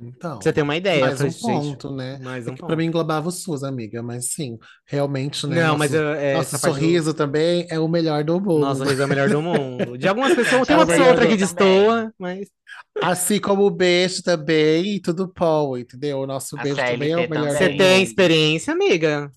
[0.00, 1.00] Então, Pra você ter uma ideia.
[1.06, 2.18] Mais um gente, ponto, né?
[2.18, 2.68] mais É um que ponto.
[2.68, 4.56] pra mim englobava o SUS, amiga, mas sim,
[4.86, 5.56] realmente, né?
[5.64, 8.40] Não, mas nosso, eu, é, nosso essa parte do- sorriso também é o melhor do
[8.40, 8.60] mundo.
[8.60, 9.98] Nosso sorriso é o melhor do mundo.
[9.98, 12.48] De algumas pessoas, tem É uma o pessoa outra que destoa, mas.
[13.02, 16.20] Assim como o beijo também e tudo bom, entendeu?
[16.20, 17.68] O nosso A beijo também é o CLT melhor também.
[17.70, 19.32] Você tem experiência, amiga?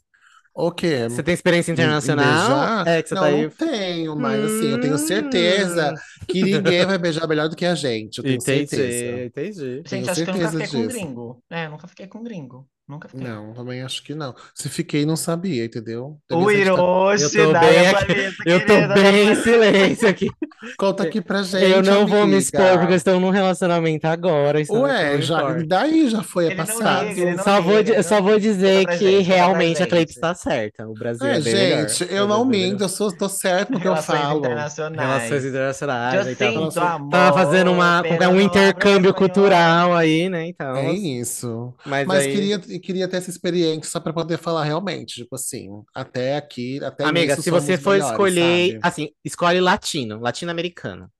[0.53, 1.03] O quê?
[1.09, 2.75] Você tem experiência internacional?
[2.83, 2.87] beijar?
[2.87, 3.47] É que você não, tá aí.
[3.47, 4.97] não tenho, mas assim, eu tenho Hum.
[4.97, 5.93] certeza
[6.27, 8.17] que ninguém vai beijar melhor do que a gente.
[8.19, 9.25] Eu tenho Entendi, certeza.
[9.27, 9.83] entendi.
[9.87, 10.87] Tenho Gente, acho que eu nunca fiquei com disso.
[10.87, 11.43] gringo.
[11.49, 12.69] É, eu nunca fiquei com gringo.
[12.91, 13.25] Nunca fiquei.
[13.25, 14.35] Não, também acho que não.
[14.53, 16.17] Se fiquei, não sabia, entendeu?
[16.29, 20.27] O gente tá- Eu Hiroshi tô bem aqui- Eu tô bem em silêncio aqui.
[20.77, 22.77] Conta aqui pra gente, Eu não vou me expor amiga.
[22.79, 24.59] porque eu estou num relacionamento agora.
[24.59, 27.07] Isso Ué, já, daí já foi Ele não passado.
[27.07, 30.09] liga, ele não Só vou, liga, ele só vou dizer que gente, realmente a gente.
[30.09, 30.85] está certa.
[30.87, 31.87] O Brasil É, é bem melhor.
[31.89, 34.39] gente, O eu não é minto, eu sou, tô certo no que eu Relações falo.
[34.39, 35.07] internacionais.
[35.09, 36.13] Relações internacionais.
[36.15, 40.47] Eu sinto Tava amor tava fazendo uma, um intercâmbio cultural aí, né?
[40.47, 41.73] Então, É isso.
[41.85, 42.33] mas, Mas aí...
[42.33, 47.07] queria, queria ter essa experiência só pra poder falar realmente, tipo assim, até aqui, até
[47.07, 48.79] Amiga, se você for melhores, escolher, sabe?
[48.81, 51.11] assim, escolhe latino, latino-americano.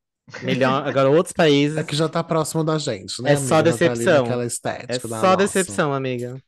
[0.42, 3.66] Melhor, agora outros países É que já tá próximo da gente, né, É só amiga?
[3.68, 4.26] Já tá decepção.
[4.42, 5.36] é estética da só nossa.
[5.36, 6.42] decepção, amiga.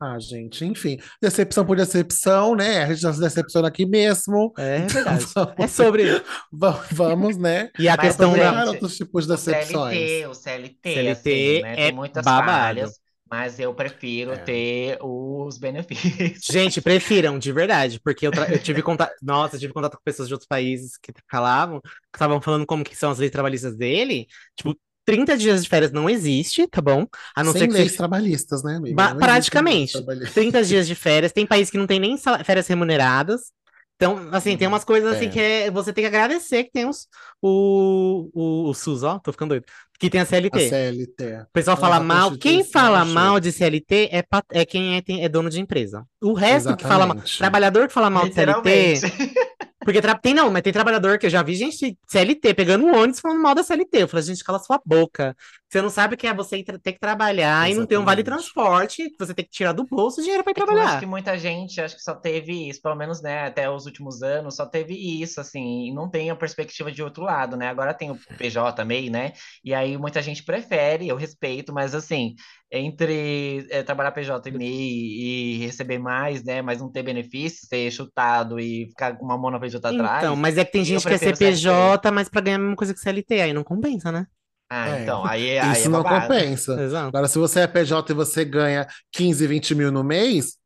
[0.00, 2.84] Ah, gente, enfim, decepção por decepção, né?
[2.84, 4.52] A gente já se decepciona aqui mesmo.
[4.56, 5.26] É verdade.
[5.34, 6.04] vamos, É sobre.
[6.52, 7.70] va- vamos, né?
[7.78, 8.60] E a Mas, questão da.
[8.64, 10.22] Outros tipos de O decepções.
[10.22, 11.76] CLT, o CLT, CLT assim, né?
[11.76, 12.30] é Tem muitas babado.
[12.30, 13.00] falhas,
[13.30, 14.36] mas eu prefiro É.
[14.36, 16.44] ter os benefícios.
[16.50, 19.14] Gente, prefiram, de verdade, porque eu, eu tive contato.
[19.22, 22.84] Nossa, eu tive contato com pessoas de outros países que falavam, que estavam falando como
[22.84, 24.26] que são as leis trabalhistas dele.
[24.56, 27.06] Tipo, 30 dias de férias não existe, tá bom?
[27.34, 27.96] A não Sem ser que leis você.
[27.96, 28.94] trabalhistas, né, amiga?
[28.94, 29.78] Ba- Não existe praticamente.
[29.96, 30.34] leis trabalhistas.
[30.34, 31.32] 30 dias de férias.
[31.32, 33.52] Tem país que não tem nem férias remuneradas.
[34.00, 34.74] Então, assim, tem Uhum.
[34.74, 35.28] umas coisas assim É.
[35.28, 37.08] que é- você tem que agradecer que tem os,
[37.42, 39.64] o, o, o SUS, ó, tô ficando doido.
[39.98, 40.68] Que tem a A CLT.
[40.68, 41.24] CLT.
[41.42, 42.38] O pessoal Ela fala mal.
[42.38, 46.04] Quem fala mal de CLT é, pat- é quem é, tem- é dono de empresa.
[46.22, 47.16] O resto que fala mal.
[47.16, 47.38] Exatamente.
[47.38, 49.00] Trabalhador que fala mal de CLT.
[49.84, 53.20] Porque tra- tem não, mas tem trabalhador que eu já vi gente CLT pegando ônibus
[53.20, 54.02] falando mal da CLT.
[54.02, 55.34] Eu falei, gente, cala sua boca.
[55.68, 58.24] Você não sabe que é você ter que trabalhar e não ter um vale Exatamente.
[58.24, 60.96] transporte, você tem que tirar do bolso o dinheiro pra ir É que eu acho
[60.96, 60.98] trabalhar.
[60.98, 64.56] que muita gente, acho que só teve isso, pelo menos, né, até os últimos anos,
[64.56, 67.68] só teve isso, assim, e não tem a perspectiva de outro lado, né?
[67.68, 69.32] Agora tem o PJ MEI, né?
[69.64, 72.34] E aí muita gente prefere, eu respeito, mas assim,
[72.72, 77.90] entre é, trabalhar PJ e MEI e receber mais, né, mas não ter benefício, ser
[77.92, 80.18] chutado e ficar com uma mão na PJ atrás.
[80.18, 82.00] Então, mas é que tem gente que quer ser prefiro CLT.
[82.00, 84.26] PJ, mas pra ganhar a mesma coisa que CLT, aí não compensa, né?
[84.70, 86.80] Ah, É, então, aí, aí Isso é não compensa.
[86.82, 87.08] Exato.
[87.08, 90.58] Agora, se você é PJ e você ganha 15, 20 mil no mês,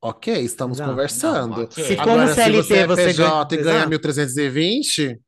[0.00, 0.90] ok, estamos Exato.
[0.90, 1.56] conversando.
[1.56, 1.84] Não, ok.
[1.84, 3.90] Se como Agora, se CLT você é você PJ e ganha- ganha Exato.
[3.90, 5.20] 1.320,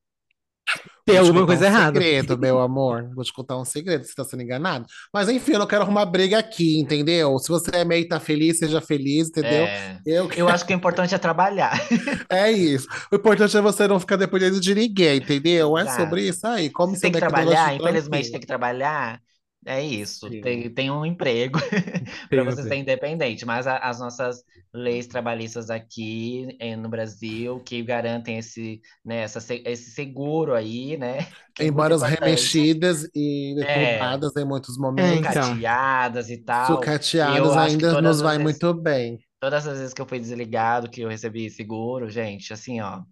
[1.06, 2.00] Tem alguma coisa um errada.
[2.00, 3.10] segredo, meu amor.
[3.14, 4.86] Vou te contar um segredo, você tá sendo enganado.
[5.12, 7.38] Mas enfim, eu não quero arrumar briga aqui, entendeu?
[7.38, 9.64] Se você é meio e tá feliz, seja feliz, entendeu?
[9.64, 11.72] É, Eu eu acho que o importante é trabalhar.
[12.30, 12.88] É isso.
[13.12, 15.76] O importante é você não ficar dependendo de ninguém, entendeu?
[15.76, 16.70] É sobre isso aí.
[16.70, 19.20] Come Se tem que trabalhar, infelizmente tem que trabalhar,
[19.66, 20.28] é isso.
[20.28, 20.40] Sim.
[20.40, 21.58] Tem, tem um emprego
[22.28, 23.44] para você ser independente.
[23.46, 24.42] Mas a- as nossas
[24.72, 30.96] leis trabalhistas aqui eh, no Brasil que garantem esse, né, essa, se- esse seguro aí,
[30.96, 31.18] né?
[31.56, 33.98] É Embora as remexidas e É.
[33.98, 35.42] deturpadas em muitos momentos, então.
[35.44, 36.66] Sucateadas e tal.
[36.66, 39.18] sucateadas ainda nos vai vezes- muito bem.
[39.38, 43.02] Todas as vezes que eu fui desligado, que eu recebi seguro, gente, assim, ó,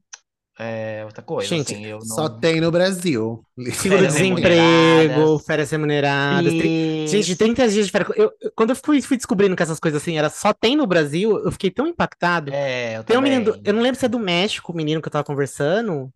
[0.59, 2.07] é outra coisa, Gente, assim, eu não...
[2.07, 3.43] Só tem no Brasil.
[3.73, 6.53] Seguro-desemprego, férias remuneradas.
[6.53, 7.37] tri- Gente, Isso.
[7.39, 8.16] 30 dias de férias.
[8.16, 10.87] Eu- eu- quando eu fui, fui descobrindo que essas coisas assim era só tem no
[10.87, 12.53] Brasil, eu fiquei tão impactado.
[12.53, 15.01] É, eu Tem um menino, do- eu não lembro se é do México, o menino
[15.01, 16.11] que eu tava conversando,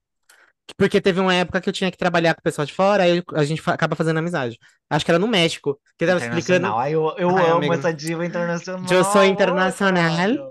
[0.66, 3.04] que- porque teve uma época que eu tinha que trabalhar com o pessoal de fora,
[3.04, 4.58] aí a gente acaba fazendo amizade.
[4.90, 6.66] Acho que era no México, que ele tava explicando.
[6.76, 7.74] Ai, eu, eu Ai, amo amigo.
[7.74, 8.86] essa diva internacional.
[8.92, 10.50] Eu sou internacional.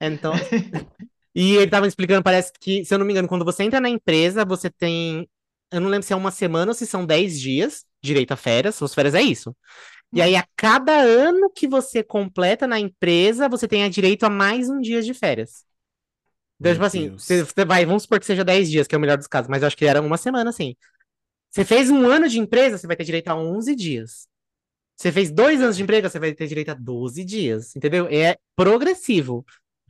[0.00, 0.32] Então.
[1.34, 3.88] E ele tava explicando, parece que, se eu não me engano, quando você entra na
[3.88, 5.28] empresa, você tem.
[5.72, 8.76] Eu não lembro se é uma semana ou se são 10 dias direito a férias.
[8.76, 9.56] Suas férias é isso.
[10.12, 14.68] E aí, a cada ano que você completa na empresa, você tem direito a mais
[14.68, 15.64] um dia de férias.
[16.60, 17.24] Então, Meu tipo assim, Deus.
[17.24, 19.62] você, vai, vamos supor que seja 10 dias, que é o melhor dos casos, mas
[19.62, 20.76] eu acho que era uma semana, assim.
[21.50, 24.28] Você fez um ano de empresa, você vai ter direito a 11 dias.
[24.96, 28.06] Você fez dois anos de empresa, você vai ter direito a 12 dias, entendeu?
[28.10, 29.44] É progressivo.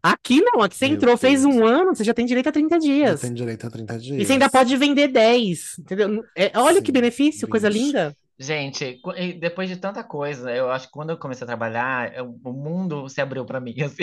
[0.05, 1.47] Aqui não, aqui você Meu entrou, fez Deus.
[1.47, 3.21] um ano, você já tem direito a 30 Já dias.
[3.21, 4.17] tem direito a 30 dias.
[4.19, 6.25] E você ainda pode vender 10, entendeu?
[6.37, 7.71] É, olha que Sim, benefício, coisa 20.
[7.71, 8.17] linda.
[8.39, 9.01] Gente,
[9.39, 13.09] depois de tanta coisa, eu acho que quando eu comecei a trabalhar, eu- o mundo
[13.09, 14.03] se abriu pra mim, assim.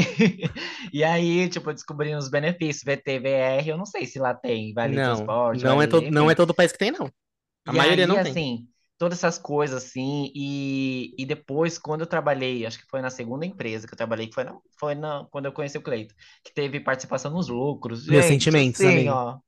[0.93, 4.73] E aí, tipo, eu descobri os benefícios, VT, VR, eu não sei se lá tem,
[4.73, 7.11] vale Não, transporte, não é, vale, todo, não é todo país que tem, não.
[7.65, 8.37] A E maioria aí, não tem.
[8.37, 8.67] assim,
[9.01, 13.47] todas essas coisas, assim, e, e depois, quando eu trabalhei, acho que foi na segunda
[13.47, 16.13] empresa que eu trabalhei, que foi, na, foi na, quando eu conheci o Cleito,
[16.43, 18.05] que teve participação nos lucros.
[18.05, 19.39] Meus Gente, sentimentos, assim, ó,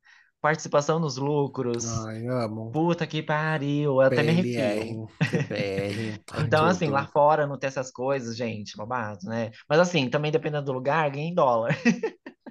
[0.42, 1.86] participação nos lucros.
[2.04, 2.72] Ai, amo.
[2.72, 5.08] Puta que pariu, eu até me arrepio.
[5.48, 9.52] PLR, Então, assim, lá fora não tem essas coisas, gente, babado, né?
[9.70, 11.78] Mas assim, também dependendo do lugar, ganha em dólar.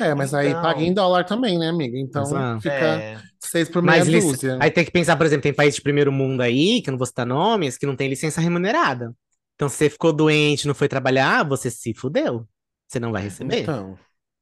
[0.00, 1.98] É, mas aí Então- paga em dólar também, né, amiga?
[1.98, 2.60] Então Exato.
[2.62, 4.58] fica É, seis por meia Mas dúzia.
[4.60, 6.98] aí tem que pensar, por exemplo, tem países de primeiro mundo aí, que eu não
[6.98, 9.14] vou citar nomes, que não tem licença remunerada.
[9.54, 12.46] Então, se você ficou doente, não foi trabalhar, você se fudeu.
[12.88, 13.60] Você não vai receber.
[13.62, 13.96] Então,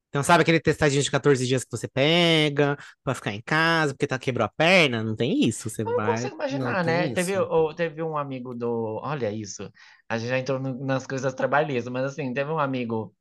[0.09, 4.05] Então, sabe aquele testadinho de 14 dias que você pega pra ficar em casa, porque
[4.05, 5.03] tá quebrou a perna?
[5.03, 5.69] Não tem isso.
[5.69, 6.11] Você eu não vai.
[6.11, 7.09] consigo imaginar, não né?
[7.13, 7.41] Teve, isso.
[7.41, 8.99] o- teve um amigo do.
[9.03, 9.71] Olha isso.
[10.07, 13.11] A gente já entrou no- nas coisas trabalhistas, mas assim, teve um amigo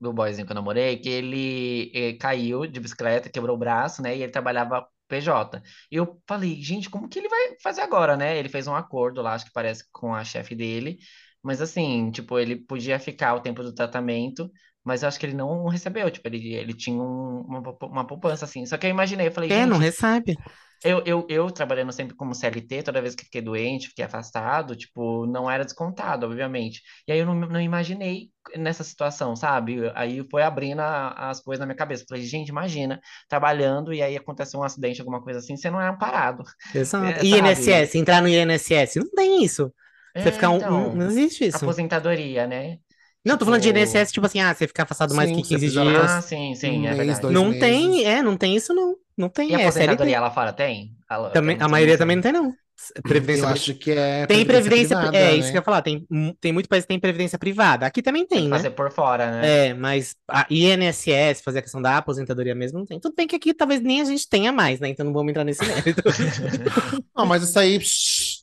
[0.00, 4.16] do boyzinho que eu namorei que ele eh, caiu de bicicleta, quebrou o braço, né?
[4.16, 5.62] E ele trabalhava PJ.
[5.90, 8.36] E eu falei, gente, como que ele vai fazer agora, né?
[8.38, 10.98] Ele fez um acordo lá, acho que parece com a chefe dele.
[11.42, 14.50] Mas assim, tipo, ele podia ficar o tempo do tratamento,
[14.84, 16.10] mas eu acho que ele não recebeu.
[16.10, 18.66] Tipo, ele, ele tinha um- uma, uma poupança, assim.
[18.66, 20.38] Só que eu imaginei, eu falei, É, não gente, recebe.
[20.84, 25.26] Eu, eu, eu trabalhando sempre como CLT, toda vez que fiquei doente, fiquei afastado, tipo,
[25.26, 26.82] não era descontado, obviamente.
[27.06, 29.90] E aí eu não, não imaginei nessa situação, sabe?
[29.94, 32.04] Aí foi abrindo a- as coisas na minha cabeça.
[32.08, 35.88] Falei, gente, imagina, trabalhando e aí acontece um acidente, alguma coisa assim, você não é
[35.88, 36.44] amparado.
[36.74, 37.06] Exato.
[37.06, 37.24] É?
[37.24, 38.96] INSS, entrar no INSS.
[38.98, 39.72] Não tem isso.
[40.14, 41.56] Você É, ficar um, então, um- Não existe isso.
[41.58, 42.78] aposentadoria, né?
[43.24, 45.42] Não, tô falando de Tipo, INSS, tipo assim, ah, você ficar afastado mais Sim, que
[45.42, 46.10] você 15 precisa- dias.
[46.10, 47.20] Ah, sim, sim, um é mês, verdade.
[47.22, 47.60] dois Não meses.
[47.60, 48.96] tem, é, não tem isso não.
[49.16, 50.94] Não tem, E a é aposentadoria lá fora tem?
[51.10, 52.54] Ela- Também, a maioria também não tem, não.
[53.02, 55.52] Previdência Eu acho que é Tem previdência, privada, é isso né?
[55.52, 55.80] que eu ia falar.
[55.80, 56.06] Tem,
[56.38, 57.86] tem muito país que tem previdência privada.
[57.86, 58.56] Aqui também Tem tem, que né?
[58.58, 59.68] fazer por fora, né?
[59.68, 63.00] É, mas a INSS, fazer a questão da aposentadoria mesmo, não tem.
[63.00, 64.90] Tudo bem que aqui talvez nem a gente tenha mais, né?
[64.90, 66.02] Então não vamos entrar nesse mérito.
[67.16, 67.78] Não, mas isso aí,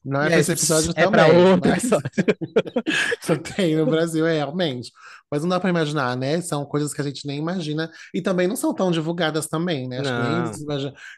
[0.05, 1.11] Não é pra esse episódio é também.
[1.11, 2.09] pra outro mas- episódio.
[3.21, 4.91] Só tem no Brasil, é, realmente.
[5.31, 6.39] Mas não dá pra imaginar, né?
[6.41, 9.99] São coisas que a gente nem imagina e também não são tão divulgadas também, né?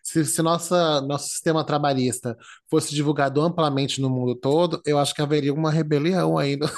[0.01, 2.37] Se, se nossa, nosso sistema trabalhista
[2.69, 6.71] fosse divulgado amplamente no mundo todo, eu acho que haveria uma rebelião aí nos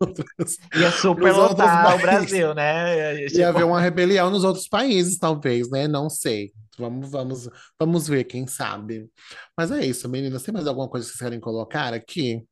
[0.00, 0.56] outros.
[0.74, 1.98] Ia super Nos outros lotar o.
[2.00, 3.16] Brasil, né?
[3.26, 5.86] Tipo, Ia haver uma rebelião nos outros países, talvez, né?
[5.86, 6.52] Não sei.
[6.78, 7.48] Vamos, vamos,
[7.78, 9.08] vamos ver, quem sabe.
[9.56, 10.42] Mas é isso, meninas.
[10.42, 12.42] Tem mais alguma coisa que vocês querem colocar aqui?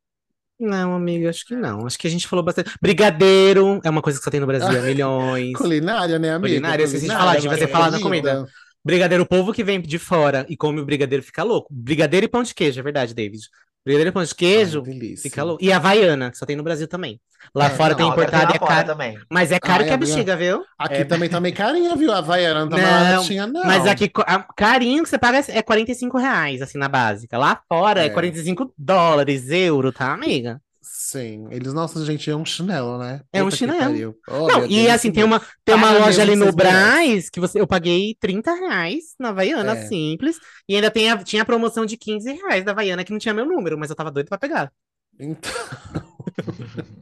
[0.59, 1.85] Não, amiga, acho que não.
[1.85, 2.71] Acho que a gente falou bastante.
[2.81, 5.53] Brigadeiro é uma coisa que só tem no Brasil há milhões.
[5.53, 6.49] Culinária, né, amiga?
[6.49, 8.31] Culinária, esqueci de falar, devia ter nossa falado da querida.
[8.35, 8.51] comida.
[8.83, 11.67] Brigadeiro, o povo que vem de fora e come o brigadeiro fica louco.
[11.71, 13.43] Brigadeiro e pão de queijo, é verdade, David.
[13.87, 15.63] Brigadeiro pão de queijo Ai, fica louco.
[15.63, 17.21] E Havaiana, que só tem no Brasil também.
[17.55, 18.85] Lá É, fora não, tem importado e é caro.
[18.87, 19.17] também.
[19.29, 20.65] Mas é caro Ai, que a bexiga, viu?
[20.77, 22.11] Aqui É- também tá meio carinha, viu?
[22.11, 23.63] A Havaiana não tá baratinha, não.
[23.63, 27.37] Mas aqui, a- carinho que você paga é 45 reais, assim, na básica.
[27.37, 28.09] Lá fora é, É.
[28.09, 30.59] 45 dólares, euro, tá, amiga?
[30.89, 33.21] Sim, eles, nossa, gente, é um chinelo, né?
[33.31, 34.15] É um Puta que chinelo.
[34.29, 36.51] Oh, Não, e Deus, assim, tem uma, tem uma loja ali que no.
[36.51, 39.87] Brás que você, eu paguei 30 reais na Havaiana, É.
[39.87, 40.37] simples.
[40.67, 43.33] E ainda tem a- tinha a promoção de 15 reais da Havaiana, que não tinha
[43.33, 44.71] meu número, mas eu tava doido pra pegar.
[45.19, 45.51] Então...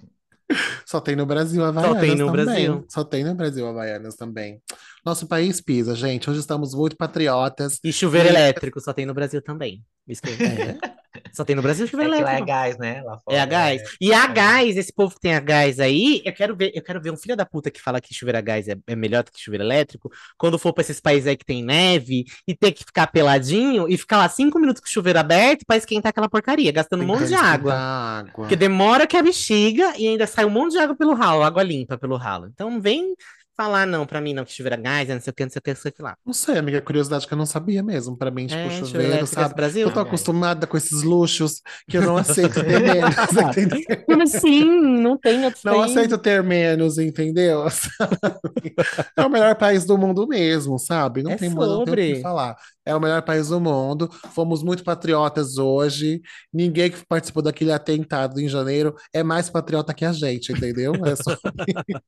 [0.85, 2.45] Só tem no Brasil Havaianas tem no também.
[2.45, 2.85] Brasil.
[2.87, 4.61] Só tem no Brasil Havaianas também.
[5.03, 6.29] Nosso país pisa, gente.
[6.29, 7.79] Hoje estamos muito patriotas.
[7.83, 9.83] E chuveiro E- elétrico só tem no Brasil também.
[10.07, 10.77] Isso que eu- É.
[11.33, 12.45] Só tem no Brasil É que lá é elétrico.
[12.45, 13.01] gás, né?
[13.03, 13.81] Lá fora É a gás.
[13.99, 14.27] E a é.
[14.27, 17.17] gás, esse povo que tem a gás aí, eu quero ver, eu quero ver um
[17.17, 19.63] filho da puta que fala que chuveiro a gás é, é melhor do que chuveiro
[19.63, 23.87] elétrico, quando for pra esses países aí que tem neve e ter que ficar peladinho
[23.89, 27.07] e ficar lá cinco minutos com o chuveiro aberto pra esquentar aquela porcaria, gastando um
[27.07, 27.73] monte de água.
[27.73, 28.31] água.
[28.35, 31.63] Porque demora que a bexiga e ainda sai um monte de água pelo ralo, água
[31.63, 32.47] limpa pelo ralo.
[32.47, 33.15] Então vem
[33.55, 35.49] falar não pra mim não que chuveiro a gás, é não sei o que, não
[35.49, 36.17] sei o que, não sei o que lá.
[36.25, 38.17] Não sei, amiga, curiosidade que eu não sabia mesmo.
[38.17, 39.53] Pra mim, tipo, É, chuveiro chuveiro, elétrico sabe?
[39.55, 39.81] Brasil?
[39.87, 40.03] Eu tô É.
[40.03, 43.15] acostumada com esses luxos que eu não aceito ter menos,
[43.57, 43.79] entendeu?
[44.05, 44.65] Como assim?
[44.99, 47.65] Não tem Não aceito ter menos, entendeu?
[49.17, 51.23] É o melhor país do mundo mesmo, sabe?
[51.23, 52.15] Não É tem, não tem o sobre.
[52.15, 52.55] que falar.
[52.85, 54.07] É o melhor país do mundo.
[54.33, 56.21] Fomos muito patriotas hoje.
[56.53, 60.93] Ninguém que participou daquele atentado em janeiro é mais patriota que a gente, entendeu?
[61.05, 61.35] É só-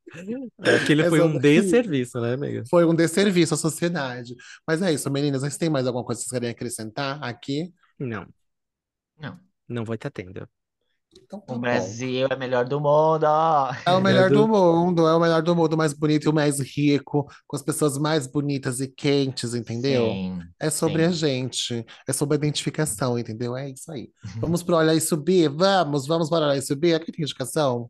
[0.83, 2.63] Aquele foi um Essa- desserviço, né, amiga?
[2.69, 4.35] Foi um desserviço à sociedade.
[4.67, 5.41] Mas é isso, meninas.
[5.41, 7.71] Vocês têm mais alguma coisa que vocês querem acrescentar aqui?
[7.99, 8.27] Não,
[9.19, 9.39] Não.
[9.67, 10.47] não vou estar tendo.
[11.13, 11.61] Então, tá O bom.
[11.61, 13.25] Brasil é melhor do mundo.
[13.85, 16.29] É o melhor do- do mundo, é o melhor do mundo, o mais bonito e
[16.29, 20.05] o mais rico, com as pessoas mais bonitas e quentes, entendeu?
[20.05, 21.09] Sim, É sobre sim.
[21.09, 23.55] a gente, é sobre a identificação, entendeu?
[23.57, 24.09] É isso aí.
[24.37, 25.49] Vamos pro Olhar e Subir?
[25.49, 26.93] Vamos, vamos para Olhar e Subir?
[26.93, 27.89] Aqui tem indicação?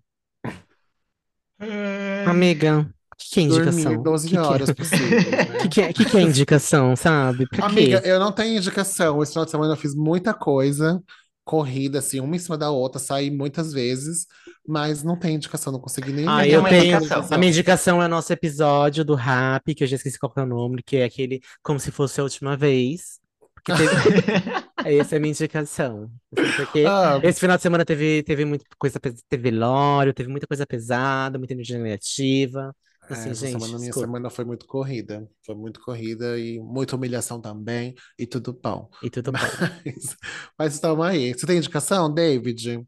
[2.28, 4.04] Amiga, o que, que é Dormir indicação?
[4.04, 5.46] 12 Que que é- horas possíveis, né?
[5.62, 7.48] que, que, é, que, que é indicação, sabe?
[7.48, 8.10] Pra Amiga, quê?
[8.10, 9.22] eu não tenho indicação.
[9.24, 11.02] Esse final de semana eu fiz muita coisa,
[11.48, 14.28] corrida, assim, uma em cima da outra, saí muitas vezes,
[14.68, 16.98] mas não tem indicação, não consegui nem Ah, eu tenho.
[16.98, 17.36] indicação.
[17.36, 20.40] A minha indicação é o nosso episódio do Rap, que eu já esqueci qual que
[20.40, 23.20] é o nome, que é aquele como se fosse a última vez.
[23.56, 23.88] Porque teve-
[24.86, 26.12] Essa é a minha indicação.
[26.38, 30.48] Assim, Porque Ah, esse final de semana teve, teve muita coisa, teve velório, teve muita
[30.48, 32.74] coisa pesada, muita energia negativa.
[33.10, 35.30] É, Assim, essa gente, semana, minha semana foi muito corrida.
[35.46, 38.90] Foi muito corrida e muita humilhação também, e tudo bom.
[39.02, 39.58] E tudo bom.
[39.86, 40.18] Mas,
[40.58, 41.34] mas estamos aí.
[41.34, 42.86] Você tem indicação, David?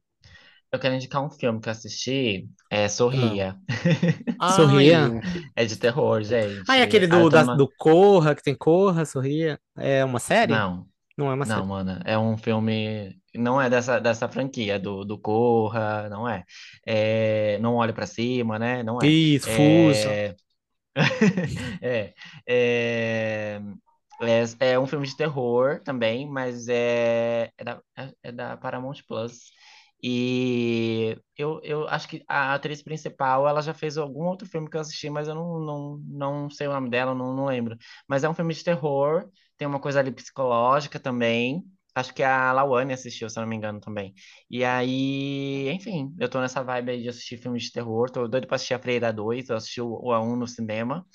[0.72, 3.60] Eu quero indicar um filme que eu assisti, é Sorria.
[4.46, 5.14] Sorria?
[5.14, 5.22] Ai,
[5.56, 6.68] É de terror, gente.
[6.68, 9.60] Ah, é aquele Ah, do, da- numa- do Corra, que tem Corra, Sorria?
[9.78, 10.66] É uma série?
[10.66, 11.68] Não, Não é uma não, série.
[11.68, 12.02] mano.
[12.06, 13.19] É um filme.
[13.36, 16.44] Não é dessa, dessa franquia, do, do Corra, não é.
[16.86, 18.84] É, Não olhe pra cima, né?
[18.84, 19.16] Não é.
[19.42, 20.20] Isso.
[20.22, 20.36] É...
[21.82, 22.14] é,
[22.48, 23.62] é,
[24.22, 27.82] é, é um filme de terror também, mas é, é da,
[28.24, 29.52] é da Paramount Plus.
[30.02, 34.78] E eu, eu acho que a atriz principal, ela já fez algum outro filme que
[34.78, 37.78] eu assisti, mas eu não, não, não sei o nome dela, não, não lembro.
[38.08, 41.64] Mas é um filme de terror, tem uma coisa ali psicológica também.
[41.96, 44.14] Acho que a Lawane assistiu, se eu não me engano, também.
[44.50, 48.10] E aí, enfim, eu tô nessa vibe aí de assistir filmes de terror.
[48.10, 49.50] Tô doido pra assistir a Freira 2.
[49.50, 51.06] Eu assisti o o A1 no cinema,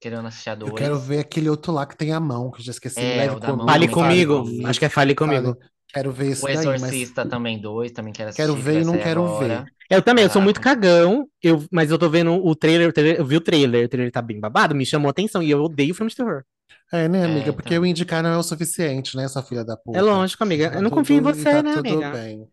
[0.00, 0.64] querendo assistir a 2.
[0.66, 3.10] Eu quero ver aquele outro lá que tem a mão, que eu já esqueci.
[3.10, 4.44] É, Leve comigo, mão Fale comigo.
[4.44, 4.54] comigo.
[4.62, 5.56] Acho que é Fale comigo.
[5.56, 5.58] Fale.
[5.88, 8.34] Quero ver esse O daí, mas Exorcista também 2, também quero assistir.
[8.34, 9.26] quero que ver e não quero agora.
[9.26, 9.68] ver.
[9.90, 13.18] Eu também, eu sou muito cagão, eu, mas eu tô vendo o trailer, o trailer-
[13.20, 15.62] eu vi o trailer, o trailer tá bem babado, me chamou a atenção e eu
[15.62, 16.44] odeio filme de terror.
[16.92, 17.52] É, né, É, amiga?
[17.52, 17.76] Porque então.
[17.78, 19.98] eu indicar não é o suficiente, né, sua filha da puta?
[19.98, 20.70] É lógico, amiga.
[20.70, 22.12] Tá Eu não confio em tudo- você, tá né, tudo amiga?
[22.12, 22.48] bem.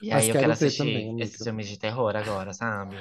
[0.00, 2.96] E Mas aí eu quero assistir também, esses filmes de terror agora, sabe?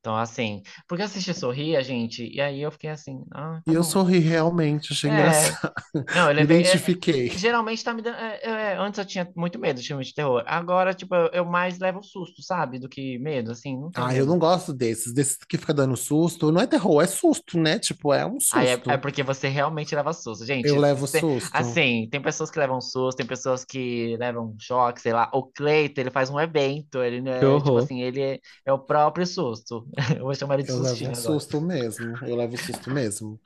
[0.00, 3.74] Então, assim, porque eu assisti Sorria, gente, e aí eu fiquei assim, ah, tá E
[3.74, 3.84] eu bom.
[3.84, 5.10] sorri realmente, achei É.
[5.10, 5.72] engraçado.
[6.12, 6.66] Não, eu levei.
[6.66, 7.32] é- identifiquei.
[7.32, 8.16] Geralmente tá me dando.
[8.16, 8.40] é,
[8.74, 10.42] é, antes eu tinha muito medo de filme de terror.
[10.46, 12.78] Agora, tipo, eu, eu mais levo susto, sabe?
[12.80, 14.26] Do que medo, assim, Ah, eu medo.
[14.26, 16.50] não gosto desses, desses que fica dando susto.
[16.52, 17.78] Não é terror, é susto, né?
[17.78, 18.94] Tipo, é um é, susto.
[18.94, 20.44] é porque você realmente leva susto.
[20.44, 21.50] Gente, Eu levo cê- susto.
[21.52, 25.30] assim, tem pessoas que levam susto, tem pessoas que levam choque, sei lá.
[25.32, 28.72] O Cleito, ele faz um evento, ele não é, Que tipo assim, ele é, é
[28.72, 29.86] o próprio susto.
[30.18, 31.14] Eu vou chamar ele de Eu levo um agora.
[31.14, 32.20] susto mesmo.
[32.24, 33.40] Eu levo susto mesmo.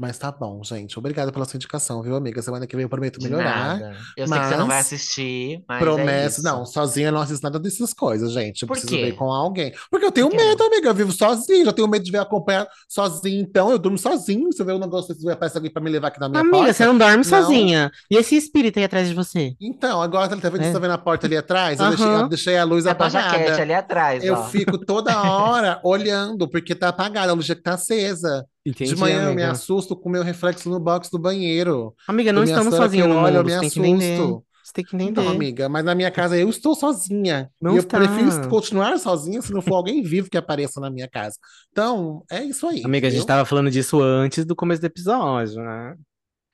[0.00, 0.96] Mas tá bom, gente.
[0.96, 2.40] Obrigada pela sua indicação, viu, amiga?
[2.40, 3.78] Semana que vem eu prometo De melhorar.
[3.80, 3.96] nada.
[4.16, 6.40] Eu sei que você não vai assistir, mas é promessa.
[6.40, 6.42] isso.
[6.44, 8.62] Não, sozinha eu não assisto nada dessas coisas, gente.
[8.62, 9.16] Eu Por preciso ver quê?
[9.16, 9.72] com alguém.
[9.90, 10.88] Porque eu tenho Por medo, amiga.
[10.90, 11.66] Eu vivo sozinho.
[11.66, 13.40] Eu tenho medo de ver acompanhado sozinho.
[13.40, 14.52] Então, eu durmo sozinho.
[14.52, 16.58] Se eu ver um negócio desse, aparece alguém pra me levar aqui na minha Amiga,
[16.72, 16.86] você porta.
[16.86, 17.24] não dorme Não.
[17.24, 17.90] sozinha.
[18.08, 19.54] E esse espírito aí atrás de você?
[19.60, 20.72] Então, agora tá vendo, É.
[20.72, 21.80] tá vendo a porta ali atrás?
[21.80, 23.62] Eu deixei, eu deixei a luz É da jaquete apagada.
[23.62, 24.44] ali atrás, Eu ó.
[24.44, 28.46] fico toda hora olhando, porque tá apagada, a luz já tá acesa.
[28.68, 29.50] Entendi, De manhã eu me amiga.
[29.52, 31.94] assusto com o meu reflexo no box do banheiro.
[32.06, 33.46] Amiga, não Eu estamos sozinhos eu no olho, eu mundo.
[33.46, 34.14] me Você tem que entender.
[34.14, 34.44] assusto.
[34.62, 35.28] Você tem que Então, entender.
[35.28, 37.50] amiga, mas na minha casa eu estou sozinha.
[37.60, 37.98] Não e eu está.
[37.98, 41.36] prefiro continuar sozinha se não for alguém vivo que apareça na minha casa.
[41.72, 43.26] Então, é isso aí, Amiga, a gente entendeu?
[43.26, 45.94] tava falando disso antes do começo do episódio, né?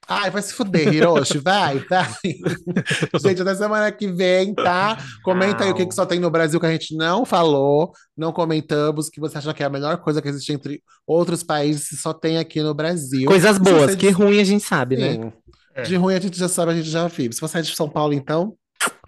[0.07, 2.09] Ai, vai se fuder, Hiroshi, vai, vai.
[3.23, 4.99] Gente, até semana que vem, tá?
[5.23, 8.33] Comenta aí o que, que só tem no Brasil que a gente não falou, não
[8.33, 11.97] comentamos, que você acha que é a melhor coisa que existe entre outros países que
[11.97, 13.27] só tem aqui no Brasil.
[13.27, 15.13] Coisas boas, você que ruim a gente sabe, né?
[15.15, 15.33] Sim,
[15.75, 15.83] É.
[15.83, 17.35] de ruim a gente já sabe, a gente já vive.
[17.35, 18.55] Se você é de São Paulo, então,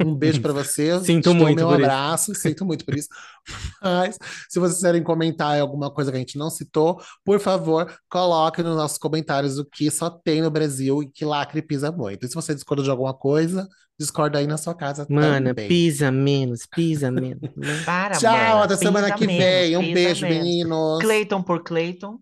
[0.05, 0.99] um beijo pra você.
[1.01, 1.85] Sinto Te dou muito meu por isso.
[1.85, 3.09] abraço, sinto muito por isso.
[3.83, 4.19] Mas,
[4.49, 8.77] se vocês quiserem comentar alguma coisa que a gente não citou, por favor, coloque nos
[8.77, 12.25] nossos comentários o que só tem no Brasil e que lacre pisa muito.
[12.27, 13.69] E se você discorda de alguma coisa,
[13.99, 15.69] discorda aí na sua casa Mana, também.
[15.69, 17.41] pisa menos, pisa menos.
[17.57, 17.83] né?
[17.87, 18.65] Para, Tchau, mana.
[18.65, 19.77] até semana que menos, vem.
[19.77, 20.45] Um beijo, menos.
[20.45, 20.99] meninos.
[21.01, 22.19] Cleiton por Cleiton.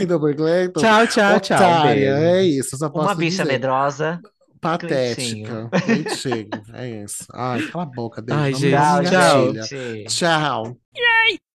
[0.00, 0.80] Então, por Cleiton.
[0.80, 1.56] Tchau, tchau, tchau.
[1.56, 2.24] Otária, Beijo.
[2.26, 3.44] é isso, só Uma bicha dizer.
[3.52, 4.20] medrosa.
[4.60, 5.68] Patética.
[5.70, 7.26] Cleitinho, é isso.
[7.32, 8.40] Ai, cala a boca, beijo.
[8.40, 10.04] Ai, gente, Tchau, tchau.
[10.08, 11.40] Tchau.